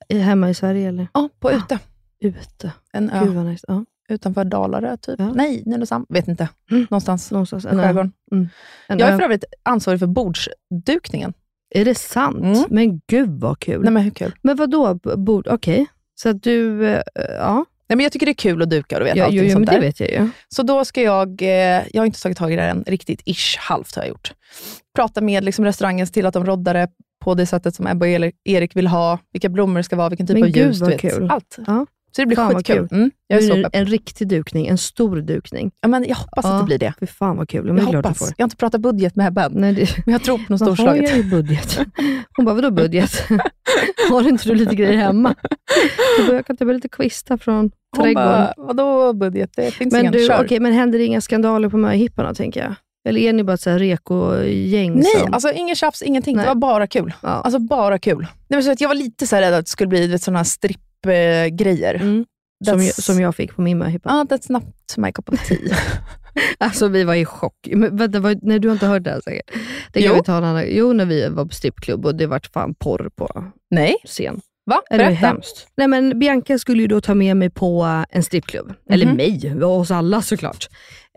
Ja. 0.08 0.16
Hemma 0.18 0.50
i 0.50 0.54
Sverige 0.54 0.88
eller? 0.88 1.08
Ja, 1.14 1.28
på 1.38 1.52
ute. 1.52 1.78
Ute. 2.20 2.72
En 2.92 3.10
ö 3.10 3.24
Gud 3.24 3.36
nice. 3.36 3.64
Ja. 3.68 3.84
utanför 4.08 4.44
Dalarö, 4.44 4.96
typ. 4.96 5.18
Ja. 5.18 5.32
Nej, 5.34 5.62
Nynäshamn. 5.66 6.06
Vet 6.08 6.28
inte. 6.28 6.48
Mm. 6.70 6.82
Någonstans 6.90 7.30
Någonstans. 7.30 7.64
i 7.64 7.68
skärgården. 7.68 8.12
En 8.32 8.98
Jag 8.98 9.00
är 9.08 9.16
för 9.16 9.24
övrigt 9.24 9.44
ansvarig 9.62 10.00
för 10.00 10.06
bordsdukningen. 10.06 11.32
Är 11.70 11.84
det 11.84 11.94
sant? 11.94 12.44
Mm. 12.44 12.64
Men 12.70 13.00
gud 13.06 13.40
vad 13.40 13.58
kul. 13.58 13.82
Nej, 13.82 13.92
men 13.92 14.02
hur 14.02 14.10
kul? 14.10 14.32
Men 14.42 14.56
vad 14.56 14.70
då? 14.70 14.94
bord? 15.16 15.46
Okej. 15.50 15.86
Så 16.14 16.28
att 16.28 16.42
du... 16.42 16.86
eh, 16.86 17.02
ja, 17.38 17.64
Nej, 17.88 17.96
men 17.96 18.04
jag 18.04 18.12
tycker 18.12 18.26
det 18.26 18.32
är 18.32 18.34
kul 18.34 18.62
att 18.62 18.70
duka 18.70 18.96
och 18.96 19.00
du 19.00 19.04
vet 19.04 19.16
ja 19.16 19.24
allting 19.24 19.42
jo, 19.44 19.50
sånt 19.50 19.54
men 19.54 19.66
det 19.66 19.72
där. 19.80 19.80
vet 19.86 20.00
jag 20.00 20.10
ju. 20.10 20.28
Så 20.48 20.62
då 20.62 20.84
ska 20.84 21.02
jag, 21.02 21.42
eh, 21.42 21.48
jag 21.92 22.00
har 22.00 22.06
inte 22.06 22.22
tagit 22.22 22.38
tag 22.38 22.52
i 22.52 22.56
det 22.56 22.62
än, 22.62 22.84
riktigt 22.86 23.22
ish, 23.24 23.56
halvt 23.58 23.96
har 23.96 24.02
jag 24.02 24.08
gjort. 24.08 24.32
Prata 24.96 25.20
med 25.20 25.44
liksom, 25.44 25.64
se 26.06 26.12
till 26.12 26.26
att 26.26 26.34
de 26.34 26.46
roddar 26.46 26.74
det 26.74 26.88
på 27.24 27.34
det 27.34 27.46
sättet 27.46 27.74
som 27.74 27.86
Ebba 27.86 28.06
och 28.06 28.08
Erik- 28.44 28.76
vill 28.76 28.86
ha, 28.86 29.18
vilka 29.32 29.48
blommor 29.48 29.76
det 29.76 29.82
ska 29.84 29.96
vara, 29.96 30.08
vilken 30.08 30.26
typ 30.26 30.34
Men 30.34 30.42
av 30.42 30.48
gud, 30.48 30.66
ljus. 30.66 30.76
du 30.78 30.80
vad 30.84 30.90
vet. 30.90 31.00
kul. 31.00 31.30
Allt. 31.30 31.58
Ja. 31.66 31.86
Så 32.16 32.22
det 32.22 32.26
blir 32.26 32.36
Fan, 32.36 32.54
skitkul. 32.54 32.88
kul. 32.88 32.98
Mm, 32.98 33.10
jag 33.26 33.38
är 33.42 33.42
så 33.48 33.54
pepp. 33.54 33.70
en 33.76 33.86
riktig 33.86 34.28
dukning, 34.28 34.66
en 34.66 34.78
stor 34.78 35.16
dukning. 35.16 35.70
Ja, 35.80 35.88
men 35.88 36.04
jag 36.08 36.16
hoppas 36.16 36.44
Ja. 36.44 36.52
att 36.54 36.60
det 36.60 36.64
blir 36.64 36.78
det. 36.78 36.92
Fy 37.00 37.06
fan 37.06 37.36
vad 37.36 37.48
kul. 37.48 37.64
Men 37.72 37.76
Jag 37.84 37.92
du 37.92 37.96
hoppas. 37.96 38.18
får. 38.18 38.28
Jag 38.36 38.42
har 38.44 38.46
inte 38.46 38.56
pratat 38.56 38.80
budget 38.80 39.16
med 39.16 39.32
det, 39.32 39.48
men 39.50 40.12
jag 40.12 40.22
tror 40.22 40.38
på 40.38 40.52
något 40.52 40.60
man 40.60 40.68
har 40.68 40.76
storslaget. 40.76 41.16
ju 41.16 41.22
budget. 41.22 41.78
Hon 42.36 42.44
bara, 42.44 42.54
vadå 42.54 42.70
budget? 42.70 43.10
har 44.10 44.28
inte 44.28 44.48
du 44.48 44.54
lite 44.54 44.74
grejer 44.74 44.96
hemma? 44.96 45.34
Jag, 46.18 46.26
bara, 46.26 46.36
jag 46.36 46.46
kan 46.46 46.56
ta 46.56 46.64
med 46.64 46.74
lite 46.74 46.88
kvistar 46.88 47.36
från 47.36 47.70
Hon 47.96 48.04
trädgården. 48.04 48.14
bara, 48.28 48.54
vadå 48.56 49.12
budget? 49.12 49.50
Det 49.56 49.70
finns 49.70 49.92
men 49.92 50.00
ingen. 50.00 50.12
du, 50.12 50.26
Kör. 50.26 50.44
okej, 50.44 50.60
men 50.60 50.72
händer 50.72 50.98
det 50.98 51.04
inga 51.04 51.20
skandaler 51.20 51.68
på 51.68 51.76
möhipporna, 51.76 52.34
tänker 52.34 52.60
jag? 52.60 52.74
Eller 53.08 53.20
är 53.20 53.32
ni 53.32 53.44
bara 53.44 53.54
ett 53.54 53.64
här 53.66 53.78
reko-gäng? 53.78 54.94
Nej, 54.94 55.04
som- 55.20 55.34
alltså 55.34 55.52
ingen 55.52 55.76
tjafs, 55.76 56.02
ingenting. 56.02 56.36
Nej. 56.36 56.44
Det 56.44 56.48
var 56.48 56.54
bara 56.54 56.86
kul. 56.86 57.12
ja. 57.22 57.28
Alltså 57.28 57.58
bara 57.58 57.98
kul. 57.98 58.18
Nej, 58.20 58.28
men 58.48 58.62
så 58.62 58.70
att 58.72 58.80
jag 58.80 58.88
var 58.88 58.94
lite 58.94 59.26
så 59.26 59.36
här 59.36 59.42
rädd 59.42 59.54
att 59.54 59.64
det 59.64 59.70
skulle 59.70 59.88
bli 59.88 60.18
sådana 60.18 60.44
strippgrejer. 61.04 61.94
mm. 61.94 62.24
som, 62.64 62.82
jag, 62.84 62.94
som 62.94 63.20
jag 63.20 63.34
fick 63.34 63.56
på 63.56 63.62
min 63.62 63.78
möhippa. 63.78 64.08
Ja, 64.08 64.36
that's 64.36 64.52
not 64.52 64.64
my 64.96 65.12
cup 65.12 65.28
of 65.28 65.48
tea. 65.48 65.58
Alltså 66.58 66.88
vi 66.88 67.04
var 67.04 67.14
i 67.14 67.24
chock. 67.24 67.54
Men, 67.72 67.96
vänta, 67.96 68.20
vad, 68.20 68.38
nej, 68.42 68.58
du 68.58 68.68
har 68.68 68.72
inte 68.72 68.86
hört 68.86 69.04
det 69.04 69.10
här 69.10 69.20
säkert? 69.20 69.50
Det 69.92 70.02
kan 70.02 70.10
Jo. 70.10 70.14
vi 70.16 70.22
ta 70.22 70.32
annan, 70.34 70.64
jo, 70.68 70.92
när 70.92 71.04
vi 71.06 71.28
var 71.28 71.44
på 71.44 71.54
strippklubb 71.54 72.06
och 72.06 72.14
det 72.14 72.26
vart 72.26 72.46
fan 72.46 72.74
porr 72.74 73.10
på 73.16 73.44
Nej, 73.70 73.96
scen. 74.04 74.40
va? 74.66 74.82
Det 74.90 74.96
var 74.96 75.04
Berätta. 75.04 75.26
hemskt. 75.26 75.68
Nej, 75.76 75.88
men 75.88 76.18
Bianca 76.18 76.58
skulle 76.58 76.82
ju 76.82 76.88
då 76.88 77.00
ta 77.00 77.14
med 77.14 77.36
mig 77.36 77.50
på 77.50 78.04
en 78.10 78.22
strippklubb. 78.22 78.72
Eller 78.90 79.06
Mhm. 79.06 79.16
mig, 79.16 79.54
och 79.64 79.78
oss 79.78 79.90
alla 79.90 80.22
såklart. 80.22 80.68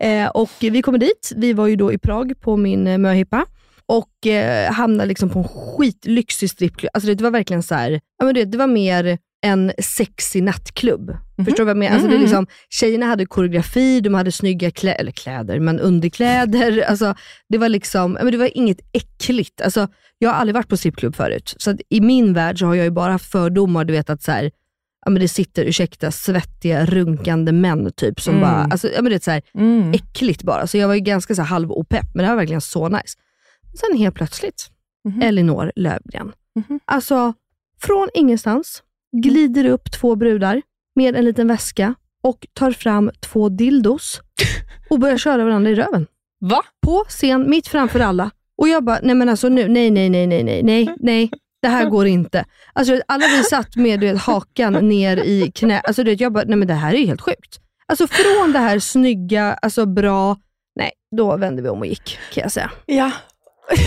Eh, 0.02 0.26
och 0.28 0.50
vi 0.60 0.82
kommer 0.82 0.98
dit. 0.98 1.32
Vi 1.36 1.52
var 1.52 1.66
ju 1.66 1.76
då 1.76 1.92
i 1.92 1.98
Prag 1.98 2.32
på 2.40 2.56
min 2.56 2.86
eh, 2.86 2.98
möhippa 2.98 3.46
och 3.86 4.26
eh, 4.26 4.72
hamnade 4.72 5.08
liksom 5.08 5.28
på 5.30 5.38
en 5.38 5.48
skitlyxig 5.48 6.50
strippklubb. 6.50 6.90
Alltså 6.94 7.14
det 7.14 7.22
var 7.24 7.30
verkligen 7.30 7.62
så 7.62 7.74
här, 7.74 8.00
ja, 8.18 8.24
men 8.24 8.34
det, 8.34 8.44
det 8.44 8.58
var 8.58 8.66
mer 8.66 9.18
en 9.44 9.72
sexig 9.78 10.42
nattklubb. 10.42 11.16
Förstår 11.36 11.56
du 11.56 11.64
vad 11.64 11.70
jag 11.70 11.76
menar? 11.76 11.92
Alltså 11.94 12.08
det 12.08 12.14
är 12.14 12.18
Mhm. 12.18 12.22
liksom, 12.24 12.46
tjejerna 12.70 13.06
hade 13.06 13.26
koreografi, 13.26 14.00
de 14.00 14.14
hade 14.14 14.32
snygga 14.32 14.70
klä, 14.70 14.92
eller 14.92 15.12
kläder, 15.12 15.60
men 15.60 15.80
underkläder. 15.80 16.84
Alltså, 16.88 17.14
det 17.48 17.58
var 17.58 17.68
liksom, 17.68 18.12
men 18.12 18.30
det 18.32 18.36
var 18.38 18.56
inget 18.56 18.78
äckligt. 18.92 19.60
Alltså, 19.60 19.88
jag 20.18 20.30
har 20.30 20.36
aldrig 20.36 20.54
varit 20.54 20.68
på 20.68 20.76
strippklubb 20.76 21.16
förut, 21.16 21.54
så 21.58 21.76
i 21.88 22.00
min 22.00 22.32
värld 22.32 22.58
så 22.58 22.66
har 22.66 22.74
jag 22.74 22.84
ju 22.84 22.90
bara 22.90 23.12
haft 23.12 23.30
fördomar. 23.30 23.84
Du 23.84 23.92
vet 23.92 24.10
att 24.10 24.22
så 24.22 24.30
här, 24.32 24.50
ja, 25.06 25.10
men 25.10 25.22
det 25.22 25.28
sitter, 25.28 25.64
ursäkta, 25.64 26.10
svettiga, 26.10 26.86
runkande 26.86 27.52
män 27.52 27.92
typ 27.96 28.20
som 28.20 28.34
Mm. 28.34 28.42
bara, 28.48 28.64
alltså, 28.70 28.88
ja, 28.88 29.02
men 29.02 29.10
det 29.10 29.16
är 29.16 29.20
så 29.20 29.30
här, 29.30 29.42
Mm. 29.54 29.92
äckligt 29.92 30.42
bara. 30.42 30.66
Så 30.66 30.78
jag 30.78 30.88
var 30.88 30.94
ju 30.94 31.00
ganska 31.00 31.34
så 31.34 31.42
här, 31.42 31.48
halv 31.48 31.72
opepp, 31.72 32.06
men 32.14 32.24
det 32.24 32.30
var 32.30 32.36
verkligen 32.36 32.60
så 32.60 32.88
nice. 32.88 33.18
Sen 33.80 33.98
helt 33.98 34.14
plötsligt, 34.14 34.70
Mhm. 35.08 35.22
Elinor 35.22 35.72
Lövgren. 35.76 36.32
Mhm. 36.56 36.80
Alltså, 36.84 37.32
från 37.82 38.08
ingenstans 38.14 38.82
glider 39.22 39.64
upp 39.64 39.90
två 39.90 40.16
brudar 40.16 40.62
med 40.94 41.16
en 41.16 41.24
liten 41.24 41.48
väska 41.48 41.94
och 42.22 42.46
tar 42.52 42.70
fram 42.70 43.10
två 43.20 43.48
dildos 43.48 44.20
och 44.90 44.98
börjar 44.98 45.18
köra 45.18 45.44
varandra 45.44 45.70
i 45.70 45.74
röven. 45.74 46.06
Va? 46.40 46.62
På 46.86 47.04
scen, 47.08 47.50
mitt 47.50 47.68
framför 47.68 48.00
alla. 48.00 48.30
Och 48.58 48.68
jag 48.68 48.84
bara, 48.84 48.98
nej 49.02 49.14
men 49.14 49.28
alltså 49.28 49.48
nu, 49.48 49.68
nej, 49.68 49.90
nej, 49.90 50.10
nej, 50.10 50.26
nej, 50.26 50.42
nej, 50.42 50.62
nej, 50.62 50.96
nej. 51.00 51.30
Det 51.62 51.68
här 51.68 51.90
går 51.90 52.06
inte. 52.06 52.44
Alltså 52.72 53.00
alla 53.08 53.26
vi 53.26 53.42
satt 53.42 53.76
med 53.76 54.00
du 54.00 54.06
vet, 54.06 54.20
hakan 54.20 54.88
ner 54.88 55.16
i 55.16 55.52
knä. 55.54 55.80
Alltså 55.80 56.04
du 56.04 56.10
vet, 56.10 56.20
jag 56.20 56.32
bara, 56.32 56.44
nej 56.46 56.56
men 56.56 56.68
det 56.68 56.74
här 56.74 56.94
är 56.94 56.98
ju 56.98 57.06
helt 57.06 57.20
sjukt. 57.20 57.60
Alltså 57.86 58.06
från 58.06 58.52
det 58.52 58.58
här 58.58 58.78
snygga, 58.78 59.52
alltså 59.62 59.86
bra, 59.86 60.36
nej, 60.76 60.92
då 61.16 61.36
vände 61.36 61.62
vi 61.62 61.68
om 61.68 61.78
och 61.78 61.86
gick 61.86 62.18
kan 62.32 62.42
jag 62.42 62.52
säga. 62.52 62.70
Ja. 62.86 63.12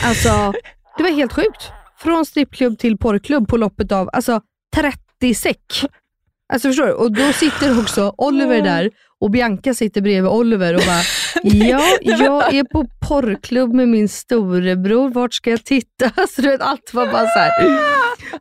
Alltså, 0.04 0.54
det 0.98 1.04
var 1.04 1.10
helt 1.10 1.34
sjukt. 1.34 1.72
Från 1.98 2.26
strippklubb 2.26 2.80
till 2.80 2.98
porrklubb 2.98 3.48
på 3.48 3.58
loppet 3.58 3.92
av 3.92 4.10
alltså, 4.14 4.42
30 4.76 4.98
säck. 5.36 5.86
Alltså 6.54 6.68
förstår 6.68 6.86
du? 6.86 6.94
Och 6.94 7.12
då 7.12 7.34
sitter 7.34 7.80
också 7.80 8.14
Oliver 8.18 8.62
där 8.62 8.90
och 9.20 9.32
Bianca 9.32 9.74
sitter 9.74 10.02
bredvid 10.02 10.32
Oliver 10.32 10.74
och 10.74 10.82
bara, 10.86 11.02
ja, 11.44 11.84
jag 12.02 12.54
är 12.54 12.64
på 12.64 12.86
porrklubb 13.08 13.74
med 13.74 13.88
min 13.88 14.10
storebror, 14.10 15.10
vart 15.10 15.34
ska 15.34 15.50
jag 15.50 15.66
titta? 15.66 16.12
Alltså, 16.16 16.42
du 16.42 16.48
vet, 16.48 16.62
allt 16.62 16.94
var 16.94 17.06
bara 17.06 17.28
så 17.28 17.40
här. 17.40 17.52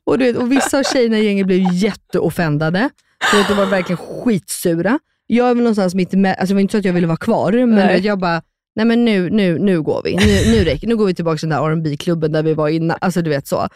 Och, 0.04 0.18
du 0.18 0.24
vet, 0.24 0.36
och 0.36 0.52
vissa 0.52 0.78
av 0.78 0.82
tjejerna 0.82 1.18
i 1.18 1.24
gänget 1.24 1.46
blev 1.46 1.72
jätteoffendade. 1.72 2.90
Du 3.30 3.38
vet, 3.38 3.48
de 3.48 3.54
var 3.54 3.66
verkligen 3.66 3.96
skitsura. 3.96 4.98
Jag 5.26 5.50
är 5.50 5.54
väl 5.54 5.62
någonstans 5.62 5.94
mitt 5.94 6.12
med, 6.12 6.36
alltså 6.38 6.46
det 6.46 6.54
var 6.54 6.60
inte 6.60 6.72
så 6.72 6.78
att 6.78 6.84
jag 6.84 6.92
ville 6.92 7.06
vara 7.06 7.16
kvar, 7.16 7.52
men 7.52 7.70
Nej. 7.70 7.86
du 7.86 7.94
vet, 7.94 8.04
jag 8.04 8.18
bara, 8.18 8.42
nej 8.76 8.86
men 8.86 9.04
nu, 9.04 9.30
nu, 9.30 9.58
nu 9.58 9.82
går 9.82 10.02
vi. 10.04 10.16
Nu, 10.16 10.56
nu 10.56 10.64
räcker 10.64 10.86
Nu 10.86 10.96
går 10.96 11.06
vi 11.06 11.14
tillbaka 11.14 11.38
till 11.38 11.48
den 11.48 11.58
där 11.58 11.70
R&B 11.70 11.96
klubben 11.96 12.32
där 12.32 12.42
vi 12.42 12.54
var 12.54 12.68
innan. 12.68 12.98
Alltså 13.00 13.22
du 13.22 13.30
vet 13.30 13.46
så. 13.46 13.68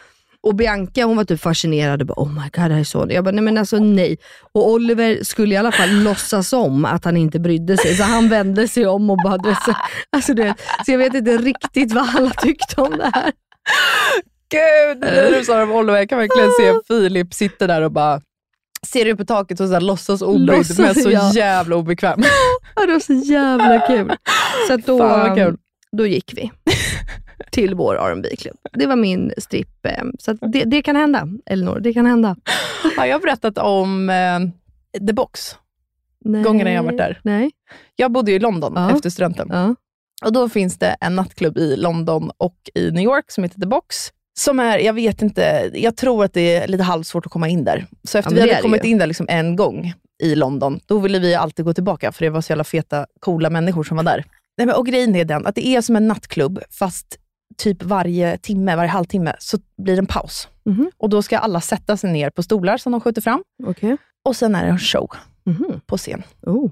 Och 0.43 0.55
Bianca 0.55 1.05
hon 1.05 1.17
var 1.17 1.23
typ 1.23 1.41
fascinerad 1.41 2.01
och 2.01 2.07
bara 2.07 2.23
oh 2.23 2.33
my 2.33 2.41
god 2.41 2.51
det 2.53 2.61
här 2.61 2.79
är 2.79 2.83
så. 2.83 3.07
Jag 3.09 3.23
bara 3.23 3.31
nej 3.31 3.43
men 3.43 3.57
alltså 3.57 3.77
nej. 3.77 4.17
Och 4.51 4.71
Oliver 4.71 5.23
skulle 5.23 5.55
i 5.55 5.57
alla 5.57 5.71
fall 5.71 5.89
låtsas 6.03 6.53
om 6.53 6.85
att 6.85 7.05
han 7.05 7.17
inte 7.17 7.39
brydde 7.39 7.77
sig. 7.77 7.95
Så 7.95 8.03
han 8.03 8.29
vände 8.29 8.67
sig 8.67 8.87
om 8.87 9.09
och 9.09 9.17
bara, 9.23 9.37
du 9.37 9.49
vet, 9.49 9.63
så, 9.63 9.73
alltså, 10.11 10.33
du 10.33 10.43
vet, 10.43 10.57
så 10.85 10.91
jag 10.91 10.97
vet 10.97 11.13
inte 11.13 11.37
riktigt 11.37 11.93
vad 11.93 12.15
alla 12.15 12.29
tyckte 12.29 12.81
om 12.81 12.97
det 12.97 13.11
här. 13.13 13.31
Gud, 14.49 14.99
när 14.99 15.31
du 15.31 15.43
sa 15.45 15.57
det 15.57 15.63
om 15.63 15.71
Oliver, 15.71 15.99
jag 15.99 16.09
kan 16.09 16.17
verkligen 16.17 16.51
se 16.51 16.73
Filip 16.87 17.33
sitta 17.33 17.67
där 17.67 17.81
och 17.81 17.91
bara 17.91 18.21
ser 18.87 19.05
ut 19.05 19.17
på 19.17 19.25
taket 19.25 19.59
och 19.59 19.67
så 19.67 19.73
här, 19.73 19.81
låtsas 19.81 20.21
obrydd 20.21 20.57
Låtsas, 20.57 20.77
men 20.77 20.95
så 20.95 21.11
ja. 21.11 21.31
jävla 21.33 21.75
obekväm. 21.75 22.23
Ja, 22.75 22.85
det 22.85 22.91
var 22.91 22.99
så 22.99 23.13
jävla 23.13 23.79
kul. 23.87 24.13
Så 24.67 24.77
då, 24.77 25.55
då 25.97 26.07
gick 26.07 26.33
vi 26.35 26.51
till 27.51 27.75
vår 27.75 27.95
rb 28.15 28.25
klubb 28.39 28.57
Det 28.73 28.85
var 28.87 28.95
min 28.95 29.31
stripp. 29.37 29.85
eh, 29.85 30.03
Så 30.19 30.33
det, 30.33 30.63
det 30.63 30.81
kan 30.81 30.95
hända, 30.95 31.27
Elinor. 31.45 31.79
Det 31.79 31.93
kan 31.93 32.05
hända. 32.05 32.35
Har 32.97 33.05
jag 33.05 33.21
berättat 33.21 33.57
om 33.57 34.09
eh, 34.09 34.39
The 35.07 35.13
Box? 35.13 35.55
Nej. 36.25 36.43
Gångerna 36.43 36.71
jag 36.71 36.83
varit 36.83 36.97
där. 36.97 37.19
Nej. 37.23 37.51
Jag 37.95 38.11
bodde 38.11 38.31
ju 38.31 38.37
i 38.37 38.39
London 38.39 38.73
Ja. 38.75 38.95
efter 38.95 39.09
studenten. 39.09 39.47
Ja. 39.51 39.75
Och 40.25 40.33
Då 40.33 40.49
finns 40.49 40.77
det 40.77 40.95
en 41.01 41.15
nattklubb 41.15 41.57
i 41.57 41.75
London 41.75 42.31
och 42.37 42.55
i 42.75 42.91
New 42.91 43.03
York 43.03 43.31
som 43.31 43.43
heter 43.43 43.59
The 43.61 43.67
Box. 43.67 43.95
Som 44.39 44.59
är, 44.59 44.79
jag 44.79 44.93
vet 44.93 45.21
inte, 45.21 45.71
jag 45.73 45.97
tror 45.97 46.23
att 46.25 46.33
det 46.33 46.55
är 46.55 46.67
lite 46.67 46.83
halvsvårt 46.83 47.25
att 47.25 47.31
komma 47.31 47.47
in 47.49 47.63
där. 47.63 47.85
Så 48.03 48.17
efter 48.17 48.31
men 48.31 48.43
vi 48.43 48.49
hade 48.49 48.61
kommit 48.61 48.85
ju. 48.85 48.89
in 48.89 48.97
där 48.97 49.07
liksom 49.07 49.25
en 49.29 49.55
gång 49.55 49.93
i 50.23 50.35
London, 50.35 50.79
då 50.85 50.99
ville 50.99 51.19
vi 51.19 51.35
alltid 51.35 51.65
gå 51.65 51.73
tillbaka 51.73 52.11
för 52.11 52.25
det 52.25 52.29
var 52.29 52.41
så 52.41 52.51
jävla 52.51 52.63
feta, 52.63 53.05
coola 53.19 53.49
människor 53.49 53.83
som 53.83 53.97
var 53.97 54.03
där. 54.03 54.25
Nej, 54.57 54.67
men, 54.67 54.75
och 54.75 54.85
grejen 54.85 55.15
är 55.15 55.25
den 55.25 55.47
att 55.47 55.55
det 55.55 55.67
är 55.67 55.81
som 55.81 55.95
en 55.95 56.07
nattklubb, 56.07 56.59
fast 56.71 57.19
typ 57.57 57.83
varje 57.83 58.37
timme, 58.37 58.75
varje 58.75 58.89
halvtimme, 58.89 59.35
så 59.39 59.57
blir 59.77 59.95
det 59.95 59.99
en 59.99 60.05
paus. 60.05 60.47
Mhm. 60.65 60.91
Och 60.97 61.09
Då 61.09 61.21
ska 61.21 61.37
alla 61.37 61.61
sätta 61.61 61.97
sig 61.97 62.11
ner 62.11 62.29
på 62.29 62.43
stolar 62.43 62.77
som 62.77 62.91
de 62.91 63.01
skjuter 63.01 63.21
fram. 63.21 63.43
Okej. 63.63 63.97
Och 64.25 64.35
sen 64.35 64.55
är 64.55 64.63
det 64.63 64.69
en 64.69 64.79
show 64.79 65.09
Mhm. 65.45 65.81
på 65.85 65.97
scen, 65.97 66.23
Oh. 66.41 66.69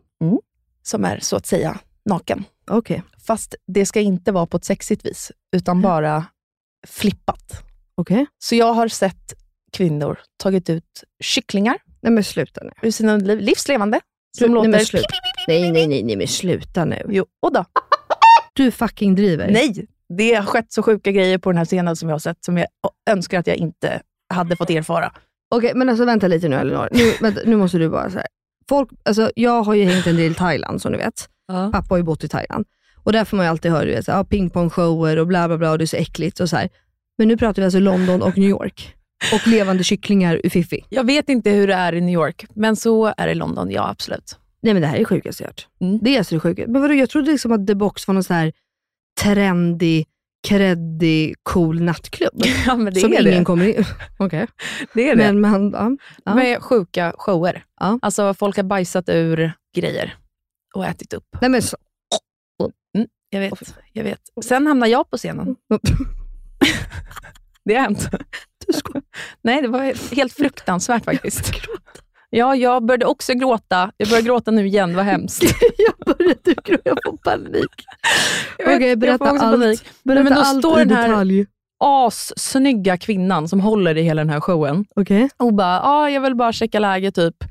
som 0.84 1.05
är 1.05 1.19
så 1.19 1.36
att 1.36 1.45
säga 1.45 1.80
naken. 2.05 2.43
Okej. 2.69 3.03
Fast 3.27 3.55
det 3.67 3.86
ska 3.86 3.99
inte 3.99 4.32
vara 4.32 4.45
på 4.45 4.57
ett 4.57 4.65
sexigt 4.65 5.05
vis, 5.05 5.32
utan 5.55 5.82
bara 5.82 6.25
flippat. 6.88 7.63
Okej. 7.95 8.25
Så 8.39 8.55
jag 8.55 8.73
har 8.73 8.88
sett 8.88 9.34
kvinnor 9.73 10.19
tagit 10.38 10.69
ut 10.69 11.03
kycklingar 11.19 11.77
Nej 12.01 12.11
men 12.13 12.23
sluta 12.23 12.61
nu. 12.63 12.71
ur 12.82 12.91
sina 12.91 13.17
liv, 13.17 13.39
livslevande, 13.39 13.99
som 14.38 14.47
nej, 14.47 14.55
låter... 14.55 14.69
men 14.69 14.86
sluta. 14.86 15.07
nej, 15.47 15.71
nej, 15.71 15.88
nej, 15.88 16.03
nej, 16.03 16.15
men 16.15 16.27
sluta 16.27 16.86
nu. 16.86 17.01
Jo, 17.09 17.25
och 17.39 17.53
då. 17.53 17.65
Du 18.53 18.71
fucking 18.71 19.15
driver. 19.15 19.51
Nej, 19.51 19.88
det 20.18 20.34
har 20.34 20.45
skett 20.45 20.72
så 20.72 20.84
sjuka 20.84 21.12
grejer 21.12 21.38
på 21.38 21.49
den 21.49 21.57
här 21.57 21.66
scenen 21.66 21.95
som 21.95 22.10
jag 22.10 22.14
har 22.14 22.20
sett, 22.20 22.43
som 22.43 22.57
jag 22.57 22.68
önskar 23.10 23.39
att 23.39 23.47
jag 23.47 23.55
inte 23.55 24.01
hade 24.34 24.55
fått 24.55 24.70
erfara. 24.70 25.12
Okej, 25.55 25.72
men 25.76 25.89
alltså 25.89 26.05
vänta 26.05 26.28
lite 26.28 26.49
nu 26.49 26.55
Elinor. 26.55 26.89
Nu, 26.91 27.14
vänta, 27.22 27.41
nu 27.45 27.55
måste 27.55 27.78
du 27.78 27.89
bara 27.89 28.10
här. 28.10 28.28
Folk, 28.70 28.89
alltså, 29.05 29.32
jag 29.36 29.64
har 29.64 29.74
ju 29.74 29.84
hängt 29.84 30.07
en 30.07 30.16
del 30.16 30.32
i 30.32 30.36
Thailand 30.36 30.82
som 30.82 30.91
du 30.91 30.97
vet. 30.97 31.30
Pappa 31.47 31.86
har 31.89 31.97
ju 31.97 32.03
bott 32.03 32.24
i 32.24 32.28
Thailand. 32.28 32.66
Och 33.03 33.12
där 33.12 33.26
får 33.26 33.38
man 33.38 33.45
ju 33.45 33.49
alltid 33.49 33.72
höra 33.72 33.86
du 33.86 33.91
vet, 33.91 34.05
så, 34.05 34.12
här, 34.12 34.20
ja, 34.20 34.24
pingpongshower 34.24 35.20
och 35.20 35.28
bla 35.28 35.47
bla 35.47 35.57
bla 35.57 35.72
och 35.72 35.78
det 35.78 35.84
är 35.84 35.86
så 35.86 35.97
äckligt 35.97 36.39
och 36.39 36.49
så 36.49 36.55
här. 36.55 36.70
Men 37.18 37.28
nu 37.28 37.38
pratar 37.38 37.62
vi 37.62 37.66
alltså 37.66 37.80
London 37.80 38.22
och 38.22 38.38
New 38.38 38.49
York. 38.49 38.95
Och 39.34 39.47
levande 39.47 39.84
kycklingar 39.84 40.41
ur 40.43 40.49
Fifi. 40.49 40.86
Jag 40.89 41.03
vet 41.03 41.30
inte 41.30 41.49
hur 41.49 41.68
det 41.68 41.74
är 41.74 41.93
i 41.93 42.01
New 42.01 42.14
York, 42.14 42.45
men 42.53 42.76
så 42.76 43.14
är 43.18 43.26
det 43.26 43.32
i 43.32 43.36
London, 43.36 43.72
ja 43.72 43.89
absolut. 43.89 44.38
Nej 44.62 44.74
men 44.74 44.82
det 44.82 44.88
här 44.88 44.97
är 44.97 45.05
sjukaste 45.05 45.43
jag 45.43 45.47
hört. 45.47 45.68
Mm. 45.82 45.99
Det 46.01 46.16
är 46.16 46.18
alltså 46.18 46.36
det 46.36 46.39
sjukaste. 46.39 46.72
Men 46.72 46.82
vadå, 46.82 46.93
jag 46.93 47.10
trodde 47.10 47.32
liksom 47.32 47.51
att 47.51 47.68
The 47.68 47.76
Box 47.76 48.07
var 48.07 48.14
någon 48.14 48.24
så 48.24 48.34
här 48.34 48.53
trendig, 49.24 50.07
kreddig, 50.47 51.36
cool 51.43 51.82
nattklubb. 51.82 52.43
Ja, 52.65 52.76
men 52.76 52.93
det 52.93 52.99
som 52.99 53.13
är 53.13 53.22
ingen 53.22 53.39
det. 53.39 53.45
kommer 53.45 53.78
in. 53.78 53.86
Okej. 54.20 54.47
Det 54.93 55.09
är 55.09 55.15
det. 55.15 55.24
Men 55.24 55.41
man, 55.41 55.72
ja. 55.72 55.97
ja. 56.24 56.36
Med 56.36 56.63
sjuka 56.63 57.13
shower. 57.17 57.63
Ja. 57.80 57.99
Alltså 58.01 58.34
folk 58.34 58.55
har 58.57 58.63
bajsat 58.63 59.09
ur 59.09 59.51
grejer 59.76 60.15
och 60.76 60.86
ätit 60.86 61.13
upp. 61.13 61.26
Nej 61.41 61.49
men 61.49 61.61
så. 61.61 61.78
Jag 63.32 63.39
vet, 63.39 63.76
jag 63.93 64.03
vet. 64.03 64.20
Sen 64.45 64.67
hamnar 64.67 64.88
jag 64.88 65.09
på 65.09 65.17
scenen. 65.17 65.55
Det 67.65 67.76
har 67.76 67.82
hänt. 67.82 68.09
Du 68.67 68.74
skojar. 68.74 69.03
Nej, 69.41 69.61
det 69.61 69.67
var 69.67 70.15
helt 70.15 70.34
fruktansvärt 70.34 71.05
faktiskt. 71.05 71.51
Ja, 72.30 72.55
jag 72.55 72.86
började 72.86 73.05
också 73.05 73.34
gråta. 73.34 73.91
Jag 73.97 74.09
börjar 74.09 74.21
gråta 74.23 74.51
nu 74.51 74.67
igen, 74.67 74.95
vad 74.95 75.05
hemskt. 75.05 75.43
jag 75.77 76.15
började 76.15 76.53
gråta, 76.63 76.82
jag 76.86 76.97
får 77.05 77.17
panik. 77.17 77.86
Jag 78.57 78.65
vet, 78.65 78.75
Okej, 78.75 78.95
berätta 78.95 79.25
allt. 79.30 79.39
panik. 79.41 79.82
Berätta 80.03 80.23
men 80.23 80.34
då 80.34 80.39
allt 80.41 80.59
står 80.59 80.82
i 80.82 80.86
den 80.86 80.97
här- 80.97 81.07
detalj. 81.09 81.45
Assnygga 81.84 82.97
kvinnan 82.97 83.47
som 83.47 83.59
håller 83.59 83.97
i 83.97 84.01
hela 84.01 84.21
den 84.21 84.30
här 84.30 84.39
showen 84.41 84.86
Okej. 84.95 85.30
och 85.38 85.53
bara, 85.53 85.82
ah, 85.82 86.09
jag 86.09 86.21
vill 86.21 86.36
bara 86.36 86.53
checka 86.53 86.80
läget 86.80 87.15
typ. 87.15 87.43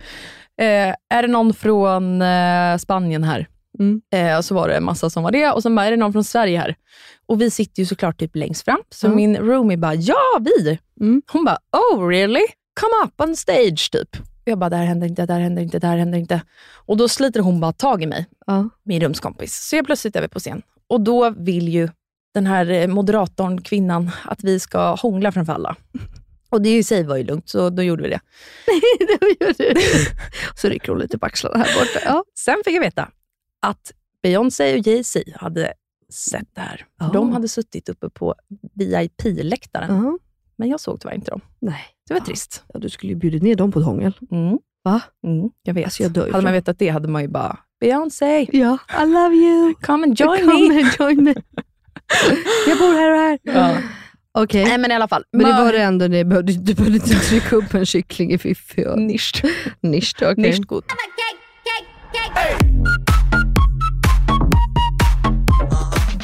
Eh, 0.60 0.94
är 1.14 1.22
det 1.22 1.28
någon 1.28 1.54
från 1.54 2.22
eh, 2.22 2.76
Spanien 2.78 3.24
här? 3.24 3.46
Mm. 3.78 4.00
Eh, 4.14 4.36
och 4.38 4.44
så 4.44 4.54
var 4.54 4.68
det 4.68 4.76
en 4.76 4.84
massa 4.84 5.10
som 5.10 5.22
var 5.22 5.30
det 5.30 5.50
och 5.50 5.62
sen 5.62 5.74
bara, 5.74 5.86
är 5.86 5.90
det 5.90 5.96
någon 5.96 6.12
från 6.12 6.24
Sverige 6.24 6.58
här? 6.58 6.74
Och 7.26 7.40
vi 7.40 7.50
sitter 7.50 7.82
ju 7.82 7.86
såklart 7.86 8.18
typ 8.18 8.36
längst 8.36 8.64
fram, 8.64 8.80
så 8.90 9.06
Mm. 9.06 9.16
min 9.16 9.36
roomie 9.36 9.76
bara, 9.76 9.94
ja 9.94 10.16
vi! 10.40 10.78
Mm. 11.00 11.22
Hon 11.32 11.44
bara, 11.44 11.58
oh 11.92 12.08
really? 12.08 12.42
Come 12.80 13.06
up 13.06 13.20
on 13.28 13.36
stage 13.36 13.90
typ. 13.92 14.16
Jag 14.48 14.58
bara, 14.58 14.70
det 14.70 14.76
här 14.76 14.84
händer 14.84 15.06
inte, 15.06 15.26
det 15.26 15.32
här 15.32 15.40
händer 15.40 15.62
inte, 15.62 15.78
det 15.78 15.86
här 15.86 15.96
händer 15.96 16.18
inte. 16.18 16.42
Och 16.86 16.96
då 16.96 17.08
sliter 17.08 17.40
hon 17.40 17.60
bara 17.60 17.72
tag 17.72 18.02
i 18.02 18.06
mig, 18.06 18.26
Ja. 18.46 18.68
min 18.82 19.00
rumskompis. 19.00 19.68
Så 19.68 19.76
jag 19.76 19.86
plötsligt 19.86 20.16
är 20.16 20.22
vi 20.22 20.28
på 20.28 20.38
scen. 20.38 20.62
Och 20.86 21.00
då 21.00 21.30
vill 21.30 21.68
ju 21.68 21.88
den 22.34 22.46
här 22.46 22.70
eh, 22.70 22.86
moderatorn, 22.86 23.62
kvinnan, 23.62 24.10
att 24.24 24.44
vi 24.44 24.60
ska 24.60 24.94
hångla 24.94 25.32
framför 25.32 25.52
alla. 25.52 25.76
Och 26.50 26.62
det 26.62 26.76
i 26.78 26.84
sig 26.84 27.02
var 27.04 27.16
ju 27.16 27.24
lugnt, 27.24 27.48
så 27.48 27.70
då 27.70 27.82
gjorde 27.82 28.02
vi 28.02 28.08
det. 28.08 28.20
det 28.98 29.44
gör 29.44 29.74
du. 29.74 29.80
Så 30.54 30.68
rycker 30.68 30.88
hon 30.92 30.98
lite 30.98 31.18
på 31.18 31.26
axlarna 31.26 31.58
här 31.58 31.74
borta. 31.80 32.00
Ja. 32.04 32.24
Sen 32.38 32.56
fick 32.64 32.74
jag 32.76 32.80
veta 32.80 33.08
att 33.60 33.92
Beyoncé 34.22 34.78
och 34.78 34.86
Jay-Z 34.86 35.22
hade 35.36 35.72
sett 36.12 36.48
det 36.54 36.60
här. 36.60 36.86
Ja. 36.98 37.10
De 37.12 37.32
hade 37.32 37.48
suttit 37.48 37.88
uppe 37.88 38.10
på 38.10 38.34
VIP-läktaren, 38.74 40.02
Ja. 40.04 40.18
men 40.56 40.68
jag 40.68 40.80
såg 40.80 41.00
tyvärr 41.00 41.14
inte 41.14 41.30
dem. 41.30 41.40
Nej. 41.58 41.84
Det 42.08 42.14
var 42.14 42.20
Ja. 42.20 42.24
trist. 42.24 42.64
Ja, 42.74 42.80
du 42.80 42.88
skulle 42.88 43.12
ju 43.12 43.18
bjudit 43.18 43.42
ner 43.42 43.54
dem 43.56 43.72
på 43.72 43.78
ett 43.78 43.84
hångel. 43.84 44.12
Mm. 44.30 44.58
Va? 44.84 45.00
Mm, 45.26 45.50
jag 45.62 45.74
vet. 45.74 45.84
Alltså, 45.84 46.02
jag 46.02 46.12
dör 46.12 46.30
hade 46.32 46.44
man 46.44 46.52
vetat 46.52 46.78
det 46.78 46.88
hade 46.88 47.08
man 47.08 47.22
ju 47.22 47.28
bara, 47.28 47.58
Beyoncé, 47.80 48.46
Ja, 48.52 48.78
I 49.02 49.06
love 49.06 49.34
you. 49.34 49.74
come 49.74 50.04
and 50.06 50.20
join 50.20 50.40
Come 50.40 50.68
me. 50.68 50.80
and 50.82 50.90
join 50.98 51.24
me. 51.24 51.34
jag 52.68 52.78
bor 52.78 52.92
här 52.98 53.10
och 53.12 53.18
här. 53.18 53.38
Ja. 53.42 53.76
Okej. 54.32 54.64
Nej 54.64 54.78
men 54.78 54.90
i 54.90 54.94
alla 54.94 55.08
fall. 55.08 55.24
Men 55.32 55.46
det 55.46 55.52
var 55.64 55.72
det 55.72 55.82
ändå, 55.82 56.08
det 56.08 56.24
behövde, 56.24 56.52
du 56.52 56.74
behövde 56.74 56.96
inte 56.96 57.14
trycka 57.14 57.56
upp 57.56 57.74
en 57.74 57.86
kyckling 57.86 58.32
i 58.32 58.38
fiffi 58.38 58.86
och 58.86 58.98
Nischt. 58.98 59.42
nischt. 59.80 60.22
okej. 60.22 60.34
Nischt 60.36 60.64
gut. 60.66 60.84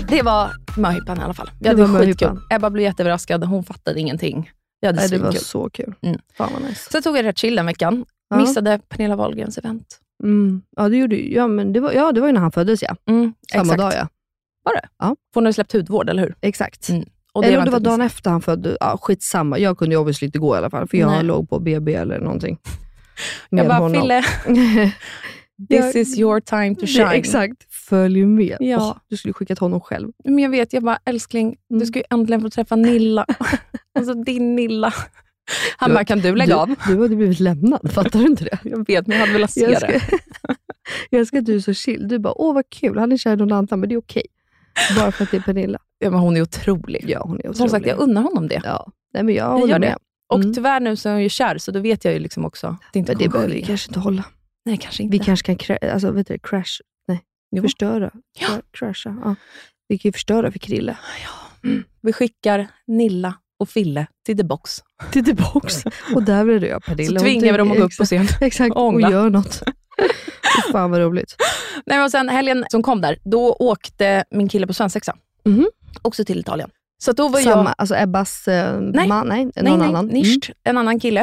Det 0.08 0.22
var 0.22 0.50
möhippan 0.76 1.18
i 1.20 1.22
alla 1.22 1.34
fall. 1.34 1.50
Vi 1.58 1.62
Det 1.64 1.68
hade 1.68 1.82
skitkul. 1.82 2.28
möhippan. 2.28 2.40
Ebba 2.50 2.70
blev 2.70 2.82
jätteöverraskad. 2.84 3.44
Hon 3.44 3.64
fattade 3.64 4.00
ingenting. 4.00 4.50
Vi 4.84 4.88
hade 4.88 4.98
Nej, 5.00 5.08
det 5.08 5.18
var 5.18 5.30
svinkul. 5.30 5.44
så 5.46 5.70
kul. 5.70 5.94
Mm. 6.02 6.18
Fan 6.36 6.50
vad 6.52 6.62
nice. 6.62 6.90
Sen 6.92 7.02
tog 7.02 7.16
jag 7.16 7.24
det 7.24 7.38
chill 7.38 7.56
den 7.56 7.66
veckan. 7.66 8.04
Ja. 8.30 8.36
Missade 8.36 8.80
Pernilla 8.88 9.16
Wahlgrens 9.16 9.58
event. 9.58 9.98
Mm. 10.22 10.62
Ja, 10.76 10.88
det 10.88 10.96
gjorde. 10.96 11.16
Ja, 11.16 11.46
men 11.46 11.72
det 11.72 11.80
var, 11.80 11.92
ja, 11.92 12.12
det 12.12 12.20
var 12.20 12.28
ju 12.28 12.32
när 12.32 12.40
han 12.40 12.52
föddes 12.52 12.82
ja. 12.82 12.96
Mm, 13.06 13.32
Samma 13.52 13.62
exakt. 13.62 13.78
dag 13.80 13.92
ja. 13.94 14.08
Var 14.62 14.74
det? 14.74 14.88
Ja. 14.98 15.06
För 15.06 15.40
hon 15.40 15.44
hade 15.44 15.52
släppt 15.52 15.72
hudvård, 15.72 16.08
eller 16.10 16.22
hur? 16.22 16.34
Exakt. 16.40 16.88
Mm. 16.88 17.04
Och 17.32 17.44
Eller 17.44 17.58
om 17.58 17.64
det 17.64 17.70
var 17.70 17.80
dagen 17.80 18.00
miss- 18.00 18.06
efter 18.06 18.30
han 18.30 18.42
föddes. 18.42 18.76
Ja, 18.80 18.98
skitsamma. 19.02 19.58
Jag 19.58 19.78
kunde 19.78 19.94
ju 19.94 20.00
obviously 20.00 20.26
inte 20.26 20.38
gå 20.38 20.54
i 20.54 20.58
alla 20.58 20.70
fall, 20.70 20.88
för 20.88 20.96
jag 20.98 21.10
Nej. 21.10 21.22
låg 21.22 21.48
på 21.48 21.58
BB 21.58 21.94
eller 21.94 22.18
någonting. 22.20 22.58
Jag 23.50 23.66
bara, 23.68 23.78
honom. 23.78 24.00
Fille, 24.02 24.24
Jag- 25.68 25.92
this 25.92 26.08
is 26.08 26.18
your 26.18 26.40
time 26.40 26.74
to 26.74 26.80
Det- 26.80 26.86
shine. 26.86 27.06
Exakt. 27.12 27.72
Följ 27.74 28.24
med. 28.26 28.56
Ja. 28.60 28.76
Åh, 28.76 28.96
du 29.08 29.16
skulle 29.16 29.34
skickat 29.34 29.58
honom 29.58 29.80
själv. 29.80 30.08
Men 30.24 30.38
jag 30.38 30.50
vet, 30.50 30.72
jag 30.72 30.82
bara, 30.82 30.98
älskling, 31.04 31.46
Mm. 31.70 31.80
du 31.80 31.86
ska 31.86 31.98
ju 31.98 32.04
äntligen 32.10 32.40
få 32.42 32.50
träffa 32.50 32.76
Nilla. 32.76 33.26
Alltså 33.98 34.14
din 34.14 34.56
Nilla. 34.56 34.94
Han 35.76 35.90
Du- 35.90 35.94
bara, 35.94 36.04
kan 36.04 36.18
du 36.20 36.36
lägga 36.36 36.54
du, 36.54 36.60
av? 36.60 36.74
Du 36.88 37.02
hade 37.02 37.16
blivit 37.16 37.40
lämnad, 37.40 37.92
fattar 37.92 38.18
du 38.18 38.26
inte 38.26 38.44
det? 38.44 38.58
Jag 38.62 38.86
vet, 38.86 39.06
men 39.06 39.16
jag 39.16 39.20
hade 39.20 39.32
velat 39.32 39.50
se 39.50 39.60
Jag 39.60 39.70
det. 39.72 39.76
ska, 39.76 39.92
jag 41.10 41.20
älskar 41.20 41.38
att 41.38 41.44
du 41.46 41.54
är 41.54 41.60
så 41.60 41.74
chill. 41.74 42.08
Du 42.08 42.18
bara, 42.18 42.32
åh 42.40 42.54
vad 42.54 42.64
kul, 42.70 42.98
han 42.98 43.12
är 43.12 43.16
kär 43.16 43.32
i 43.32 43.36
någon 43.36 43.52
annan, 43.52 43.80
men 43.80 43.88
det 43.88 43.94
är 43.94 43.98
okej. 43.98 44.26
Bara 44.96 45.12
för 45.12 45.24
att 45.24 45.30
det 45.30 45.36
är 45.36 45.40
Pernilla. 45.40 45.78
Ja, 45.98 46.10
men 46.10 46.20
hon 46.20 46.36
är 46.36 46.42
otrolig. 46.42 47.04
Ja, 47.08 47.22
hon 47.24 47.36
är 47.36 47.38
otrolig. 47.40 47.56
Som 47.56 47.68
sagt, 47.68 47.86
jag 47.86 47.98
unnar 47.98 48.22
honom 48.22 48.48
det. 48.48 48.60
Ja. 48.64 48.90
Nej, 49.14 49.22
men 49.22 49.34
jag, 49.34 49.60
Jag 49.60 49.68
gör 49.68 49.78
med. 49.78 49.88
det. 49.90 49.96
Och 50.28 50.40
Mm. 50.40 50.54
tyvärr 50.54 50.80
nu 50.80 50.96
så 50.96 51.08
är 51.08 51.12
hon 51.12 51.22
ju 51.22 51.28
kär, 51.28 51.58
så 51.58 51.70
då 51.70 51.80
vet 51.80 52.04
jag 52.04 52.14
ju 52.14 52.20
liksom 52.20 52.44
också 52.44 52.66
att 52.66 52.80
det 52.92 52.98
inte 52.98 53.12
Men 53.12 53.18
det 53.18 53.28
behöver 53.28 53.54
vi 53.54 53.60
ske. 53.60 53.66
kanske 53.66 53.90
inte 53.90 54.00
hålla. 54.00 54.24
Nej, 54.64 54.76
kanske 54.76 55.02
inte. 55.02 55.18
Vi 55.18 55.24
kanske 55.24 55.54
kan 55.54 55.76
alltså, 55.92 56.10
vet 56.10 56.26
du, 56.28 56.38
crash, 56.38 56.80
nej, 57.08 57.20
Jo. 57.56 57.62
förstöra. 57.62 58.10
Ja. 58.40 58.46
Cra- 58.48 58.62
Crasha. 58.70 59.16
Ja. 59.24 59.34
Vi 59.88 59.98
kan 59.98 60.08
ju 60.08 60.12
förstöra 60.12 60.52
för 60.52 60.58
Krille. 60.58 60.96
Vi 62.00 62.12
skickar 62.12 62.66
Nilla 62.86 63.34
och 63.58 63.68
Fille 63.68 64.06
till 64.26 64.36
The 64.36 64.44
Box. 64.44 64.80
Till 65.12 65.24
tillbaks. 65.24 65.84
Och 66.14 66.22
där 66.22 66.44
blir 66.44 66.60
det 66.60 66.66
jag 66.66 66.82
Pernilla. 66.82 67.20
Så 67.20 67.24
tvingar 67.24 67.52
vi 67.52 67.58
dem 67.58 67.70
att 67.70 67.78
gå 67.78 67.84
upp 67.84 67.96
på 67.98 68.04
scen. 68.04 68.26
Exakt, 68.40 68.74
och 68.76 68.94
och 68.94 69.00
gör 69.00 69.30
något. 69.30 69.62
Fy 70.56 70.72
Fan 70.72 70.90
vad 70.90 71.00
roligt. 71.00 71.36
Nej, 71.86 71.98
men 71.98 72.10
sen 72.10 72.28
helgen 72.28 72.64
som 72.70 72.82
kom 72.82 73.00
där, 73.00 73.18
då 73.24 73.52
åkte 73.52 74.24
min 74.30 74.48
kille 74.48 74.66
på 74.66 74.74
svensexa. 74.74 75.16
Mhm. 75.44 75.68
Också 76.02 76.24
till 76.24 76.40
Italien. 76.40 76.70
Så 77.02 77.12
då 77.12 77.28
var 77.28 77.40
Samma, 77.40 77.64
jag... 77.64 77.74
alltså 77.78 77.96
Ebbas 77.96 78.48
eh, 78.48 78.80
Nej. 78.80 79.08
man? 79.08 79.26
Nej, 79.26 79.44
Nej, 79.44 79.64
någon 79.64 79.78
nej, 79.78 79.88
annan. 79.88 80.06
Nisht, 80.06 80.50
en 80.64 80.78
annan 80.78 81.00
kille 81.00 81.20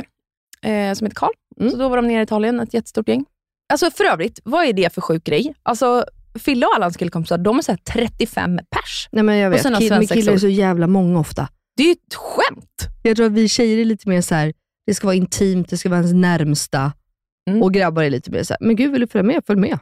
eh, 0.62 0.94
som 0.94 1.06
heter 1.06 1.16
Karl. 1.16 1.32
Mm. 1.60 1.72
Så 1.72 1.78
då 1.78 1.90
var 1.90 1.98
de 1.98 2.08
nere 2.08 2.20
i 2.20 2.24
Italien, 2.24 2.60
ett 2.60 2.74
jättestort 2.74 3.08
gäng. 3.08 3.26
Alltså 3.74 3.92
för 3.92 4.04
övrigt, 4.04 4.40
vad 4.44 4.66
är 4.66 4.74
det 4.74 4.94
för 4.94 5.02
sjuk 5.02 5.24
grej? 5.24 5.54
Alltså, 5.64 6.06
Fille 6.40 6.66
och 6.66 6.76
alla 6.76 6.86
hans 6.86 6.98
killkompisar, 6.98 7.38
de 7.38 7.58
är 7.58 7.62
så 7.62 7.72
här 7.72 7.80
35 7.94 8.60
pers. 8.70 9.10
Nej, 9.12 9.24
men 9.24 9.38
jag 9.38 9.48
Och 9.48 9.54
vet, 9.54 9.62
svensexor. 9.62 10.16
killar 10.16 10.34
är 10.34 10.38
så 10.38 10.48
jävla 10.48 10.88
många 10.88 11.20
ofta. 11.20 11.48
Det 11.78 11.84
är 11.84 11.88
ju 11.88 11.92
ett 11.92 12.16
skämt. 12.16 12.88
Jag 13.04 13.16
tror 13.18 13.26
att 13.26 13.32
vi 13.32 13.48
tjejer 13.48 13.78
är 13.78 13.86
lite 13.86 14.10
mer 14.10 14.22
så 14.22 14.36
här. 14.36 14.54
det 14.86 14.94
ska 14.94 15.08
vara 15.08 15.16
intimt, 15.16 15.70
det 15.70 15.78
ska 15.78 15.90
vara 15.90 16.00
ens 16.00 16.14
närmsta. 16.14 16.94
Mm. 17.50 17.64
Och 17.64 17.74
grabbar 17.74 18.04
är 18.04 18.10
lite 18.10 18.32
mer 18.32 18.44
så 18.44 18.54
här, 18.54 18.58
men 18.68 18.76
gud 18.76 18.92
vill 18.92 19.02
du 19.02 19.08
följa 19.08 19.24
med? 19.24 19.42
Följ 19.48 19.60
med. 19.60 19.80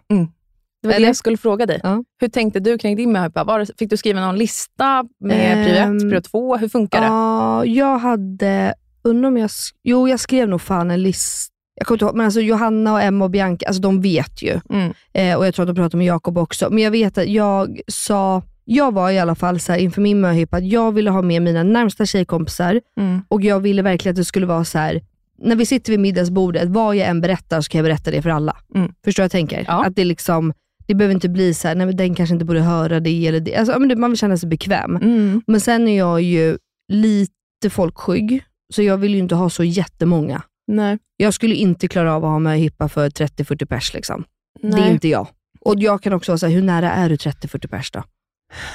Det 0.81 0.87
var 0.87 0.93
Eller? 0.93 1.05
det 1.05 1.09
jag 1.09 1.15
skulle 1.15 1.37
fråga 1.37 1.65
dig. 1.65 1.79
Ja. 1.83 2.03
Hur 2.21 2.27
tänkte 2.27 2.59
du 2.59 2.77
kring 2.77 2.95
din 2.95 3.11
möhippa? 3.11 3.43
Var 3.43 3.67
Fick 3.77 3.89
du 3.89 3.97
skriva 3.97 4.21
någon 4.21 4.37
lista 4.37 5.05
med 5.19 5.65
prio 5.67 5.75
Ehm, 5.75 5.97
1, 5.97 6.09
prio 6.09 6.21
2? 6.21 6.57
Hur 6.57 6.69
funkar 6.69 7.01
det? 7.01 7.07
Ja, 7.07 7.65
jag 7.65 7.97
hade, 7.97 8.73
undrar 9.03 9.27
om 9.27 9.37
jag, 9.37 9.49
jo 9.83 10.07
jag 10.07 10.19
skrev 10.19 10.49
nog 10.49 10.61
fan 10.61 10.91
en 10.91 11.03
lista. 11.03 11.53
Jag 11.75 11.87
kommer 11.87 11.95
inte 11.95 12.05
ihåg, 12.05 12.15
men 12.15 12.25
alltså 12.25 12.41
Johanna 12.41 12.93
och 12.93 13.01
Emma 13.01 13.25
och 13.25 13.31
Bianca, 13.31 13.67
alltså 13.67 13.81
de 13.81 14.01
vet 14.01 14.41
ju. 14.41 14.59
Mm. 14.69 14.93
Eh, 15.13 15.37
och 15.37 15.45
jag 15.45 15.55
tror 15.55 15.63
att 15.63 15.75
de 15.75 15.81
pratade 15.81 15.97
med 15.97 16.07
Jakob 16.07 16.37
också. 16.37 16.69
Men 16.69 16.83
jag 16.83 16.91
vet 16.91 17.17
att 17.17 17.27
jag 17.27 17.81
sa, 17.87 18.41
jag 18.71 18.93
var 18.93 19.11
i 19.11 19.19
alla 19.19 19.35
fall 19.35 19.59
så 19.59 19.71
här 19.71 19.79
inför 19.79 20.01
min 20.01 20.21
möhippa 20.21 20.57
att 20.57 20.65
jag 20.67 20.91
ville 20.91 21.09
ha 21.09 21.21
med 21.21 21.41
mina 21.41 21.63
närmsta 21.63 22.05
tjejkompisar 22.05 22.81
Mm. 22.99 23.21
och 23.27 23.41
jag 23.41 23.59
ville 23.59 23.81
verkligen 23.81 24.13
att 24.13 24.17
det 24.17 24.25
skulle 24.25 24.45
vara 24.45 24.63
så 24.65 24.77
här. 24.77 25.01
när 25.41 25.55
vi 25.55 25.65
sitter 25.65 25.91
vid 25.91 25.99
middagsbordet, 25.99 26.69
vad 26.69 26.95
jag 26.95 27.07
än 27.07 27.21
berättar 27.21 27.61
så 27.61 27.69
kan 27.69 27.79
jag 27.79 27.85
berätta 27.85 28.11
det 28.11 28.21
för 28.21 28.29
alla. 28.29 28.57
Mm. 28.75 28.91
Förstår 29.03 29.23
vad 29.23 29.25
jag 29.25 29.31
tänker? 29.31 29.65
Ja. 29.67 29.85
Att 29.85 29.95
det 29.95 30.05
liksom, 30.05 30.53
det 30.87 30.93
behöver 30.95 31.15
inte 31.15 31.29
bli 31.29 31.53
så 31.53 31.67
här, 31.67 31.75
nej 31.75 31.85
men 31.85 31.95
den 31.97 32.15
kanske 32.15 32.33
inte 32.33 32.45
borde 32.45 32.61
höra 32.61 32.99
det 32.99 33.27
eller 33.27 33.39
det. 33.39 33.55
Alltså, 33.55 33.79
man 33.79 34.09
vill 34.11 34.17
känna 34.19 34.37
sig 34.37 34.49
bekväm. 34.49 34.95
Mm. 34.95 35.41
Men 35.47 35.61
sen 35.61 35.87
är 35.87 35.97
jag 35.97 36.21
ju 36.21 36.57
lite 36.91 37.69
folkskygg, 37.69 38.43
så 38.73 38.81
jag 38.81 38.97
vill 38.97 39.13
ju 39.13 39.19
inte 39.19 39.35
ha 39.35 39.49
så 39.49 39.63
jättemånga. 39.63 40.41
Nej. 40.67 40.97
Jag 41.17 41.33
skulle 41.33 41.55
inte 41.55 41.87
klara 41.87 42.13
av 42.15 42.25
att 42.25 42.31
ha 42.31 42.39
med 42.39 42.59
hippa 42.59 42.89
för 42.89 43.09
30-40 43.09 43.65
pers. 43.65 43.93
Liksom. 43.93 44.23
Det 44.61 44.67
är 44.81 44.91
inte 44.91 45.07
jag. 45.07 45.27
Och 45.61 45.75
jag 45.79 46.01
kan 46.03 46.13
också 46.13 46.31
vara 46.31 46.37
såhär, 46.37 46.53
hur 46.53 46.61
nära 46.63 46.91
är 46.91 47.09
du 47.09 47.15
30-40 47.15 47.67
pers 47.67 47.91
då? 47.91 48.03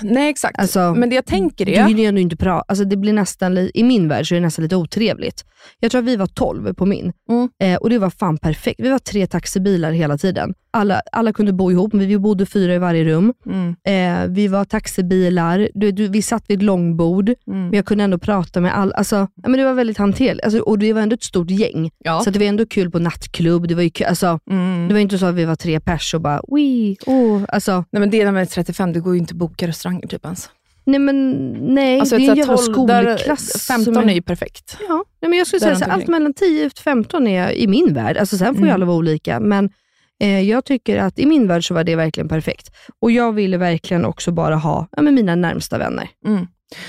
Nej, 0.03 0.29
exakt. 0.31 0.59
Alltså, 0.59 0.95
Men 0.95 1.09
det 1.09 1.15
jag 1.15 1.27
tänker 1.27 1.65
Du 1.67 1.73
är... 1.73 1.85
hinner 1.89 2.03
ju 2.03 2.09
ändå 2.09 2.21
inte 2.21 2.37
prata. 2.37 2.65
Alltså, 2.69 2.85
det 2.85 2.97
blir 2.97 3.13
nästan, 3.13 3.55
li- 3.55 3.71
I 3.75 3.83
min 3.83 4.09
värld 4.09 4.29
så 4.29 4.35
är 4.35 4.37
det 4.41 4.47
nästan 4.47 4.63
lite 4.63 4.77
otrevligt. 4.77 5.45
Jag 5.81 5.91
tror 5.91 5.99
att 5.99 6.05
vi 6.09 6.17
var 6.17 6.27
12 6.27 6.75
på 6.75 6.87
min 6.87 7.13
Mm. 7.31 7.49
eh, 7.63 7.77
och 7.79 7.91
det 7.91 7.99
var 7.99 8.11
fan 8.11 8.39
perfekt. 8.39 8.81
Vi 8.81 8.91
var 8.91 8.99
tre 8.99 9.27
taxibilar 9.27 9.93
hela 9.93 10.19
tiden. 10.19 10.55
Alla, 10.75 11.03
alla 11.13 11.33
kunde 11.33 11.53
bo 11.53 11.71
ihop, 11.71 11.93
men 11.93 12.09
vi 12.09 12.19
bodde 12.19 12.47
fyra 12.47 12.75
i 12.75 12.79
varje 12.79 13.05
rum. 13.05 13.33
Mm. 13.47 13.75
Eh, 13.85 14.29
vi 14.35 14.49
var 14.49 14.65
taxibilar, 14.65 15.69
du, 15.75 15.91
du, 15.93 16.09
vi 16.09 16.23
satt 16.23 16.45
vid 16.49 16.59
ett 16.59 16.63
långbord, 16.65 17.29
Mm. 17.29 17.61
men 17.65 17.73
jag 17.73 17.85
kunde 17.87 18.05
ändå 18.05 18.19
prata 18.19 18.61
med 18.61 18.77
alla. 18.79 18.95
Alltså, 18.95 19.29
men 19.47 19.53
det 19.53 19.65
var 19.65 19.75
väldigt 19.75 19.99
hanterligt. 19.99 20.45
Alltså, 20.45 20.59
och 20.61 20.79
det 20.79 20.93
var 20.93 21.01
ändå 21.01 21.15
ett 21.15 21.23
stort 21.23 21.51
gäng. 21.51 21.91
Ja. 21.99 22.21
Så 22.21 22.31
det 22.31 22.39
var 22.39 22.47
ändå 22.47 22.67
kul 22.67 22.91
på 22.91 22.99
nattklubb. 22.99 23.69
Det 23.69 23.75
var, 23.75 23.83
ju 23.83 23.91
kul, 23.91 24.07
alltså, 24.07 24.39
Mm. 24.51 24.89
det 24.89 24.95
var 24.95 25.01
inte 25.01 25.19
så 25.19 25.27
att 25.27 25.35
vi 25.35 25.45
var 25.45 25.57
tre 25.57 25.81
pers 25.81 26.15
och 26.15 26.21
bara, 26.21 26.41
wii, 26.55 26.97
oh. 27.07 27.43
alltså, 27.49 27.73
Nej, 27.91 28.01
men 28.01 28.11
det 28.11 28.25
när 28.25 28.33
man 28.33 28.43
är 28.43 28.47
35, 28.47 28.93
det 28.93 29.01
går 29.01 29.15
ju 29.15 29.21
inte 29.21 29.33
att 29.33 29.39
boka 29.39 29.67
restauranger 29.69 30.07
typ 30.09 30.25
ens. 30.25 30.51
Nej 30.87 30.99
men 31.01 31.49
nej, 31.75 32.01
Alltså, 32.01 32.17
det 32.17 32.27
är 32.27 32.31
en 32.31 32.37
jävla 32.37 32.57
så 32.57 32.67
här 32.71 32.75
12 32.75 32.87
där 32.89 33.17
skolklass. 33.17 33.67
15 33.69 33.95
som 33.95 34.09
är 34.09 34.15
ju 34.15 34.23
perfekt. 34.23 34.77
Ja, 34.89 35.05
nej, 35.23 35.29
men 35.29 35.39
jag 35.39 35.47
skulle 35.47 35.61
Där 35.61 35.75
säga 35.75 35.87
så, 35.87 35.93
allt 35.93 36.07
mellan 36.07 36.35
10 36.35 36.67
och 36.67 36.73
15 36.73 37.27
är 37.27 37.51
i 37.53 37.67
min 37.67 37.95
värld. 37.95 38.17
Alltså, 38.17 38.37
sen 38.39 38.47
får 38.55 38.57
ju 38.63 38.69
Mm. 38.69 38.75
alla 38.75 38.85
vara 38.87 38.97
olika, 38.97 39.41
men 39.41 39.71
jag 40.19 40.65
tycker 40.65 40.99
att 40.99 41.19
i 41.19 41.27
min 41.27 41.49
värld 41.49 41.69
så 41.69 41.75
var 41.75 41.85
det 41.85 41.97
verkligen 41.97 42.29
perfekt. 42.29 42.71
Och 43.01 43.11
jag 43.11 43.33
ville 43.33 43.57
verkligen 43.57 44.05
också 44.05 44.33
bara 44.33 44.57
ha 44.57 44.89
ja, 44.93 45.03
men 45.03 45.15
mina 45.15 45.35
närmsta 45.35 45.79
vänner. 45.79 46.09
Mm. 46.27 46.47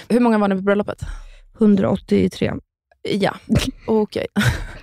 Hur 0.10 0.20
många 0.20 0.38
var 0.38 0.48
ni 0.48 0.56
på 0.56 0.62
bröllopet? 0.62 1.00
183. 1.60 2.54
Ja, 3.10 3.36
okej. 3.88 4.28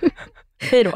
Hej 0.71 0.83
då. 0.83 0.91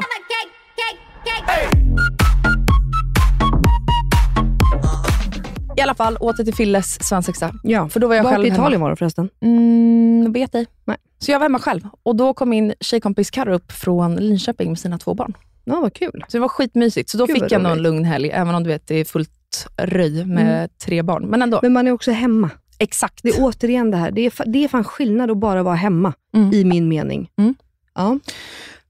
I 5.76 5.80
alla 5.80 5.94
fall, 5.94 6.16
åter 6.16 6.44
till 6.44 6.54
Filles 6.54 7.08
svensexa. 7.08 7.52
Ja. 7.62 7.88
För 7.88 8.00
då 8.00 8.08
var 8.08 8.14
jag 8.14 8.22
Vart 8.22 8.32
själv 8.32 8.44
i 8.44 8.48
Italien 8.48 8.72
hemma. 8.72 8.84
var 8.84 8.90
du 8.90 8.96
förresten? 8.96 9.30
Mm, 9.42 10.32
vet 10.32 10.54
ej. 10.54 10.66
Nej. 10.84 10.96
Så 11.18 11.30
jag 11.30 11.38
var 11.38 11.44
hemma 11.44 11.58
själv 11.58 11.80
och 12.02 12.16
då 12.16 12.34
kom 12.34 12.48
min 12.50 12.74
tjejkompis 12.80 13.30
Karo 13.30 13.54
upp 13.54 13.72
från 13.72 14.16
Linköping 14.16 14.68
med 14.68 14.78
sina 14.78 14.98
två 14.98 15.14
barn. 15.14 15.34
Ja, 15.68 15.80
vad 15.80 15.94
kul. 15.94 16.24
Så 16.28 16.36
det 16.36 16.40
var 16.40 16.48
skitmysigt. 16.48 17.10
Så 17.10 17.18
då 17.18 17.26
Gud, 17.26 17.34
fick 17.42 17.52
jag 17.52 17.64
roligt. 17.64 17.82
lugn 17.82 18.04
helg, 18.04 18.30
även 18.30 18.54
om 18.54 18.62
du 18.62 18.68
vet, 18.68 18.86
det 18.86 18.94
är 18.94 19.04
fullt 19.04 19.66
röj 19.76 20.24
med 20.24 20.78
tre 20.78 21.02
barn. 21.02 21.26
Men 21.26 21.42
ändå. 21.42 21.58
Men 21.62 21.72
man 21.72 21.86
är 21.86 21.92
också 21.92 22.10
hemma. 22.10 22.50
Exakt. 22.78 23.20
Det 23.22 23.28
är 23.28 23.34
återigen 23.38 23.90
det 23.90 23.96
här. 23.96 24.10
Det 24.10 24.20
är, 24.26 24.32
det 24.52 24.64
är 24.64 24.68
fan 24.68 24.84
skillnad 24.84 25.30
att 25.30 25.36
bara 25.38 25.62
vara 25.62 25.74
hemma, 25.74 26.12
Mm. 26.34 26.52
i 26.52 26.64
min 26.64 26.88
mening. 26.88 27.30
Mm. 27.38 27.54
Ja. 27.94 28.18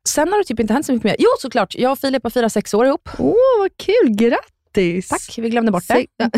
Sen 0.09 0.29
har 0.33 0.39
det 0.39 0.45
typ 0.45 0.61
inte 0.61 0.73
hänt 0.73 0.87
så 0.87 0.93
mycket 0.93 1.05
mer. 1.05 1.17
Jo, 1.19 1.29
såklart. 1.39 1.75
Jag 1.75 1.93
och 1.93 1.99
Filip 1.99 2.23
har 2.23 2.31
firat 2.31 2.53
sex 2.53 2.75
år 2.75 2.87
ihop. 2.87 3.09
Åh, 3.19 3.35
vad 3.61 3.71
kul. 3.77 4.17
Grattis. 4.17 5.09
Tack, 5.09 5.39
vi 5.39 5.51
glömde 5.51 5.73
bort 5.73 5.85
det. 5.89 6.07
Det- 6.19 6.31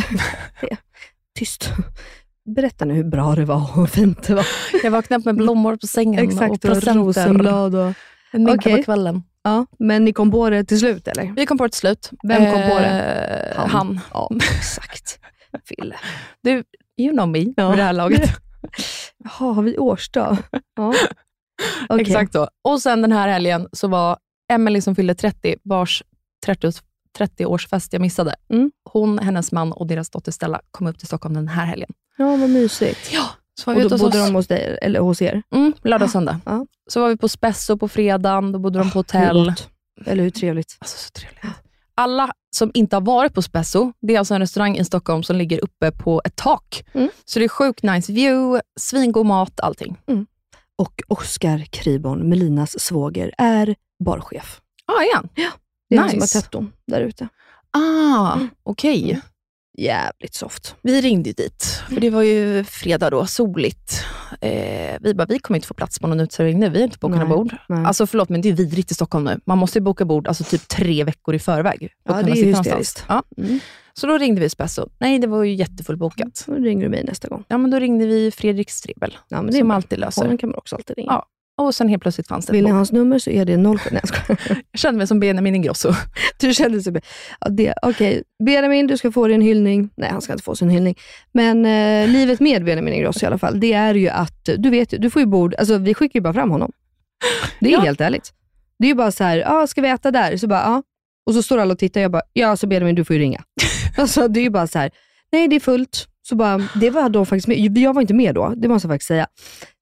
Tyst. 1.39 1.71
Berätta 2.57 2.85
nu 2.85 2.95
hur 2.95 3.05
bra 3.05 3.35
det 3.35 3.45
var 3.45 3.79
och 3.79 3.91
fint 3.91 4.23
det 4.23 4.35
var. 4.35 4.47
Jag 4.83 4.91
vaknade 4.91 5.19
upp 5.21 5.25
med 5.25 5.37
blommor 5.37 5.77
på 5.77 5.87
sängen 5.87 6.25
Exakt, 6.29 6.51
och 6.51 6.55
och 6.55 6.61
presenter. 6.61 6.95
rosenblad 6.95 7.75
och... 7.75 7.93
En 8.33 8.45
middag 8.45 8.55
Okej. 8.59 8.77
på 8.77 8.83
kvällen. 8.83 9.23
Ja, 9.43 9.67
men 9.79 10.05
ni 10.05 10.13
kom 10.13 10.31
på 10.31 10.51
det 10.51 10.65
till 10.65 10.79
slut 10.79 11.09
eller? 11.09 11.33
Vi 11.37 11.47
kom 11.47 11.59
på 11.59 11.65
det 11.65 11.71
till 11.71 11.79
slut. 11.79 12.11
Vem 12.23 12.53
kom 12.53 12.63
på 12.71 12.79
det? 12.79 12.87
Eh, 13.57 13.57
Han. 13.59 13.69
Han. 13.71 14.01
Ja, 14.13 14.31
exakt. 14.59 15.19
Fille. 15.65 15.97
Du, 16.43 16.65
you 17.01 17.13
know 17.13 17.29
me 17.29 17.39
Ja. 17.57 17.77
det 17.77 17.83
här 17.83 17.93
laget. 17.93 18.31
Jaha, 19.25 19.53
har 19.53 19.63
vi 19.63 19.79
årsdag? 19.79 20.37
Ja. 20.77 20.95
Okej. 21.89 22.07
Exakt 22.07 22.33
så. 22.33 22.49
Och 22.65 22.83
sen 22.83 23.03
den 23.03 23.13
här 23.13 23.29
helgen 23.29 23.69
så 23.73 23.89
var 23.89 24.19
Emily 24.53 24.81
som 24.81 24.95
fyllde 24.95 25.15
30, 25.15 25.57
vars 25.63 26.03
30 26.47 26.73
30-årsfest 27.19 27.89
jag 27.93 28.01
missade. 28.01 28.35
Mm. 28.53 28.71
Hon, 28.93 29.19
hennes 29.19 29.53
man 29.53 29.73
och 29.73 29.87
deras 29.87 30.11
dotter 30.11 30.33
Stella 30.33 30.61
kom 30.71 30.87
upp 30.87 30.99
till 30.99 31.07
Stockholm 31.07 31.35
den 31.35 31.49
här 31.49 31.67
helgen. 31.67 31.91
Ja, 32.17 32.37
vad 32.37 32.51
mysigt. 32.51 33.13
Ja, 33.13 33.25
så 33.61 33.71
Och 33.75 33.81
då 33.83 33.89
bodde 33.89 34.05
oss. 34.23 34.27
de 34.29 34.35
hos 34.35 34.47
dig, 34.47 34.79
eller 34.83 35.01
hos 35.01 35.23
er? 35.23 35.43
Mm, 35.55 35.73
lördag 35.83 36.07
och 36.07 36.11
söndag. 36.11 36.41
Ja. 36.45 36.67
Så 36.91 37.01
var 37.01 37.09
vi 37.09 37.17
på 37.17 37.29
Spesso 37.29 37.77
på 37.77 37.89
fredagen, 37.89 38.53
då 38.53 38.59
bodde 38.59 38.79
de 38.79 38.91
på 38.91 38.99
Hur 38.99 39.27
hotell. 39.29 39.53
Eller 40.07 40.23
hur 40.23 40.31
trevligt? 40.31 40.77
Alltså 40.81 40.99
så 40.99 41.11
trevligt. 41.11 41.57
Alla 41.95 42.33
som 42.57 42.71
inte 42.75 42.97
har 42.97 43.01
varit 43.01 43.35
på 43.35 43.43
Spesso, 43.43 43.93
det 44.01 44.15
är 44.15 44.19
alltså 44.19 44.35
en 44.35 44.41
restaurang 44.41 44.77
i 44.79 44.85
Stockholm 44.85 45.23
som 45.23 45.37
ligger 45.37 45.65
uppe 45.65 45.93
på 45.93 46.23
ett 46.25 46.37
tak. 46.37 46.85
Mm. 46.93 47.09
Så 47.25 47.39
det 47.39 47.45
är 47.45 47.49
sjukt 47.49 47.83
nice 47.83 48.13
view, 48.13 48.63
svingod 48.81 49.27
mat, 49.27 49.61
allting. 49.61 49.97
Och 50.79 51.03
Oskar 51.09 51.59
Kriborn, 51.71 52.29
Melinas 52.29 52.81
svåger, 52.81 53.35
är 53.39 53.75
barchef. 54.05 54.61
Ah, 54.87 55.03
igen. 55.03 55.29
Det 55.89 55.97
är 55.97 56.01
han 56.01 56.09
som 56.11 56.19
har 56.19 56.23
Nice. 56.25 56.43
tätt 56.43 56.55
där 56.87 57.01
ute. 57.01 57.29
Ah, 57.71 58.39
okej. 58.63 59.21
Jävligt 59.81 60.35
soft. 60.35 60.75
Vi 60.83 61.01
ringde 61.01 61.33
dit, 61.33 61.83
för 61.89 62.01
det 62.01 62.11
var 62.11 62.23
ju 62.23 62.65
fredag 62.65 63.11
då, 63.11 63.27
soligt. 63.27 64.05
Eh, 64.41 64.97
vi 65.01 65.15
bara, 65.15 65.27
vi 65.27 65.39
kommer 65.39 65.59
inte 65.59 65.69
få 65.69 65.75
plats 65.75 65.99
på 65.99 66.07
någon 66.07 66.21
uteservering 66.21 66.59
nu, 66.59 66.69
vi 66.69 66.79
har 66.79 66.85
inte 66.85 66.99
bokat 66.99 67.19
några 67.19 67.37
bord. 67.37 67.57
nej. 67.69 67.85
Alltså 67.85 68.07
förlåt, 68.07 68.29
men 68.29 68.41
det 68.41 68.49
är 68.49 68.53
vidrigt 68.53 68.91
i 68.91 68.95
Stockholm 68.95 69.25
nu. 69.25 69.41
Man 69.47 69.59
måste 69.59 69.79
ju 69.79 69.83
boka 69.83 70.05
bord 70.05 70.29
alltså, 70.29 70.45
typ 70.45 70.69
tre 70.69 71.05
veckor 71.05 71.35
i 71.35 71.39
förväg. 71.39 71.79
för 72.07 72.15
Ja, 72.15 72.23
det 72.23 72.31
är 72.31 72.45
hysteriskt. 72.45 73.05
Ja. 73.09 73.23
Mm. 73.37 73.59
Så 73.93 74.07
då 74.07 74.19
ringde 74.19 74.41
vi 74.41 74.49
Spesso. 74.49 74.89
Nej, 74.99 75.19
det 75.19 75.27
var 75.27 75.43
ju 75.45 75.55
jättefullbokat. 75.55 76.45
Då 76.47 76.55
ringer 76.55 76.83
du 76.85 76.89
mig 76.89 77.05
nästa 77.05 77.29
gång. 77.29 77.45
Ja, 77.49 77.59
men 77.59 77.71
då 77.71 77.79
ringde 77.79 78.07
vi 78.07 78.31
Fredrik 78.31 78.71
Strebel, 78.71 79.17
Ja, 79.29 79.43
men 79.43 79.47
det 79.53 79.57
är 79.57 79.61
som 79.61 79.69
bra. 79.69 79.77
alltid 79.77 79.99
löser. 79.99 80.23
Honom 80.23 80.39
kan 80.39 80.49
man 80.49 80.59
också 80.59 80.77
alltid 80.77 80.97
ringa. 80.97 81.13
Ja. 81.13 81.27
Och 81.61 81.75
sen 81.75 81.89
helt 81.89 82.03
plötsligt 82.03 82.29
fanns 82.29 82.47
det 82.47 82.53
Vill 82.53 82.65
ni 82.65 82.71
ha 82.71 82.77
hans 82.77 82.93
nummer 82.93 83.19
så 83.19 83.31
är 83.31 83.45
det 83.45 83.57
0... 83.57 83.79
Nej, 83.91 84.01
jag. 84.29 84.39
Jag 84.73 84.81
kände 84.81 84.99
mig 84.99 85.07
som 85.07 85.21
Benjamin 85.21 85.55
Ingrosso. 85.55 85.93
Du 86.41 86.55
kände 86.55 86.83
så... 86.83 86.93
Ja, 87.41 87.49
det- 87.51 87.75
Okej, 87.83 88.23
Benjamin, 88.45 88.87
du 88.87 88.97
ska 88.97 89.13
få 89.13 89.27
din 89.29 89.41
hyllning. 89.43 89.91
Nej, 89.97 90.11
han 90.11 90.21
ska 90.23 90.33
inte 90.33 90.45
få 90.45 90.57
sin 90.57 90.71
hyllning. 90.71 90.95
Men 91.33 91.67
eh, 91.67 92.09
livet 92.13 92.41
med 92.41 92.65
Benjamin 92.65 92.95
Ingrosso 92.95 93.25
i 93.25 93.27
alla 93.27 93.39
fall, 93.39 93.61
det 93.61 93.73
är 93.73 93.95
ju 93.95 94.09
att, 94.09 94.49
du 94.59 94.71
vet 94.71 94.93
ju, 94.93 94.99
du 94.99 95.11
får 95.11 95.23
ju 95.23 95.27
bord, 95.27 95.55
alltså 95.55 95.79
vi 95.79 95.95
skickar 95.95 96.19
ju 96.19 96.23
bara 96.23 96.33
fram 96.35 96.51
honom. 96.51 96.73
Det 97.61 97.69
är 97.69 97.73
Ja. 97.73 97.81
helt 97.81 98.01
ärligt. 98.01 98.33
Det 98.79 98.85
är 98.85 98.89
ju 98.89 98.95
bara 98.95 99.13
så 99.13 99.25
här, 99.25 99.45
ah, 99.47 99.67
ska 99.67 99.81
vi 99.81 99.89
äta 99.89 100.11
där? 100.11 100.37
Så 100.37 100.47
bara, 100.47 100.61
ja. 100.63 100.83
Och 101.27 101.35
så 101.35 101.43
står 101.43 101.59
alla 101.59 101.73
och 101.73 101.79
tittar, 101.79 102.01
jag 102.01 102.11
bara, 102.11 102.23
ja 102.33 102.57
så 102.57 102.67
Benjamin 102.67 102.95
du 102.95 103.05
får 103.05 103.17
ju 103.17 103.23
ringa. 103.23 103.43
alltså 103.97 104.29
det 104.29 104.41
är 104.41 104.45
ju 104.45 104.51
bara 104.51 104.67
så 104.67 104.79
här, 104.79 104.91
nej 105.33 105.49
det 105.49 105.57
är 105.57 105.61
fullt. 105.61 106.07
Så 106.31 106.37
bara, 106.37 106.69
det 106.81 106.91
var 106.91 107.09
de 107.09 107.27
faktiskt 107.27 107.49
med. 107.49 107.79
Jag 107.79 107.95
var 107.95 108.01
inte 108.03 108.15
med 108.15 108.35
då, 108.35 108.55
det 108.57 108.69
måste 108.69 108.87
jag 108.87 108.93
faktiskt 108.93 109.09
säga. 109.09 109.27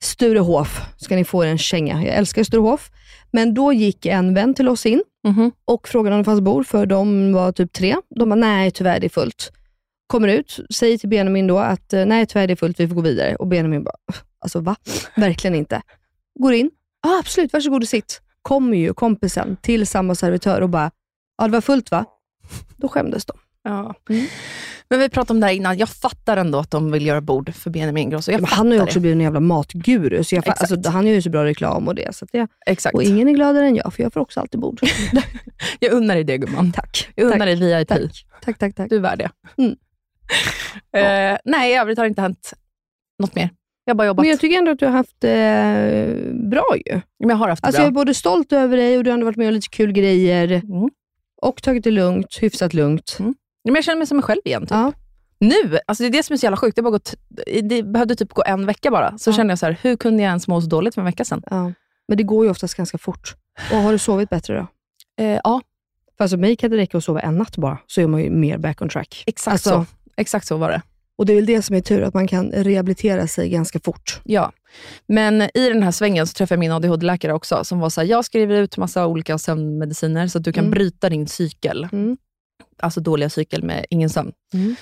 Sturehof, 0.03 0.81
ska 0.97 1.17
ni 1.17 1.25
få 1.25 1.45
er 1.45 1.49
en 1.49 1.59
känga. 1.59 2.05
Jag 2.05 2.15
älskar 2.15 2.43
Sturehof. 2.45 2.91
Men 3.31 3.55
då 3.55 3.73
gick 3.73 4.07
en 4.07 4.35
vän 4.35 4.55
till 4.55 4.69
oss 4.69 4.87
in 4.87 5.03
Mhm. 5.27 5.53
och 5.65 5.89
frågade 5.89 6.17
om 6.17 6.21
det 6.21 6.25
fanns 6.25 6.41
bord, 6.41 6.67
för 6.67 6.87
de 6.87 7.33
var 7.33 7.53
typ 7.53 7.73
tre. 7.73 7.97
De 8.17 8.29
bara, 8.29 8.35
nej 8.35 8.71
tyvärr 8.71 9.01
det 9.01 9.07
är 9.07 9.09
fullt. 9.09 9.53
Kommer 10.07 10.29
ut, 10.29 10.59
säger 10.75 10.99
till 10.99 11.09
Benjamin 11.09 11.47
då 11.47 11.59
att 11.59 11.93
eh, 11.93 12.07
nej 12.07 12.27
tyvärr 12.27 12.47
det 12.47 12.53
är 12.53 12.57
fullt, 12.57 12.81
vi 12.81 12.89
får 12.89 12.95
gå 12.95 13.01
vidare. 13.01 13.37
Och 13.37 13.47
Benjamin 13.47 13.85
bara, 13.85 13.97
alltså 14.41 14.61
va? 14.61 14.77
Verkligen 15.17 15.55
inte. 15.55 15.83
Går 16.41 16.53
in, 16.55 16.71
ah, 17.07 17.19
absolut, 17.19 17.53
varsågod 17.53 17.83
och 17.83 17.89
sitt. 17.89 18.21
Kommer 18.43 18.77
ju 18.77 18.95
kompisen 18.95 19.57
till 19.63 19.87
samma 19.87 20.15
servitör 20.15 20.61
och 20.61 20.69
bara, 20.69 20.91
ja 21.39 21.45
det 21.47 21.53
var 21.53 21.61
fullt 21.61 21.91
va? 21.91 22.05
Då 22.77 22.89
skämdes 22.89 23.25
de. 23.25 23.37
Ja. 23.69 23.95
Men 24.89 25.01
vi 25.01 25.09
pratade 25.09 25.37
om 25.37 25.41
det 25.41 25.47
här 25.47 25.55
innan. 25.55 25.79
Jag 25.79 25.89
fattar 25.89 26.37
ändå 26.37 26.59
att 26.59 26.71
de 26.71 26.93
vill 26.93 27.07
göra 27.07 27.21
bord 27.21 27.55
för 27.55 27.71
Benjamin 27.71 28.03
Ingrosso. 28.03 28.33
Jag 28.33 28.41
Men 28.41 28.51
han 28.51 28.67
har 28.67 28.75
ju 28.75 28.83
också 28.83 29.01
blivit 29.01 29.15
en 29.15 29.21
jävla 29.21 29.41
matguru, 29.41 30.25
så 30.25 30.35
jag, 30.35 30.49
alltså, 30.49 30.91
han 30.91 31.07
gör 31.07 31.15
ju 31.15 31.23
så 31.23 31.31
bra 31.31 31.45
reklam 31.45 31.89
och 31.89 31.95
det. 31.95 32.15
Så 32.15 32.25
att 32.25 32.33
det 32.33 32.49
Exakt. 32.67 32.95
och 32.95 33.03
ingen 33.03 33.29
är 33.29 33.33
gladare 33.33 33.67
än 33.67 33.77
jag, 33.77 33.95
för 33.95 34.03
jag 34.03 34.13
får 34.13 34.21
också 34.21 34.41
alltid 34.41 34.61
bord. 34.61 34.81
Jag 35.81 35.93
unnar 35.93 36.15
dig 36.15 36.25
det 36.25 36.39
gumman. 36.39 36.73
tack. 36.73 37.09
Jag 37.15 37.25
unnar 37.25 37.39
tack. 37.39 37.59
dig 37.59 37.79
VIP. 37.79 37.89
Tack. 37.89 38.27
Tack, 38.43 38.59
tack, 38.59 38.75
tack. 38.75 38.91
Du 38.91 38.97
är 38.97 39.01
värd 39.01 39.19
det. 39.19 39.31
Mm. 39.63 39.77
Eh, 40.93 41.39
nej, 41.45 41.73
i 41.73 41.77
övrigt 41.77 41.99
har 41.99 42.05
det 42.05 42.09
inte 42.09 42.23
hänt 42.23 42.53
något 43.19 43.35
mer. 43.35 43.51
Jag 43.85 43.95
har 43.95 43.97
bara 43.97 44.07
jobbat. 44.07 44.23
Men 44.23 44.31
jag 44.31 44.41
tycker 44.41 44.59
ändå 44.59 44.71
att 44.71 44.79
du 44.79 44.87
har 44.87 44.93
haft 44.93 45.25
eh, 45.25 46.33
bra 46.51 46.77
ju. 46.87 47.01
Men 47.19 47.29
jag 47.29 47.37
har 47.37 47.49
haft 47.49 47.63
det 47.63 47.67
Alltså, 47.67 47.79
bra. 47.79 47.85
jag 47.85 47.91
är 47.91 47.95
både 47.95 48.15
stolt 48.15 48.53
över 48.53 48.77
dig 48.77 48.99
och 48.99 49.05
du 49.05 49.11
har 49.11 49.15
ändå 49.15 49.27
varit 49.27 49.37
med 49.37 49.49
om 49.49 49.55
lite 49.55 49.69
kul 49.69 49.93
grejer. 49.93 50.53
Mm. 50.53 50.91
Och 51.43 51.63
tagit 51.63 51.85
det 51.85 51.91
lugnt, 51.91 52.39
hyfsat 52.41 52.75
lugnt. 52.75 53.17
Mm. 53.21 53.35
Men 53.73 53.75
jag 53.75 53.85
känner 53.85 53.99
mig 53.99 54.07
som 54.07 54.17
mig 54.17 54.25
själv 54.25 54.41
igen. 54.45 54.63
Typ. 54.63 54.71
Ja. 54.71 54.93
Nu, 55.41 55.79
alltså 55.87 56.03
det 56.05 56.09
är 56.09 56.11
det 56.13 56.23
som 56.23 56.35
är 56.35 56.37
så 56.39 56.47
jävla 56.47 56.57
sjukt. 56.57 56.77
Det, 56.77 56.83
bara 56.83 56.91
gått, 56.91 57.15
det 57.63 57.83
behövde 57.83 58.15
typ 58.17 58.33
gå 58.33 58.43
en 58.47 58.67
vecka 58.67 58.91
bara. 58.91 59.19
Så 59.19 59.31
Ja. 59.31 59.35
kände 59.35 59.51
jag 59.53 59.59
så 59.59 59.67
här, 59.67 59.79
hur 59.83 59.97
kunde 59.97 60.23
jag 60.23 60.29
ens 60.29 60.49
må 60.49 60.61
så 60.61 60.67
dåligt 60.69 60.95
för 60.95 61.01
en 61.01 61.07
vecka 61.07 61.25
sedan? 61.25 61.43
Ja. 61.51 61.73
Men 62.09 62.17
det 62.17 62.23
går 62.23 62.45
ju 62.45 62.51
oftast 62.51 62.75
ganska 62.75 62.99
fort. 62.99 63.35
Och 63.73 63.77
har 63.79 63.93
du 63.93 63.99
sovit 63.99 64.31
bättre 64.31 64.55
då? 64.57 64.67
Eh, 65.25 65.41
ja, 65.45 65.61
För 66.17 66.25
alltså 66.25 66.37
mig 66.37 66.57
kan 66.57 66.71
det 66.71 66.77
räcka 66.77 66.99
att 66.99 67.05
sova 67.05 67.21
en 67.21 67.39
natt 67.39 67.57
bara, 67.57 67.79
så 67.87 68.01
är 68.01 68.07
man 68.07 68.21
ju 68.23 68.31
mer 68.31 68.59
back 68.59 68.83
on 68.83 68.89
track. 68.89 69.23
exakt 69.27 69.53
Alltså- 69.53 69.71
så. 69.71 69.85
Exakt 70.17 70.47
så 70.47 70.57
var 70.57 70.71
det. 70.71 70.83
Och 71.19 71.27
det 71.27 71.33
är 71.33 71.35
väl 71.37 71.47
det 71.47 71.63
som 71.63 71.77
är 71.77 71.81
tur, 71.81 72.03
att 72.03 72.15
man 72.15 72.29
kan 72.29 72.51
rehabilitera 72.53 73.27
sig 73.27 73.49
ganska 73.51 73.81
fort. 73.81 74.21
Ja, 74.25 74.53
men 75.07 75.43
i 75.43 75.69
den 75.69 75.83
här 75.83 75.91
svängen 75.91 76.27
så 76.27 76.33
träffade 76.33 76.55
jag 76.57 76.61
min 76.61 76.73
ADHD-läkare 76.73 77.33
också, 77.33 77.65
som 77.65 77.79
var 77.81 77.91
så 77.91 78.01
här, 78.01 78.09
jag 78.09 78.25
skriver 78.25 78.55
ut 78.55 78.77
massa 78.77 79.07
olika 79.07 79.39
sömnmediciner 79.39 80.27
så 80.27 80.39
att 80.39 80.45
du 80.45 80.53
kan 80.53 80.65
Mm. 80.65 80.71
bryta 80.71 81.09
din 81.09 81.27
cykel. 81.29 81.89
Mm. 81.93 82.17
Alltså 82.81 83.01
dåliga 83.01 83.31
cykel 83.31 83.63
med 83.63 83.87
ingen 83.91 84.11
sömn. 84.11 84.33
Mm. 84.55 84.75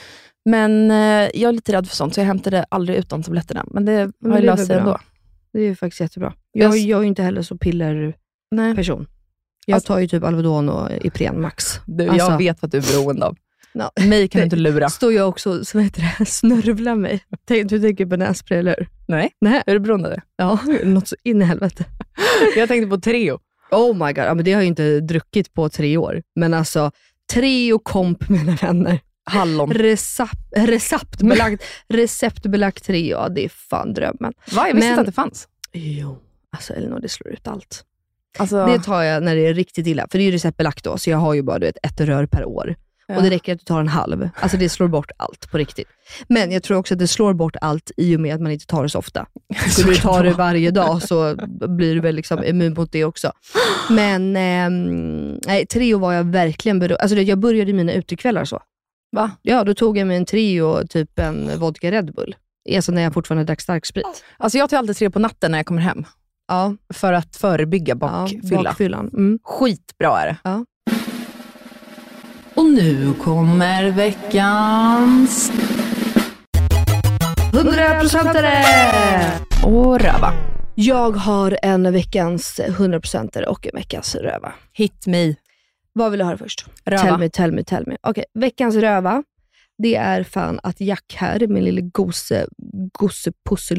Men 0.45 0.91
eh, 0.91 1.31
jag 1.41 1.49
är 1.49 1.53
lite 1.53 1.73
rädd 1.73 1.89
för 1.89 1.97
sånt, 1.97 2.15
så 2.15 2.21
jag 2.21 2.27
hämtade 2.27 2.65
aldrig 2.69 2.99
ut 2.99 3.09
de 3.09 3.23
tabletterna. 3.23 3.65
Men 3.71 3.85
det 3.85 4.13
Men 4.19 4.33
har 4.33 4.39
ju 4.39 4.47
löst 4.47 4.67
sig 4.67 4.77
ändå. 4.77 4.99
Det 5.53 5.59
är 5.59 5.65
ju 5.65 5.75
faktiskt 5.77 6.01
jättebra. 6.01 6.33
Jag, 6.53 6.77
Jag- 6.79 6.99
är 6.99 7.03
ju 7.03 7.09
inte 7.09 7.23
heller 7.23 7.43
så 7.43 7.57
pillerperson. 7.59 9.07
Jag 9.67 9.75
Alltså- 9.75 9.87
tar 9.93 9.99
ju 9.99 10.09
typ 10.09 10.25
Alvedon 10.25 10.69
och 10.69 10.91
Ipren 11.05 11.41
max. 11.41 11.81
Du, 11.87 12.09
Alltså- 12.09 12.31
jag 12.31 12.39
vet 12.39 12.63
vad 12.63 12.71
du 12.71 12.79
är 12.79 12.83
beroende 12.83 13.27
av. 13.27 13.37
Ja. 13.73 13.91
Mig 14.09 14.29
kan 14.29 14.39
du 14.41 14.45
inte 14.45 14.57
lura. 14.57 14.89
Står 14.89 15.13
jag 15.13 15.29
också 15.29 15.65
så 15.65 15.79
det, 15.79 16.27
snörvlar 16.27 16.95
mig. 16.95 17.25
Tänk, 17.45 17.71
du 17.71 17.81
tänker 17.81 18.07
på 18.07 18.17
nässpray, 18.17 18.59
eller 18.59 18.75
hur? 18.79 18.89
Nej, 19.09 19.31
Nej. 19.41 19.63
är 19.67 19.73
du 19.73 19.81
beroende 19.81 20.09
av 20.09 20.15
det? 20.15 20.23
Ja, 20.37 20.59
något 20.85 21.09
så 21.09 21.17
in 21.23 21.43
i 21.43 21.45
helvete. 21.45 21.85
Jag 22.57 22.69
tänkte 22.69 22.89
på 22.91 23.01
Treo. 23.01 23.39
Oh 23.71 24.07
my 24.07 24.13
god, 24.13 24.25
ja, 24.25 24.35
men 24.35 24.45
det 24.45 24.53
har 24.53 24.61
jag 24.61 24.65
ju 24.65 24.69
inte 24.69 25.01
druckit 25.01 25.55
på 25.55 25.69
tre 25.69 25.97
år. 25.97 26.23
Men 26.35 26.55
alltså, 26.55 26.91
Treo 27.33 27.79
komp 27.79 28.29
mina 28.29 28.53
vänner. 28.55 29.01
Hallon. 29.25 29.71
Recept, 29.73 30.53
receptbelagt, 30.57 31.63
receptbelagt 31.89 32.85
Treo, 32.85 33.11
ja, 33.11 33.29
det 33.29 33.45
är 33.45 33.49
fan 33.49 33.95
drömmen. 33.95 34.33
Va? 34.53 34.69
Jag 34.69 34.75
visste 34.75 34.89
inte 34.89 35.01
att 35.01 35.07
det 35.07 35.13
fanns. 35.13 35.49
Jo, 35.73 36.19
alltså 36.53 36.75
Elinor, 36.75 37.01
det 37.01 37.09
slår 37.09 37.33
ut 37.33 37.47
allt. 37.49 37.85
Alltså, 38.39 38.67
Det 38.67 38.79
tar 38.79 39.03
jag 39.03 39.23
när 39.23 39.35
det 39.37 39.47
är 39.47 39.55
riktigt 39.55 39.87
illa, 39.87 40.07
för 40.11 40.19
det 40.19 40.25
är 40.25 40.27
ju 40.27 40.31
receptbelagt 40.33 40.85
då, 40.85 40.99
så 40.99 41.11
jag 41.11 41.19
har 41.19 41.35
ju 41.35 41.43
bara 41.43 41.59
du 41.59 41.67
vet, 41.67 41.77
ett 41.83 42.01
rör 42.01 42.27
per 42.27 42.45
år. 42.45 42.75
Ja. 43.09 43.17
Och 43.17 43.23
det 43.23 43.31
räcker 43.31 43.53
att 43.53 43.59
du 43.59 43.65
tar 43.65 43.81
en 43.81 43.89
halv. 43.89 44.29
Alltså 44.41 44.57
det 44.57 44.69
slår 44.69 44.89
bort 44.89 45.11
allt 45.17 45.51
på 45.51 45.59
riktigt. 45.59 45.89
Men 46.29 46.53
jag 46.53 46.63
tror 46.63 46.79
också 46.79 46.95
att 46.95 46.99
det 46.99 47.09
slår 47.09 47.35
bort 47.35 47.57
altt 47.61 47.91
i 47.97 48.17
och 48.17 48.21
med 48.21 48.35
att 48.35 48.41
man 48.41 48.53
inte 48.53 48.67
tar 48.67 48.83
det 48.83 48.89
så 48.89 48.99
ofta. 48.99 49.27
Skulle 49.71 49.91
du 49.93 49.97
ta 49.97 50.23
det 50.23 50.33
varje 50.33 50.71
dag 50.71 51.03
så 51.03 51.35
blir 51.69 51.95
du 51.95 52.01
väl 52.01 52.15
liksom 52.15 52.45
immun 52.45 52.75
mot 52.75 52.93
det 52.93 53.05
också. 53.05 53.33
Men 53.91 54.33
nej, 55.47 55.67
Treo 55.67 55.99
var 55.99 56.13
jag 56.13 56.25
verkligen 56.25 56.79
beroende 56.79 57.03
Alltså 57.03 57.17
Jag 57.17 57.39
började 57.39 57.73
mina 57.73 57.93
utekvällar 57.93 58.45
så. 58.45 58.61
Va? 59.13 59.31
Ja, 59.43 59.65
då 59.65 59.75
tog 59.75 59.99
jag 59.99 60.07
mig 60.07 60.17
en 60.17 60.25
Treo 60.27 60.67
och 60.67 60.91
typ 60.91 61.19
en 61.19 61.59
vodka 61.59 61.91
Red 61.91 62.15
Bull. 62.15 62.37
Alltså 62.77 62.93
när 62.93 63.03
jag 63.03 63.15
fortfarande 63.15 63.45
drack 63.45 63.61
starksprit. 63.61 64.25
Alltså 64.39 64.59
jag 64.59 64.71
tar 64.71 64.77
alltid 64.77 64.97
Treo 64.97 65.11
på 65.11 65.19
natten 65.19 65.51
när 65.51 65.59
jag 65.59 65.67
kommer 65.67 65.83
hem. 65.83 66.05
Ja, 66.49 66.77
För 66.95 67.13
att 67.13 67.37
förebygga 67.37 67.93
ja 67.93 67.95
bakfylla. 67.95 68.63
bakfyllan. 68.63 69.09
Mm. 69.13 69.39
Skitbra 69.43 70.21
är 70.21 70.27
det. 70.27 70.37
Ja. 70.45 70.65
Nu 72.75 73.15
kommer 73.15 73.91
veckans 73.91 75.53
100%are! 77.53 79.23
och 79.65 80.01
röva. 80.01 80.33
Jag 80.75 81.11
har 81.11 81.59
en 81.63 81.93
veckans 81.93 82.61
100% 82.61 83.43
och 83.45 83.67
en 83.67 83.73
veckans 83.75 84.15
röva. 84.15 84.53
Hit 84.73 85.07
me. 85.07 85.35
Vad 85.93 86.11
vill 86.11 86.19
du 86.19 86.25
höra 86.25 86.39
först? 86.39 86.67
Röva. 86.85 87.03
Tell 87.03 87.19
me, 87.19 87.29
tell 87.29 87.53
me, 87.53 87.65
tell 87.65 87.87
me. 87.87 87.97
Okej, 88.03 88.25
veckans 88.35 88.77
röva. 88.77 89.23
Det 89.79 89.95
är 89.95 90.23
fan 90.23 90.61
att 90.63 90.81
Jack 90.81 91.15
här, 91.17 91.47
min 91.47 91.65
lille 91.65 91.81
gosse, 91.81 92.47
gosse 92.99 93.33
pusse 93.49 93.75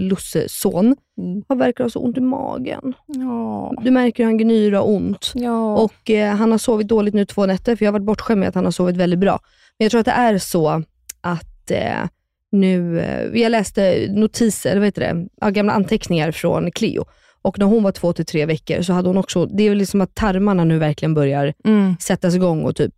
son 0.49 0.95
Mm. 1.19 1.43
har 1.47 1.55
verkar 1.55 1.83
ha 1.83 1.89
så 1.89 1.99
ont 1.99 2.17
i 2.17 2.21
magen. 2.21 2.93
Ja. 3.07 3.73
Du 3.83 3.91
märker 3.91 4.23
hur 4.23 4.25
han 4.25 4.37
gnyr 4.37 4.73
och 4.73 4.89
ont. 4.89 5.31
ja. 5.35 5.77
Och 5.77 6.09
eh, 6.09 6.35
Han 6.35 6.51
har 6.51 6.57
sovit 6.57 6.87
dåligt 6.87 7.13
nu 7.13 7.25
två 7.25 7.45
nätter, 7.45 7.75
för 7.75 7.85
jag 7.85 7.91
har 7.91 7.99
varit 7.99 8.05
bortskämd 8.05 8.39
med 8.39 8.49
att 8.49 8.55
han 8.55 8.63
har 8.65 8.71
sovit 8.71 8.97
väldigt 8.97 9.19
bra. 9.19 9.39
Men 9.77 9.85
jag 9.85 9.91
tror 9.91 9.99
att 9.99 10.05
det 10.05 10.11
är 10.11 10.37
så 10.37 10.83
att 11.21 11.71
eh, 11.71 12.05
nu, 12.51 12.99
eh, 12.99 13.41
jag 13.41 13.49
läste 13.51 14.07
notiser, 14.09 14.69
eller 14.69 14.79
vad 14.79 14.87
heter 14.87 15.01
det, 15.13 15.27
ja, 15.41 15.49
gamla 15.49 15.73
anteckningar 15.73 16.31
från 16.31 16.71
Cleo. 16.71 17.05
Och 17.41 17.59
när 17.59 17.65
hon 17.65 17.83
var 17.83 17.91
två 17.91 18.13
till 18.13 18.25
tre 18.25 18.45
veckor 18.45 18.81
så 18.81 18.93
hade 18.93 19.09
hon 19.09 19.17
också, 19.17 19.45
det 19.45 19.63
är 19.63 19.69
väl 19.69 19.77
liksom 19.77 20.01
att 20.01 20.15
tarmarna 20.15 20.63
nu 20.63 20.77
verkligen 20.79 21.13
börjar 21.13 21.53
Mm. 21.65 21.95
sättas 21.99 22.35
igång 22.35 22.63
och 22.63 22.75
typ 22.75 22.93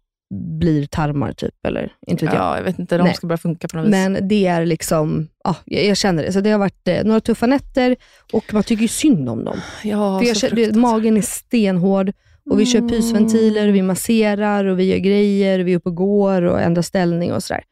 blir 0.60 0.86
tarmar, 0.86 1.34
typ, 1.34 1.66
eller 1.68 1.94
inte 2.08 2.26
vet 2.26 2.34
jag. 2.34 2.44
ja, 2.44 2.58
jag 2.58 2.64
vet 2.64 2.80
inte. 2.80 2.98
De 2.98 3.04
Nej. 3.04 3.14
ska 3.14 3.28
börja 3.28 3.38
funka 3.38 3.68
på 3.68 3.78
något 3.78 3.86
vis. 3.86 3.92
Men 3.92 4.28
det 4.28 4.46
är 4.46 4.66
liksom, 4.66 5.28
ja, 5.44 5.56
jag, 5.66 5.86
jag 5.86 5.98
känner 5.98 6.24
det. 6.24 6.32
Så 6.34 6.42
det 6.42 6.50
har 6.52 6.60
varit 6.60 6.88
eh, 6.88 7.04
några 7.04 7.20
tuffa 7.22 7.46
nätter 7.46 7.96
och 8.34 8.54
man 8.54 8.64
tycker 8.64 8.82
ju 8.82 8.88
synd 8.88 9.30
om 9.30 9.44
dem. 9.46 9.58
ja, 9.84 10.20
För 10.20 10.28
jag 10.28 10.38
så 10.38 10.48
det, 10.48 10.76
magen 10.76 11.18
är 11.18 11.22
stenhård 11.22 12.12
och 12.50 12.60
vi 12.60 12.66
kör 12.66 12.90
pysventiler, 12.90 13.68
vi 13.68 13.82
masserar 13.82 14.66
och 14.66 14.80
vi 14.80 14.84
gör 14.84 14.98
grejer, 14.98 15.60
vi 15.60 15.74
är 15.74 15.78
uppe 15.78 15.90
och 15.90 15.96
går 15.96 16.42
och 16.42 16.62
ändrar 16.62 16.82
ställning 16.82 17.34
och 17.34 17.44
sådär. 17.44 17.64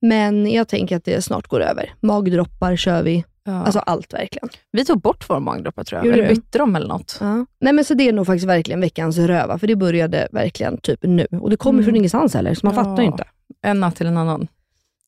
Men 0.00 0.50
jag 0.52 0.68
tänker 0.68 0.96
att 0.96 1.04
det 1.04 1.22
snart 1.22 1.46
går 1.46 1.60
över. 1.60 1.94
Magdroppar 2.00 2.76
kör 2.76 3.02
vi, 3.02 3.24
Ja. 3.44 3.52
alltså 3.52 3.78
allt 3.78 4.14
verkligen. 4.14 4.48
vi 4.72 4.84
tog 4.84 5.00
bort 5.00 5.30
våra 5.30 5.40
magdroppar 5.40 5.84
tror 5.84 5.98
jag. 5.98 6.06
Gjorde 6.06 6.18
Eller 6.18 6.28
du? 6.28 6.34
bytte 6.34 6.58
dem 6.58 6.76
eller 6.76 6.88
något. 6.88 7.16
Ja. 7.20 7.46
Nej 7.60 7.72
men 7.72 7.84
så 7.84 7.94
det 7.94 8.08
är 8.08 8.12
nog 8.12 8.26
faktiskt 8.26 8.46
verkligen 8.48 8.80
veckans 8.80 9.18
röva, 9.18 9.58
för 9.58 9.66
det 9.66 9.76
började 9.76 10.28
verkligen 10.32 10.76
typ 10.76 10.98
nu. 11.02 11.26
Och 11.40 11.50
det 11.50 11.56
kommer 11.56 11.78
Mm. 11.78 11.84
från 11.84 11.96
ingenstans 11.96 12.34
heller, 12.34 12.54
så 12.54 12.66
man 12.66 12.74
Ja. 12.74 12.84
fattar 12.84 13.02
inte. 13.02 13.24
En 13.62 13.80
natt 13.80 13.96
till 13.96 14.06
en 14.06 14.16
annan. 14.16 14.48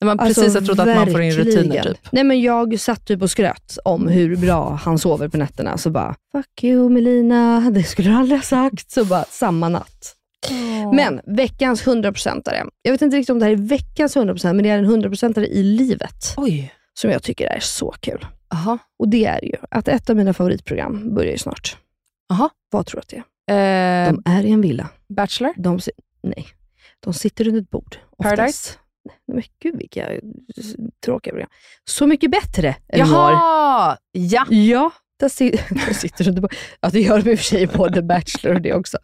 När 0.01 0.07
man 0.07 0.21
Alltså, 0.21 0.41
precis 0.41 0.55
har 0.55 0.67
trott 0.67 0.79
att 0.79 0.97
man 0.97 1.11
får 1.11 1.21
in 1.23 1.33
rutiner 1.33 1.83
typ. 1.83 1.99
Nej 2.13 2.25
men 2.25 2.41
jag 2.41 2.81
satt 2.81 3.07
typ 3.07 3.23
och 3.23 3.31
skröt 3.31 3.79
om 3.85 4.09
hur 4.09 4.37
bra 4.37 4.79
han 4.83 4.99
sover 4.99 5.29
på 5.29 5.37
nätterna, 5.37 5.79
så 5.79 5.91
bara 5.91 6.15
“fuck 6.33 6.65
you 6.65 6.89
Melina, 6.89 7.71
det 7.75 7.83
skulle 7.83 8.11
du 8.11 8.17
aldrig 8.17 8.39
ha 8.39 8.43
sagt”. 8.45 8.91
Så 8.91 9.05
bara 9.05 9.25
samma 9.25 9.69
natt. 9.69 10.15
Men 10.95 11.21
veckans 11.27 11.87
100%are. 11.87 12.65
Jag 12.83 12.93
vet 12.93 13.03
inte 13.03 13.17
riktigt 13.17 13.31
om 13.33 13.39
det 13.39 13.45
här 13.45 13.53
är 13.53 13.57
veckans 13.57 14.17
100% 14.17 14.53
men 14.53 14.63
det 14.63 14.69
är 14.71 14.79
en 14.79 14.87
100%are 14.87 15.47
i 15.47 15.63
livet 15.63 16.35
Oj. 16.37 16.73
Som 16.95 17.11
jag 17.11 17.23
tycker 17.23 17.47
är 17.47 17.61
så 17.61 17.91
kul. 18.01 18.27
Aha. 18.49 18.79
Och 18.99 19.09
det 19.09 19.25
är 19.25 19.45
ju 19.45 19.55
att 19.71 19.89
ett 19.89 20.11
av 20.11 20.17
mina 20.17 20.33
favoritprogram 20.35 21.15
börjar 21.15 21.33
ju 21.33 21.39
snart. 21.39 21.77
Aha. 22.33 22.51
Vad 22.71 22.87
tror 22.87 22.97
du 22.97 23.01
att 23.01 23.09
det 23.09 23.53
är? 23.53 24.07
Eh, 24.09 24.13
De 24.13 24.23
är 24.31 24.45
i 24.45 24.51
en 24.53 24.61
villa. 24.61 24.89
Bachelor? 25.09 25.53
De, 25.57 25.79
nej, 26.23 26.47
de 27.01 27.15
sitter 27.15 27.45
runt 27.45 27.57
ett 27.63 27.71
bord. 27.71 27.97
Oftast. 28.11 28.37
Paradise? 28.37 28.71
Nej, 29.05 29.17
men 29.27 29.43
gud 29.63 29.79
vilka 29.79 30.09
tråkiga 31.05 31.33
program. 31.33 31.49
Så 31.85 32.07
mycket 32.07 32.31
bättre, 32.31 32.77
Elinor. 32.89 33.11
Jaha! 33.13 33.97
Ja. 34.13 34.47
Ja, 34.51 34.91
där, 35.21 35.29
si- 35.29 35.51
där 35.87 35.93
sitter 35.93 36.25
du. 36.31 36.49
Ja, 36.81 36.89
det 36.93 37.01
gör 37.01 37.23
de 37.23 37.31
i 37.31 37.35
och 37.35 37.39
för 37.39 37.45
sig 37.45 37.67
på 37.67 37.89
The 37.91 38.03
Bachelor 38.03 38.55
och 38.55 38.61
det 38.63 38.75
också. 38.75 38.99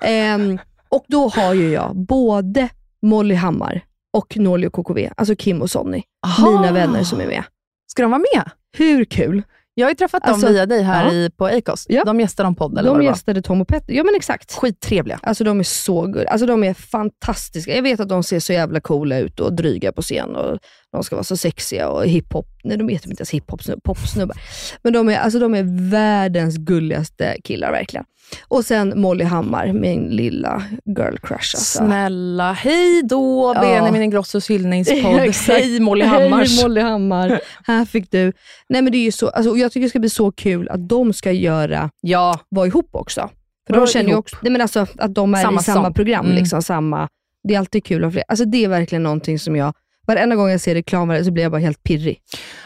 Ehm, 0.00 0.58
och 0.88 1.04
då 1.08 1.28
har 1.28 1.54
ju 1.54 1.70
jag 1.72 1.96
både 1.96 2.68
Molly 3.02 3.34
Hammar 3.34 3.84
och 4.14 4.36
Norli 4.36 4.66
och 4.66 4.72
KKV, 4.72 5.10
alltså 5.16 5.36
Kim 5.36 5.62
och 5.62 5.70
Sonny, 5.70 6.02
Aha. 6.26 6.50
mina 6.50 6.72
vänner 6.72 7.04
som 7.04 7.20
är 7.20 7.26
med. 7.26 7.44
Ska 7.86 8.02
de 8.02 8.10
vara 8.10 8.22
med? 8.34 8.50
Hur 8.76 9.04
kul? 9.04 9.42
Jag 9.76 9.86
har 9.86 9.90
ju 9.90 9.94
träffat 9.94 10.22
Alltså, 10.24 10.46
dem 10.46 10.54
via 10.54 10.66
dig 10.66 10.82
här 10.82 11.04
ja. 11.04 11.12
i, 11.12 11.30
på 11.30 11.46
Acast. 11.46 11.86
Ja. 11.88 12.04
De 12.04 12.20
gästar 12.20 12.44
någon 12.44 12.54
podd 12.54 12.78
eller 12.78 12.90
vad 12.90 12.98
De 13.00 13.04
var. 13.06 13.12
gästade 13.12 13.42
Tom 13.42 13.60
och 13.60 13.68
Petter. 13.68 13.92
Ja 13.94 14.04
men 14.04 14.14
exakt. 14.14 14.52
Skittrevliga. 14.52 15.20
Alltså 15.22 15.44
de 15.44 15.60
är 15.60 15.64
så 15.64 16.02
good. 16.06 16.26
Alltså 16.26 16.46
de 16.46 16.64
är 16.64 16.74
fantastiska. 16.74 17.74
Jag 17.76 17.82
vet 17.82 18.00
att 18.00 18.08
de 18.08 18.22
ser 18.22 18.40
så 18.40 18.52
jävla 18.52 18.80
coola 18.80 19.18
ut 19.18 19.40
och 19.40 19.52
dryga 19.52 19.92
på 19.92 20.02
scen 20.02 20.36
och 20.36 20.58
de 20.94 21.04
ska 21.04 21.16
vara 21.16 21.24
så 21.24 21.36
sexiga 21.36 21.88
och 21.88 22.06
hiphop. 22.06 22.46
Nej, 22.64 22.76
de 22.76 22.88
heter 22.88 23.08
inte 23.08 23.20
ens 23.20 23.30
hiphop, 23.30 23.60
popsnubbar. 23.84 24.36
Men 24.82 24.92
de 24.92 25.08
är, 25.08 25.18
alltså, 25.18 25.38
de 25.38 25.54
är 25.54 25.90
världens 25.90 26.56
gulligaste 26.56 27.36
killar 27.44 27.70
verkligen. 27.72 28.04
Och 28.48 28.64
sen 28.64 29.00
Molly 29.00 29.24
Hammar, 29.24 29.72
min 29.72 30.02
lilla 30.08 30.62
girl 30.84 31.16
crush. 31.22 31.32
Alltså. 31.54 31.78
Snälla, 31.78 32.52
hej 32.52 33.02
då 33.02 33.52
Ja. 33.54 33.60
Benjamin 33.60 34.02
Ingrossos 34.02 34.50
hyllningspodd. 34.50 35.30
Hej 35.48 35.80
Molly 35.80 36.04
Hammars. 36.04 36.56
Hej 36.56 36.64
Molly 36.64 36.80
Hammar, 36.80 37.40
här 37.64 37.84
fick 37.84 38.10
du. 38.10 38.32
Nej 38.68 38.82
men 38.82 38.92
det 38.92 38.98
är 39.06 39.10
så, 39.10 39.28
alltså, 39.28 39.56
jag 39.56 39.72
tycker 39.72 39.84
det 39.86 39.90
ska 39.90 39.98
bli 39.98 40.10
så 40.10 40.32
kul 40.32 40.68
att 40.68 40.88
de 40.88 41.12
ska 41.12 41.32
göra, 41.32 41.90
Ja, 42.00 42.40
vara 42.48 42.66
ihop 42.66 42.88
också. 42.92 43.30
För 43.66 43.74
de 43.76 43.86
känner 43.86 44.04
ju 44.06 44.10
ihop. 44.12 44.24
också, 44.24 44.36
nej 44.42 44.52
men 44.52 44.60
alltså 44.60 44.86
att 44.98 45.14
de 45.14 45.34
är 45.34 45.42
Samma 45.42 45.60
i 45.60 45.64
samma 45.64 45.80
säsong. 45.82 45.94
program, 45.94 46.24
Mm. 46.26 46.36
liksom 46.38 46.62
samma 46.62 47.08
Det 47.48 47.54
är 47.54 47.58
alltid 47.58 47.84
kul 47.84 48.02
att 48.04 48.06
ha 48.06 48.12
fler. 48.12 48.24
Alltså 48.28 48.44
det 48.44 48.64
är 48.64 48.68
verkligen 48.68 49.02
någonting 49.02 49.38
som 49.38 49.56
jag, 49.56 49.74
varenda 50.06 50.36
gång 50.36 50.50
jag 50.50 50.60
ser 50.60 50.74
reklam 50.74 51.24
så 51.24 51.30
blir 51.30 51.42
jag 51.42 51.52
bara 51.52 51.60
helt 51.60 51.82
pirrig. 51.82 52.20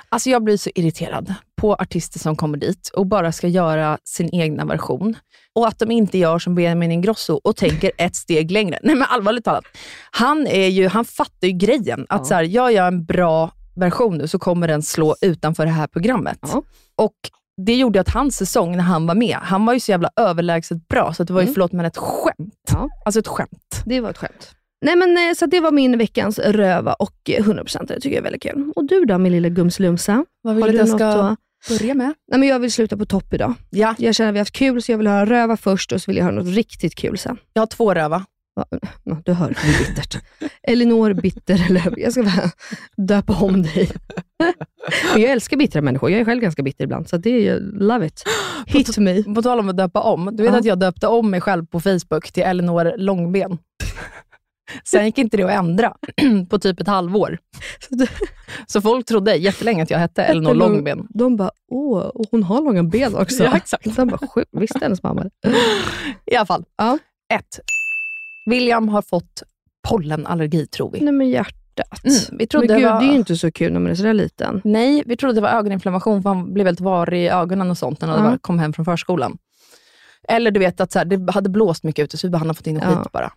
Alltså 0.09 0.31
jag 0.31 0.45
blir 0.45 0.57
så 0.57 0.71
irriterad 0.75 1.35
på 1.57 1.75
artister 1.75 2.19
som 2.19 2.37
kommer 2.37 2.59
dit 2.59 2.91
och 2.95 3.07
bara 3.07 3.33
ska 3.33 3.49
göra 3.49 3.99
sin 4.05 4.35
egna 4.35 4.65
version. 4.65 5.17
Och 5.55 5.69
att 5.69 5.79
de 5.79 5.91
inte 5.91 6.19
gör 6.19 6.39
som 6.39 6.55
Benjamin 6.55 6.93
Ingrosso 6.93 7.41
och 7.45 7.57
tänker 7.57 7.91
ett 7.99 8.17
steg 8.17 8.51
längre. 8.51 8.79
Nej 8.83 8.95
men 8.95 9.09
allvarligt 9.11 9.45
talat. 9.45 9.65
Han, 10.11 10.47
är 10.47 10.67
ju, 10.69 10.89
han 10.89 11.05
fattar 11.05 11.47
ju 11.49 11.53
grejen. 11.53 12.07
Att 12.09 12.21
Ja. 12.21 12.25
så 12.25 12.35
här, 12.35 12.43
jag 12.43 12.73
gör 12.73 12.87
en 12.89 13.05
bra 13.05 13.51
version 13.77 14.19
nu 14.19 14.29
så 14.29 14.39
kommer 14.39 14.69
den 14.69 14.83
slå 14.83 15.17
utanför 15.21 15.65
det 15.67 15.73
här 15.73 15.87
programmet. 15.87 16.39
Ja. 16.43 16.63
Och 16.97 17.15
det 17.67 17.75
gjorde 17.75 18.01
att 18.01 18.09
hans 18.09 18.37
säsong 18.37 18.77
när 18.77 18.83
han 18.85 19.07
var 19.07 19.15
med, 19.15 19.37
han 19.43 19.67
var 19.67 19.75
ju 19.75 19.81
så 19.81 19.91
jävla 19.91 20.11
överlägset 20.17 20.89
bra 20.89 21.15
så 21.15 21.25
det 21.25 21.33
var 21.33 21.41
ju, 21.41 21.45
Mm. 21.45 21.55
förlåt 21.55 21.73
men 21.73 21.85
ett 21.87 21.97
skämt. 21.97 22.55
Ja. 22.73 22.89
Alltså 23.05 23.19
ett 23.21 23.29
skämt. 23.29 23.83
Det 23.85 24.01
var 24.01 24.11
ett 24.11 24.19
skämt. 24.19 24.51
Nej 24.81 24.97
men 24.97 25.17
eh, 25.29 25.35
så 25.35 25.47
det 25.47 25.61
var 25.61 25.71
min 25.73 25.99
veckans 25.99 26.39
röva 26.39 26.93
och 26.93 27.31
eh, 27.31 27.45
100% 27.45 27.87
det 27.87 27.95
tycker 27.95 28.09
jag 28.11 28.17
är 28.17 28.23
väldigt 28.23 28.43
kul. 28.43 28.73
Och 28.77 28.85
du 28.85 29.05
då 29.05 29.19
min 29.19 29.33
lilla 29.33 29.49
gumslumsa? 29.49 30.25
Vad 30.43 30.55
vill 30.55 30.63
Har 30.65 30.71
du 30.73 30.81
att 30.81 30.89
jag 30.89 30.99
ska 30.99 31.07
att... 31.09 31.39
börja 31.69 31.95
med? 31.95 32.15
Nej 32.31 32.41
men 32.41 32.49
jag 32.49 32.59
vill 32.59 32.73
sluta 32.73 32.97
på 32.97 33.05
topp 33.07 33.35
idag. 33.35 33.55
Ja, 33.71 33.95
Jag 33.99 34.15
känner 34.15 34.29
att 34.31 34.35
vi 34.35 34.39
har 34.39 34.41
haft 34.43 34.53
kul 34.55 34.83
så 34.83 34.93
jag 34.93 34.99
vill 34.99 35.07
höra 35.07 35.27
röva 35.27 35.57
först 35.57 35.93
och 35.93 36.03
så 36.03 36.11
vill 36.11 36.17
jag 36.17 36.25
höra 36.25 36.35
något 36.35 36.55
riktigt 36.55 36.95
kul 36.95 37.19
sen. 37.19 37.39
jag 37.53 37.63
har 37.63 37.67
två 37.67 37.95
röva. 37.95 38.25
Va? 38.57 38.67
Ja, 39.05 39.23
du 39.25 39.33
hör, 39.33 39.49
det 39.49 39.69
är 39.69 39.89
bittert. 39.89 40.19
Elinor 40.63 41.13
bitter 41.15 41.67
eller 41.71 41.95
jag 41.99 42.13
ska 42.13 42.23
bara 42.23 42.51
döpa 43.07 43.33
om 43.45 43.63
dig. 43.63 43.91
Men 45.15 45.23
jag 45.23 45.31
älskar 45.33 45.57
bittra 45.57 45.83
människor. 45.83 46.11
Jag 46.11 46.21
är 46.21 46.25
själv 46.25 46.41
ganska 46.41 46.63
bitter 46.63 46.85
ibland, 46.85 47.09
så 47.09 47.17
det 47.17 47.31
är 47.31 47.41
ju, 47.41 47.61
love 47.61 48.07
it. 48.07 48.23
Hit 48.67 48.99
me. 48.99 49.23
På 49.23 49.43
tal 49.43 49.59
om 49.59 49.69
att 49.69 49.77
döpa 49.77 50.01
om. 50.01 50.31
Du 50.37 50.43
vet 50.43 50.53
Ja. 50.53 50.59
att 50.59 50.65
jag 50.65 50.79
döpte 50.79 51.07
om 51.07 51.31
mig 51.31 51.41
själv 51.41 51.67
på 51.67 51.81
Facebook 51.81 52.33
till 52.33 52.43
Elinor 52.43 52.93
Långben. 52.97 53.59
Sen 54.85 55.05
gick 55.05 55.19
inte 55.19 55.37
det 55.37 55.43
att 55.43 55.51
ändra 55.51 55.95
på 56.51 56.59
typ 56.59 56.81
ett 56.81 56.87
halvår. 56.87 57.39
Så 58.67 58.81
folk 58.81 59.07
trodde 59.07 59.35
jättelänge 59.37 59.83
att 59.83 59.91
jag 59.91 59.99
hette 59.99 60.23
Elinor 60.25 60.55
Långben. 60.55 61.07
De 61.11 61.37
bara, 61.37 61.51
åh, 61.71 61.99
och 61.99 62.25
hon 62.31 62.43
har 62.43 62.63
långa 62.63 62.83
ben 62.83 63.15
också. 63.17 63.45
Ja, 63.45 63.57
exakt. 63.57 63.97
De 63.97 64.09
bara, 64.09 64.19
visste 64.53 64.79
hennes 64.83 65.03
mamma 65.03 65.23
det? 65.23 65.31
I 66.27 66.37
alla 66.37 66.47
fall. 66.47 66.65
Ja. 66.77 66.99
Ett. 67.35 67.61
William 68.51 68.89
har 68.89 69.03
fått 69.03 69.43
pollenallergi, 69.89 70.67
tror 70.67 70.91
vi. 70.93 71.01
Nej 71.01 71.13
men 71.13 71.29
hjärtat. 71.29 72.05
Mm, 72.05 72.39
vi 72.39 72.47
trodde 72.47 72.67
men 72.67 72.75
det 72.77 72.81
gud, 72.83 72.93
var... 72.93 73.01
det 73.01 73.07
är 73.07 73.11
ju 73.11 73.17
inte 73.19 73.37
så 73.37 73.51
kul 73.53 73.73
när 73.73 73.81
man 73.81 73.91
är 73.91 73.95
sådär 73.95 74.15
liten. 74.15 74.61
Nej, 74.65 75.03
vi 75.07 75.17
trodde 75.17 75.35
det 75.35 75.41
var 75.41 75.49
ögoninflammation, 75.49 76.23
för 76.23 76.29
han 76.31 76.53
blev 76.55 76.65
väldigt 76.65 76.81
varig 76.81 77.25
i 77.25 77.29
ögonen 77.29 77.71
och 77.71 77.79
sånt 77.79 78.01
när 78.01 78.09
han 78.09 78.33
Ja. 78.33 78.39
kom 78.41 78.59
hem 78.59 78.73
från 78.73 78.85
förskolan. 78.85 79.39
Eller 80.29 80.51
du 80.51 80.61
vet 80.61 80.81
att 80.81 80.93
så 80.93 80.99
här, 80.99 81.07
det 81.07 81.33
hade 81.33 81.49
blåst 81.49 81.85
mycket 81.85 82.05
ute, 82.05 82.17
så 82.19 82.27
vi 82.27 82.31
bara, 82.31 82.39
han 82.39 82.47
har 82.47 82.55
fått 82.55 82.67
in 82.67 82.81
Ja. 82.83 82.97
skit 83.03 83.13
bara. 83.13 83.33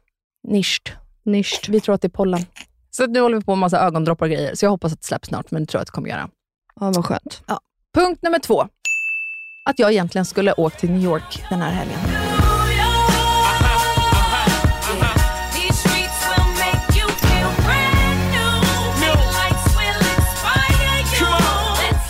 Nischt. 0.48 0.92
Nischt. 1.24 1.70
Vi 1.70 1.82
tror 1.82 1.96
att 1.96 2.02
det 2.02 2.08
är 2.08 2.10
pollen. 2.10 2.46
Så 2.92 3.08
nu 3.08 3.20
håller 3.20 3.38
vi 3.38 3.44
på 3.44 3.52
med 3.52 3.58
massa 3.60 3.80
ögondroppar 3.80 4.26
och 4.26 4.32
grejer, 4.32 4.56
så 4.56 4.66
jag 4.66 4.70
hoppas 4.70 4.94
att 4.94 5.00
det 5.02 5.06
släpps 5.08 5.28
snart, 5.28 5.52
men 5.52 5.62
det 5.64 5.68
tror 5.72 5.80
jag 5.80 5.82
att 5.82 5.88
det 5.88 5.92
kommer 5.92 6.10
göra. 6.10 6.30
Ja, 6.80 6.92
vad 6.96 7.06
skönt. 7.06 7.44
Punkt 7.96 8.20
nummer 8.22 8.40
två. 8.40 8.68
Att 9.66 9.80
jag 9.80 9.92
egentligen 9.92 10.26
skulle 10.26 10.54
åkt 10.54 10.80
till 10.80 10.92
New 10.92 11.04
York 11.04 11.44
den 11.50 11.62
här 11.62 11.72
helgen. 11.72 12.00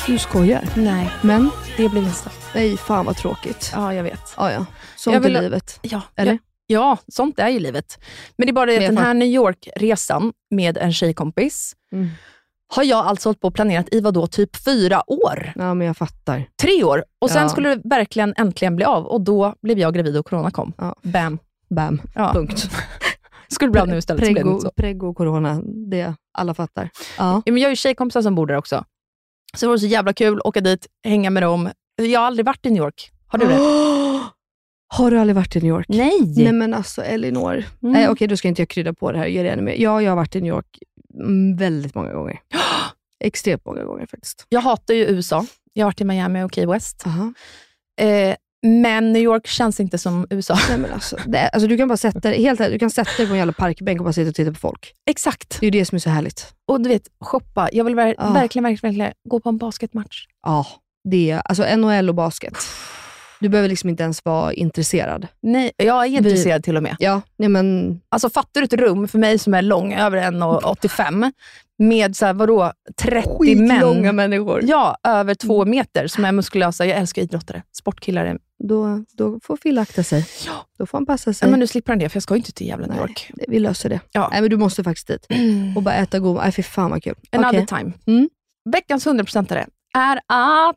Du 0.08 0.18
skojar. 0.20 0.62
Nej, 0.76 1.12
Men, 1.22 1.50
det 1.78 1.90
blir 1.90 2.02
nästa. 2.02 2.30
nej 2.56 2.78
fan 2.78 3.06
vad 3.06 3.16
tråkigt. 3.18 3.72
Ja, 3.74 3.94
jag 3.94 4.04
vet. 4.04 4.34
Ja, 4.38 4.52
ja. 4.52 4.66
Sånt 4.96 5.14
Jag 5.14 5.22
vill- 5.22 5.36
är 5.36 5.42
livet. 5.42 5.80
Ja, 5.82 6.02
Eller? 6.16 6.40
Ja, 6.72 6.98
sånt 7.08 7.40
är 7.40 7.50
ju 7.50 7.60
livet. 7.60 8.00
Men 8.38 8.46
det 8.48 8.52
är 8.52 8.54
bara 8.54 8.66
det 8.66 8.78
att 8.78 8.82
den 8.96 8.98
här 8.98 9.14
New 9.14 9.28
York-resan 9.28 10.34
med 10.52 10.78
en 10.78 10.94
tjejkompis 10.94 11.74
Mm. 11.94 12.10
har 12.76 12.84
jag 12.84 13.06
alltså 13.06 13.30
hållit 13.30 13.40
på 13.42 13.48
och 13.48 13.54
planerat 13.54 13.88
i 13.92 14.00
vadå, 14.00 14.28
typ 14.28 14.56
fyra 14.56 15.04
år? 15.12 15.52
Ja, 15.56 15.74
men 15.74 15.88
jag 15.88 15.98
fattar. 15.98 16.46
Tre 16.62 16.84
år. 16.84 17.04
Och 17.20 17.30
sen 17.32 17.42
Ja. 17.44 17.50
skulle 17.50 17.76
det 17.76 17.82
verkligen 17.90 18.34
äntligen 18.38 18.76
bli 18.76 18.86
av 18.86 19.06
och 19.06 19.22
då 19.22 19.56
blev 19.62 19.80
jag 19.80 19.94
gravid 19.94 20.18
och 20.18 20.26
corona 20.26 20.52
kom. 20.52 20.74
Ja. 20.78 20.96
Bam. 21.02 21.40
Bam. 21.76 22.02
Ja. 22.16 22.34
Punkt. 22.34 22.70
Skulle 23.48 23.72
bli 23.72 23.82
av 23.82 23.88
nu 23.88 23.98
istället. 23.98 24.24
Prego, 24.24 24.60
så. 24.60 24.72
prego 24.76 25.08
och 25.10 25.18
corona, 25.18 25.62
det 25.90 26.14
alla 26.34 26.54
fattar. 26.54 26.90
Ja, 27.18 27.42
men 27.46 27.58
jag 27.58 27.66
har 27.66 27.70
ju 27.72 27.76
tjejkompisar 27.76 28.22
som 28.22 28.36
bor 28.36 28.48
där 28.48 28.56
också. 28.56 28.86
Så 29.58 29.66
det 29.66 29.70
var 29.70 29.78
så 29.78 29.86
jävla 29.86 30.14
kul 30.14 30.38
att 30.40 30.46
åka 30.46 30.62
dit, 30.62 30.88
hänga 31.04 31.30
med 31.30 31.44
dem. 31.44 31.70
Jag 31.96 32.20
har 32.20 32.28
aldrig 32.28 32.46
varit 32.46 32.66
i 32.66 32.70
New 32.70 32.84
York. 32.84 33.12
Har 33.28 33.40
du 33.40 33.46
det? 33.48 33.58
Har 34.94 35.12
du 35.12 35.20
aldrig 35.20 35.36
varit 35.36 35.56
i 35.56 35.60
New 35.60 35.70
York? 35.70 35.86
Nej! 35.90 36.34
Nej 36.36 36.52
men 36.54 36.74
alltså 36.74 37.02
Elinor. 37.04 37.52
Mm. 37.54 37.66
Nej 37.94 38.10
okej, 38.10 38.28
då 38.28 38.38
ska 38.38 38.48
inte 38.48 38.62
jag 38.62 38.70
krydda 38.70 38.94
på 38.94 39.12
det 39.12 39.18
här 39.18 39.26
och 39.26 39.32
ge 39.32 39.44
det 39.44 39.50
ännu 39.50 39.62
mer. 39.62 39.76
Ja, 39.78 40.02
jag 40.02 40.12
har 40.12 40.16
varit 40.16 40.36
i 40.36 40.42
New 40.42 40.54
York 40.54 40.78
mm, 41.20 41.56
väldigt 41.58 41.96
många 41.96 42.14
gånger. 42.14 42.40
Extremt 43.24 43.66
många 43.66 43.84
gånger 43.84 44.06
faktiskt. 44.06 44.46
Jag 44.50 44.62
hatar 44.62 44.94
ju 44.94 45.06
USA. 45.06 45.46
Jag 45.74 45.84
har 45.86 45.88
varit 45.88 46.02
i 46.02 46.04
Miami 46.04 46.44
och 46.44 46.54
Key 46.56 46.66
West. 46.66 47.04
Aha. 47.06 47.34
Eh, 48.02 48.36
men 48.66 49.14
New 49.14 49.22
York 49.22 49.48
känns 49.48 49.80
inte 49.80 49.98
som 49.98 50.28
USA. 50.30 50.58
Nej, 50.70 50.78
men 50.78 50.94
alltså, 50.94 51.18
det, 51.26 51.50
alltså, 51.50 51.68
du 51.68 51.78
kan 51.78 51.88
bara 51.88 51.98
sätta 51.98 52.20
dig, 52.20 52.44
helt 52.44 52.60
du 52.60 52.80
kan 52.80 52.90
sätta 52.92 53.12
dig 53.18 53.28
på 53.28 53.32
en 53.34 53.38
jävla 53.38 53.54
parkbänk 53.54 54.00
och 54.00 54.04
bara 54.06 54.14
sitta 54.14 54.30
och 54.30 54.36
titta 54.36 54.52
på 54.52 54.60
folk. 54.60 54.94
Exakt. 55.10 55.58
Det 55.60 55.66
är 55.68 55.72
ju 55.72 55.80
det 55.80 55.86
som 55.86 55.96
är 55.96 56.00
så 56.00 56.10
härligt. 56.10 56.54
Och 56.68 56.82
du 56.82 56.90
vet, 56.90 57.04
shoppa. 57.20 57.70
Jag 57.74 57.84
vill 57.84 57.96
ver- 57.96 58.16
Ja. 58.18 58.30
verkligen, 58.34 58.64
verkligen, 58.64 58.92
verkligen 58.94 59.14
gå 59.30 59.40
på 59.40 59.50
en 59.50 59.58
basketmatch. 59.58 60.26
Ja, 60.46 60.68
det 61.10 61.32
är 61.32 61.42
alltså 61.46 61.76
NHL 61.78 62.10
och 62.10 62.16
basket. 62.16 62.56
Du 63.42 63.50
behöver 63.50 63.70
liksom 63.70 63.90
inte 63.90 64.04
ens 64.04 64.26
vara 64.26 64.54
intresserad. 64.54 65.28
Nej, 65.42 65.72
jag 65.78 66.06
är 66.06 66.10
intresserad 66.10 66.64
till 66.64 66.78
och 66.78 66.84
med. 66.84 66.96
Ja, 67.00 67.22
nej 67.38 67.50
men 67.50 68.00
Alltså 68.10 68.30
fattar 68.30 68.62
du 68.62 68.66
ett 68.66 68.74
rum 68.74 69.08
för 69.08 69.20
mig 69.20 69.38
som 69.40 69.54
är 69.54 69.62
lång, 69.62 69.94
över 69.94 70.18
1,85 70.18 71.32
med 71.78 72.16
så 72.16 72.26
här, 72.26 72.34
vadå, 72.34 72.72
30 73.02 73.28
skitlånga 73.40 74.02
män. 74.02 74.16
människor. 74.16 74.62
Ja, 74.64 74.98
över 75.04 75.36
två 75.36 75.66
meter 75.66 76.08
som 76.08 76.26
är 76.26 76.32
muskulösa. 76.32 76.86
Jag 76.86 76.98
älskar 76.98 77.22
idrottare. 77.22 77.64
Sportkillar. 77.72 78.26
är- 78.26 78.38
Då, 78.68 79.06
då 79.18 79.40
får 79.44 79.58
Phil 79.58 79.78
akta 79.80 80.04
sig. 80.04 80.26
Då 80.78 80.86
får 80.86 80.98
han 80.98 81.06
passa 81.06 81.34
sig. 81.34 81.48
Ja, 81.48 81.52
men 81.52 81.60
nu 81.60 81.68
slipper 81.68 81.92
han 81.92 82.00
det, 82.00 82.10
för 82.10 82.16
jag 82.16 82.24
ska 82.24 82.34
ju 82.34 82.38
inte 82.38 82.52
till 82.52 82.68
jävla 82.68 82.88
New 82.88 82.98
York. 82.98 83.32
vi 83.48 83.60
löser 83.60 83.90
det. 83.90 84.00
Ja. 84.12 84.30
Nej, 84.32 84.42
men 84.42 84.50
du 84.50 84.58
måste 84.58 84.84
faktiskt 84.84 85.08
dit. 85.08 85.28
Och 85.76 85.84
bara 85.84 85.96
äta 85.96 86.20
god 86.20 86.38
Nej, 86.38 86.52
fy 86.52 86.64
fan 86.64 86.92
vad 86.92 87.04
kul. 87.04 87.16
Another 87.32 87.50
Okej. 87.64 87.68
time. 87.68 87.92
Mm. 88.08 88.30
Veckans 88.72 89.08
100% 89.08 89.52
är 89.98 90.18
att 90.28 90.76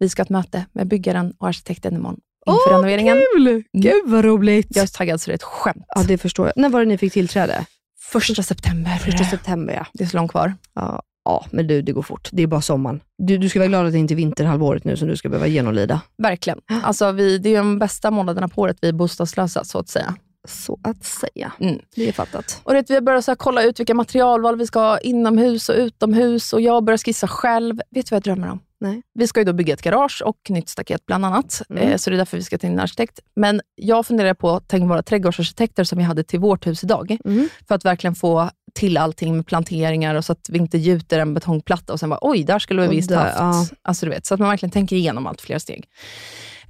vi 0.00 0.08
ska 0.08 0.20
ha 0.20 0.24
ett 0.24 0.30
möte 0.30 0.66
med 0.72 0.88
byggaren 0.88 1.34
och 1.38 1.48
arkitekten 1.48 1.94
imorgon 1.94 2.20
inför 2.46 2.70
Åh, 2.70 2.72
renoveringen. 2.72 3.22
Kul! 3.36 3.62
Gud 3.72 4.02
vad 4.06 4.24
roligt. 4.24 4.76
Jag 4.76 4.82
är 4.82 4.86
så 4.86 4.96
taggad 4.96 5.20
så 5.20 5.30
det 5.30 5.32
är 5.32 5.34
ett 5.34 5.42
skämt. 5.42 5.84
Ja, 5.88 6.02
det 6.08 6.18
förstår 6.18 6.46
jag. 6.46 6.52
När 6.56 6.68
var 6.68 6.80
det 6.80 6.86
ni 6.86 6.98
fick 6.98 7.12
tillträde? 7.12 7.66
Första 8.00 8.42
september. 8.42 8.96
Första 8.96 9.24
september 9.24 9.74
ja. 9.74 9.86
Det 9.92 10.04
är 10.04 10.08
så 10.08 10.16
långt 10.16 10.30
kvar. 10.30 10.54
ja. 10.74 11.02
Ja, 11.24 11.46
men 11.50 11.66
du, 11.66 11.82
det 11.82 11.92
går 11.92 12.02
fort. 12.02 12.28
Det 12.32 12.42
är 12.42 12.46
bara 12.46 12.60
sommaren. 12.60 13.00
Du, 13.18 13.38
du 13.38 13.48
ska 13.48 13.58
vara 13.58 13.68
glad 13.68 13.86
att 13.86 13.92
det 13.92 13.98
inte 13.98 14.14
är 14.14 14.16
vinterhalvåret 14.16 14.84
nu 14.84 14.96
som 14.96 15.08
du 15.08 15.16
ska 15.16 15.28
behöva 15.28 15.46
genomlida. 15.46 16.00
Verkligen. 16.18 16.60
Alltså 16.82 17.12
vi, 17.12 17.38
det 17.38 17.54
är 17.54 17.58
de 17.58 17.78
bästa 17.78 18.10
månaderna 18.10 18.48
på 18.48 18.60
året 18.60 18.78
vi 18.80 18.88
är 18.88 18.92
bostadslösa, 18.92 19.64
så 19.64 19.78
att 19.78 19.88
säga. 19.88 20.14
Så 20.48 20.78
att 20.82 21.04
säga. 21.04 21.52
Mm. 21.60 21.78
Det 21.96 22.08
är 22.08 22.12
fattat. 22.12 22.60
Och 22.64 22.74
det, 22.74 22.90
vi 22.90 22.94
har 22.94 23.00
börjat 23.00 23.24
så 23.24 23.30
här, 23.30 23.36
kolla 23.36 23.62
ut 23.62 23.80
vilka 23.80 23.94
materialval 23.94 24.56
vi 24.56 24.66
ska 24.66 24.80
ha 24.80 24.98
inomhus 24.98 25.68
och 25.68 25.74
utomhus 25.74 26.52
och 26.52 26.60
jag 26.60 26.84
börjar 26.84 26.98
skissa 26.98 27.28
själv. 27.28 27.80
Vet 27.90 28.06
du 28.06 28.10
vad 28.10 28.16
jag 28.16 28.22
drömmer 28.22 28.50
om? 28.50 28.60
Nej. 28.80 29.02
Vi 29.14 29.26
ska 29.26 29.40
ju 29.40 29.44
då 29.44 29.52
bygga 29.52 29.74
ett 29.74 29.82
garage 29.82 30.22
och 30.24 30.36
nytt 30.48 30.68
staket 30.68 31.06
bland 31.06 31.24
annat. 31.24 31.62
Mm. 31.70 31.88
Eh, 31.88 31.96
så 31.96 32.10
det 32.10 32.16
är 32.16 32.18
därför 32.18 32.36
vi 32.36 32.42
ska 32.42 32.58
till 32.58 32.68
en 32.68 32.80
arkitekt. 32.80 33.20
Men 33.36 33.60
jag 33.74 34.06
funderar 34.06 34.34
på 34.34 34.50
att 34.50 34.68
tänka 34.68 34.86
våra 34.86 35.02
trädgårdsarkitekter 35.02 35.84
som 35.84 35.98
vi 35.98 36.04
hade 36.04 36.22
till 36.24 36.40
vårt 36.40 36.66
hus 36.66 36.84
idag. 36.84 37.18
Mm. 37.24 37.48
För 37.68 37.74
att 37.74 37.84
verkligen 37.84 38.14
få 38.14 38.50
till 38.74 38.96
allting 38.96 39.36
med 39.36 39.46
planteringar 39.46 40.14
och 40.14 40.24
så 40.24 40.32
att 40.32 40.48
vi 40.50 40.58
inte 40.58 40.78
gjuter 40.78 41.18
en 41.18 41.34
betongplatta 41.34 41.92
och 41.92 42.00
sen 42.00 42.08
bara 42.10 42.18
oj, 42.22 42.44
där 42.44 42.58
skulle 42.58 42.82
vi 42.82 42.88
Och 42.88 42.92
visst 42.92 43.08
där, 43.08 43.16
haft. 43.16 43.36
ja. 43.38 43.66
Alltså, 43.82 44.06
du 44.06 44.10
vet, 44.10 44.26
så 44.26 44.34
att 44.34 44.40
man 44.40 44.48
verkligen 44.48 44.70
tänker 44.70 44.96
igenom 44.96 45.26
allt 45.26 45.40
flera 45.40 45.60
steg. 45.60 45.88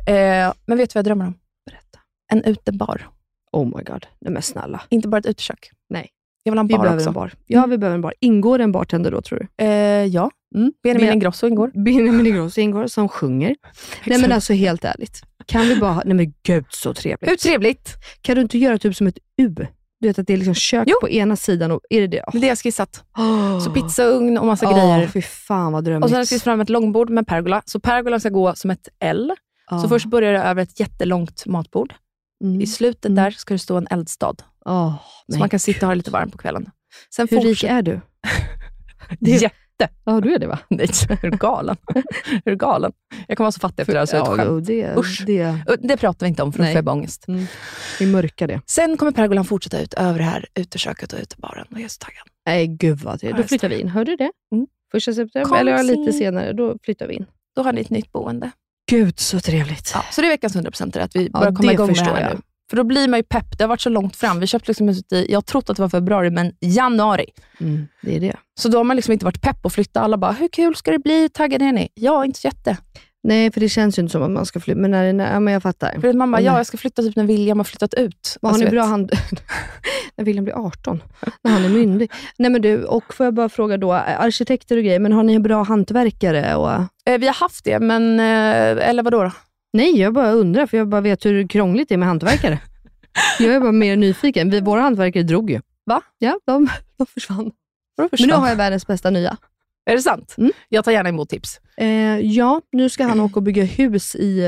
Eh, 0.06 0.52
men 0.66 0.78
vet 0.78 0.90
du 0.90 0.94
vad 0.94 0.98
jag 0.98 1.04
drömmer 1.04 1.26
om? 1.26 1.34
Berätta. 1.66 1.98
En 2.32 2.44
utebar. 2.44 3.08
Oh 3.52 3.64
my 3.76 3.82
god. 3.84 4.06
Nej 4.20 4.32
men 4.32 4.42
snälla. 4.42 4.80
Inte 4.88 5.08
bara 5.08 5.18
ett 5.18 5.26
utekök. 5.26 5.70
Nej. 5.88 6.08
Jag 6.42 6.52
vill 6.52 6.58
ha 6.58 6.62
en 6.62 6.66
Vi 6.68 6.74
bar 6.74 6.78
behöver 6.82 6.98
också. 6.98 7.08
en 7.08 7.14
bar. 7.14 7.32
Ja, 7.46 7.66
vi 7.66 7.78
behöver 7.78 7.94
en 7.94 8.00
bar. 8.00 8.14
Ingår 8.20 8.58
en 8.58 8.72
bartender 8.72 9.10
då 9.10 9.20
tror 9.22 9.38
du? 9.38 9.64
Eh, 9.64 10.04
ja. 10.06 10.30
Mm. 10.54 10.72
Benjamin 10.82 11.12
Ingrosso 11.12 11.46
ingår. 11.46 11.70
Benjamin 11.84 12.26
Ingrosso 12.26 12.60
ingår 12.60 12.86
som 12.86 13.08
sjunger. 13.08 13.56
Nej 14.06 14.20
men 14.20 14.32
alltså 14.32 14.52
helt 14.52 14.84
ärligt. 14.84 15.22
Kan 15.46 15.62
vi 15.68 15.76
bara 15.76 15.92
ha, 15.92 16.02
nej 16.04 16.14
men 16.14 16.32
gud 16.42 16.64
så 16.68 16.94
trevligt. 16.94 17.30
Hur 17.30 17.36
trevligt? 17.36 17.94
Kan 18.22 18.34
du 18.34 18.40
inte 18.42 18.58
göra 18.58 18.78
typ 18.78 18.96
som 18.96 19.06
ett 19.06 19.18
U? 19.42 19.54
Du 20.00 20.08
vet 20.08 20.18
att 20.18 20.26
det 20.26 20.32
är 20.32 20.36
liksom 20.36 20.54
kök 20.54 20.88
Jo. 20.90 20.96
på 21.00 21.08
ena 21.08 21.36
sidan 21.36 21.70
och 21.70 21.80
är 21.90 22.00
det 22.00 22.06
det? 22.06 22.24
Det 22.32 22.38
är 22.38 22.40
det 22.40 22.46
jag 22.46 22.58
skissat. 22.58 23.04
Oh. 23.18 23.58
Så 23.60 23.70
pizzaugn 23.70 24.38
och 24.38 24.46
massa 24.46 24.66
Åh, 24.68 24.72
grejer. 24.94 25.06
fy 25.08 25.22
fan 25.22 25.72
vad 25.72 25.84
drömmigt. 25.84 26.04
Och 26.04 26.08
sen 26.10 26.14
har 26.14 26.20
jag 26.20 26.28
skissat 26.28 26.44
fram 26.44 26.60
ett 26.60 26.68
långbord 26.70 27.10
med 27.10 27.26
pergola. 27.26 27.62
Så 27.66 27.80
pergolan 27.80 28.20
ska 28.20 28.28
gå 28.28 28.54
som 28.54 28.70
ett 28.70 28.88
L. 29.00 29.32
Så 29.82 29.88
först 29.88 30.06
börjar 30.06 30.32
det 30.32 30.38
över 30.42 30.62
ett 30.62 30.80
jättelångt 30.80 31.46
matbord. 31.46 31.94
Mm. 32.44 32.60
I 32.60 32.66
slutet 32.66 33.04
Mm. 33.04 33.24
där 33.24 33.30
ska 33.30 33.54
det 33.54 33.58
stå 33.58 33.76
en 33.76 33.86
eldstad. 33.90 34.34
Åh, 34.66 34.94
Så 35.32 35.38
man 35.38 35.48
kan 35.48 35.60
sitta 35.60 35.78
och 35.78 35.86
ha 35.86 35.94
det 35.94 35.96
lite 35.96 36.10
varmt 36.10 36.32
på 36.32 36.38
kvällen. 36.38 36.70
Sen 37.14 37.28
Hur 37.30 37.40
rik 37.40 37.64
är 37.64 37.82
du? 37.82 38.00
Det- 39.20 39.30
Jätte. 39.30 39.54
matte. 39.80 39.92
Ja, 40.04 40.20
du 40.20 40.34
är 40.34 40.38
det 40.38 40.46
va? 40.46 40.58
Nej, 40.68 40.86
är 41.22 41.30
du 41.30 41.36
galen? 41.36 41.76
är 42.44 42.50
du 42.50 42.56
galen? 42.56 42.92
Jag 43.28 43.36
kommer 43.36 43.44
vara 43.44 43.52
så 43.52 43.60
fattig 43.60 43.80
efter 43.82 43.92
det 43.92 43.98
här 43.98 44.06
så 44.06 44.16
jag 44.16 44.38
ja, 44.38 44.60
det, 44.60 44.96
Usch. 44.96 45.22
det, 45.26 45.56
Det 45.82 45.96
pratar 45.96 46.26
vi 46.26 46.28
inte 46.28 46.42
om 46.42 46.52
för 46.52 46.58
då 46.58 46.64
får 46.64 46.74
jag 46.74 46.88
ångest. 46.88 47.28
mm, 47.28 47.46
vi 47.98 48.06
mörkar 48.06 48.48
det. 48.48 48.60
Sen 48.66 48.96
kommer 48.96 49.12
pergolan 49.12 49.44
fortsätta 49.44 49.80
ut 49.80 49.94
över 49.94 50.18
det 50.18 50.24
här 50.24 50.46
uteköket 50.54 51.12
och 51.12 51.18
utebaren. 51.22 51.66
Och 51.70 51.76
jag 51.78 51.84
är 51.84 51.88
så 51.88 51.98
taggad. 51.98 52.22
Nej, 52.46 52.66
gud 52.66 52.98
vad 52.98 53.18
Ja, 53.22 53.36
Då 53.36 53.42
flyttar 53.42 53.68
vi 53.68 53.80
in. 53.80 53.88
Hörde 53.88 54.10
du 54.12 54.16
det? 54.16 54.32
Mm. 54.52 54.66
Första 54.92 55.12
september, 55.12 55.48
Kom 55.48 55.58
eller 55.58 55.82
lite 55.82 56.12
senare, 56.12 56.52
då 56.52 56.76
flyttar 56.82 57.06
vi 57.06 57.14
in. 57.14 57.26
Då 57.56 57.62
har 57.62 57.72
ni 57.72 57.80
ett 57.80 57.90
nytt 57.90 58.12
boende. 58.12 58.50
Gud 58.90 59.18
så 59.18 59.40
trevligt. 59.40 59.90
Ja, 59.94 60.04
så 60.10 60.20
det 60.20 60.26
är 60.26 60.30
veckans 60.30 60.56
100% 60.56 61.00
att 61.00 61.16
vi 61.16 61.30
Ja, 61.32 61.38
börjar 61.40 61.52
komma 61.54 61.72
igång 61.72 61.86
med 61.86 61.96
det 61.96 62.02
här 62.02 62.20
jag. 62.20 62.34
nu. 62.34 62.40
För 62.70 62.76
då 62.76 62.84
blir 62.84 63.08
man 63.08 63.18
ju 63.18 63.22
pepp. 63.22 63.58
Det 63.58 63.64
har 63.64 63.68
varit 63.68 63.80
så 63.80 63.88
långt 63.90 64.16
fram. 64.16 64.40
Vi 64.40 64.46
köpte 64.46 64.70
liksom 64.70 64.88
huset 64.88 65.12
i, 65.12 65.26
jag 65.32 65.46
trott 65.46 65.70
att 65.70 65.76
det 65.76 65.82
var 65.82 65.88
februari, 65.88 66.30
men 66.30 66.52
januari. 66.60 67.26
Mm, 67.60 67.86
det 68.02 68.16
är 68.16 68.20
det. 68.20 68.36
Så 68.60 68.68
då 68.68 68.78
har 68.78 68.84
man 68.84 68.96
liksom 68.96 69.12
inte 69.12 69.24
varit 69.24 69.40
pepp 69.42 69.66
att 69.66 69.72
flytta. 69.72 70.00
Alla 70.00 70.18
bara, 70.18 70.32
hur 70.32 70.48
kul 70.48 70.76
ska 70.76 70.90
det 70.90 70.98
bli? 70.98 71.28
Taggade 71.28 71.64
är 71.64 71.72
ni? 71.72 71.88
Ja, 71.94 72.24
inte 72.24 72.40
så 72.40 72.46
jätte. 72.46 72.76
Nej, 73.22 73.52
för 73.52 73.60
det 73.60 73.68
känns 73.68 73.98
ju 73.98 74.02
inte 74.02 74.12
som 74.12 74.22
att 74.22 74.30
man 74.30 74.46
ska 74.46 74.60
flytta. 74.60 74.80
Men, 74.80 74.90
när, 74.90 75.12
när, 75.12 75.32
ja, 75.32 75.40
men 75.40 75.52
jag 75.52 75.62
fattar. 75.62 76.00
För 76.00 76.08
att 76.08 76.16
man 76.16 76.30
bara, 76.30 76.40
ja, 76.40 76.56
jag 76.56 76.66
ska 76.66 76.76
flytta 76.76 77.02
typ 77.02 77.16
när 77.16 77.24
William 77.24 77.58
har 77.58 77.64
flyttat 77.64 77.94
ut. 77.94 78.36
Vad 78.40 78.52
har 78.52 78.54
Alltså, 78.54 78.64
ni 78.64 78.64
vet. 78.64 78.72
bra 78.72 78.84
hand... 78.84 79.12
när 80.16 80.24
William 80.24 80.44
blir 80.44 80.66
18, 80.66 81.02
när 81.42 81.52
han 81.52 81.64
är 81.64 81.68
myndig. 81.68 82.12
Nej 82.38 82.50
men 82.50 82.62
du, 82.62 82.84
och 82.84 83.14
får 83.14 83.26
jag 83.26 83.34
bara 83.34 83.48
fråga 83.48 83.76
då, 83.76 83.92
arkitekter 83.92 84.76
och 84.76 84.82
grejer, 84.82 84.98
men 85.00 85.12
har 85.12 85.22
ni 85.22 85.38
bra 85.38 85.62
hantverkare? 85.62 86.54
Och... 86.54 86.70
Eh, 87.10 87.18
vi 87.18 87.26
har 87.26 87.34
haft 87.34 87.64
det, 87.64 87.78
men... 87.78 88.20
Eh, 88.20 88.88
eller 88.88 89.02
vadå 89.02 89.22
då? 89.22 89.32
Nej, 89.72 90.00
jag 90.00 90.12
bara 90.12 90.30
undrar, 90.30 90.66
för 90.66 90.76
jag 90.76 90.88
bara 90.88 91.00
vet 91.00 91.26
hur 91.26 91.48
krångligt 91.48 91.88
det 91.88 91.94
är 91.94 91.98
med 91.98 92.08
hantverkare. 92.08 92.58
jag 93.38 93.54
är 93.54 93.60
bara 93.60 93.72
mer 93.72 93.96
nyfiken. 93.96 94.50
Vi, 94.50 94.60
våra 94.60 94.80
hantverkare 94.80 95.22
drog 95.22 95.50
ju. 95.50 95.60
Va? 95.86 96.02
Ja, 96.18 96.40
de, 96.46 96.68
de 96.96 97.06
försvann. 97.06 97.50
Men 97.98 98.28
nu 98.28 98.32
har 98.32 98.48
jag 98.48 98.56
världens 98.56 98.86
bästa 98.86 99.10
nya. 99.10 99.36
Är 99.90 99.96
det 99.96 100.02
sant? 100.02 100.34
Mm. 100.38 100.52
Jag 100.68 100.84
tar 100.84 100.92
gärna 100.92 101.08
emot 101.08 101.28
tips. 101.28 101.60
Eh, 101.76 102.18
ja, 102.20 102.60
nu 102.72 102.88
ska 102.88 103.04
han 103.04 103.20
åka 103.20 103.34
och 103.36 103.42
bygga 103.42 103.64
hus 103.64 104.14
i, 104.14 104.44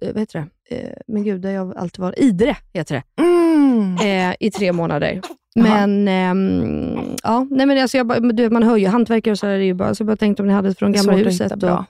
eh, 0.00 0.08
vad 0.12 0.18
heter 0.18 0.38
det? 0.68 0.76
Eh, 0.76 0.92
men 1.06 1.24
gud, 1.24 1.40
där 1.40 1.50
jag 1.50 1.76
alltid 1.76 2.00
var. 2.00 2.20
Idre 2.20 2.56
heter 2.72 2.94
det. 2.94 3.22
Mm. 3.22 3.96
Eh, 4.30 4.36
I 4.40 4.50
tre 4.50 4.72
månader. 4.72 5.20
Men, 5.54 6.08
ehm, 6.08 7.16
ja, 7.22 7.46
nej 7.50 7.66
men 7.66 7.78
alltså 7.82 7.96
jag 7.96 8.36
du, 8.36 8.50
man 8.50 8.62
hör 8.62 8.76
ju 8.76 8.86
hantverkare 8.86 9.32
och 9.32 9.38
så 9.38 9.46
är 9.46 9.56
ju 9.58 9.74
bara, 9.74 9.94
så 9.94 10.00
jag 10.02 10.06
bara 10.06 10.16
tänkte 10.16 10.42
om 10.42 10.46
ni 10.48 10.54
hade 10.54 10.68
det 10.68 10.74
från 10.74 10.92
Det 10.92 10.98
gamla 10.98 11.12
svårt 11.12 11.20
att 11.20 11.26
huset. 11.32 11.44
hitta 11.44 11.54
Och, 11.54 11.58
bra. 11.60 11.84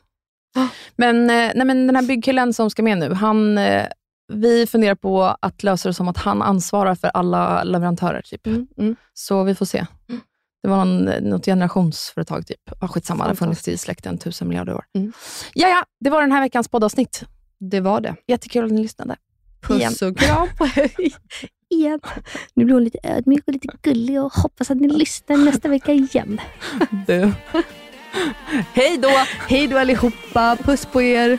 Men, 0.96 1.30
eh, 1.30 1.52
nej, 1.54 1.64
men 1.66 1.86
den 1.86 1.96
här 1.96 2.02
byggkillen 2.02 2.52
som 2.52 2.70
ska 2.70 2.82
med 2.82 2.98
nu, 2.98 3.12
han, 3.14 3.58
eh, 3.58 3.86
vi 4.32 4.66
funderar 4.66 4.94
på 4.94 5.22
att 5.40 5.62
lösa 5.62 5.88
det 5.88 5.94
som 5.94 6.08
att 6.08 6.16
han 6.16 6.42
ansvarar 6.42 6.94
för 6.94 7.08
alla 7.08 7.64
leverantörer. 7.64 8.22
Typ. 8.22 8.46
mm, 8.46 8.66
mm. 8.78 8.96
Så 9.14 9.44
vi 9.44 9.54
får 9.54 9.66
se. 9.66 9.86
Det 10.62 10.68
var 10.68 10.84
någon, 10.84 11.04
något 11.04 11.44
generationsföretag. 11.44 12.46
Typ. 12.46 12.60
Ah, 12.78 12.88
skitsamma, 12.88 13.24
det 13.24 13.30
har 13.30 13.34
funnits 13.34 13.68
i 13.68 13.76
släkten 13.78 14.18
tusen 14.18 14.48
miljarder 14.48 14.74
år. 14.74 14.84
Mm. 14.98 15.12
Ja, 15.54 15.68
ja, 15.68 15.84
det 16.00 16.10
var 16.10 16.20
den 16.20 16.32
här 16.32 16.40
veckans 16.40 16.68
poddavsnitt. 16.68 17.24
Det 17.58 17.80
var 17.80 18.00
det. 18.00 18.16
Jättekul 18.26 18.64
att 18.64 18.70
ni 18.70 18.82
lyssnade. 18.82 19.16
Igen. 19.70 19.90
Puss 19.90 20.02
och 20.02 20.18
kram 20.18 20.48
på 20.58 20.68
igen. 21.70 22.00
Nu 22.54 22.64
blir 22.64 22.74
hon 22.74 22.84
lite 22.84 22.98
ödmjuk 23.02 23.44
och 23.46 23.52
lite 23.52 23.68
gullig 23.82 24.22
och 24.22 24.32
hoppas 24.32 24.70
att 24.70 24.76
ni 24.76 24.88
lyssnar 24.88 25.36
nästa 25.36 25.68
vecka 25.68 25.92
igen. 25.92 26.40
Du. 27.06 27.32
Hej 28.72 28.98
då! 28.98 29.10
Hej 29.48 29.66
då 29.66 29.78
allihopa, 29.78 30.56
puss 30.56 30.86
på 30.86 31.02
er. 31.02 31.38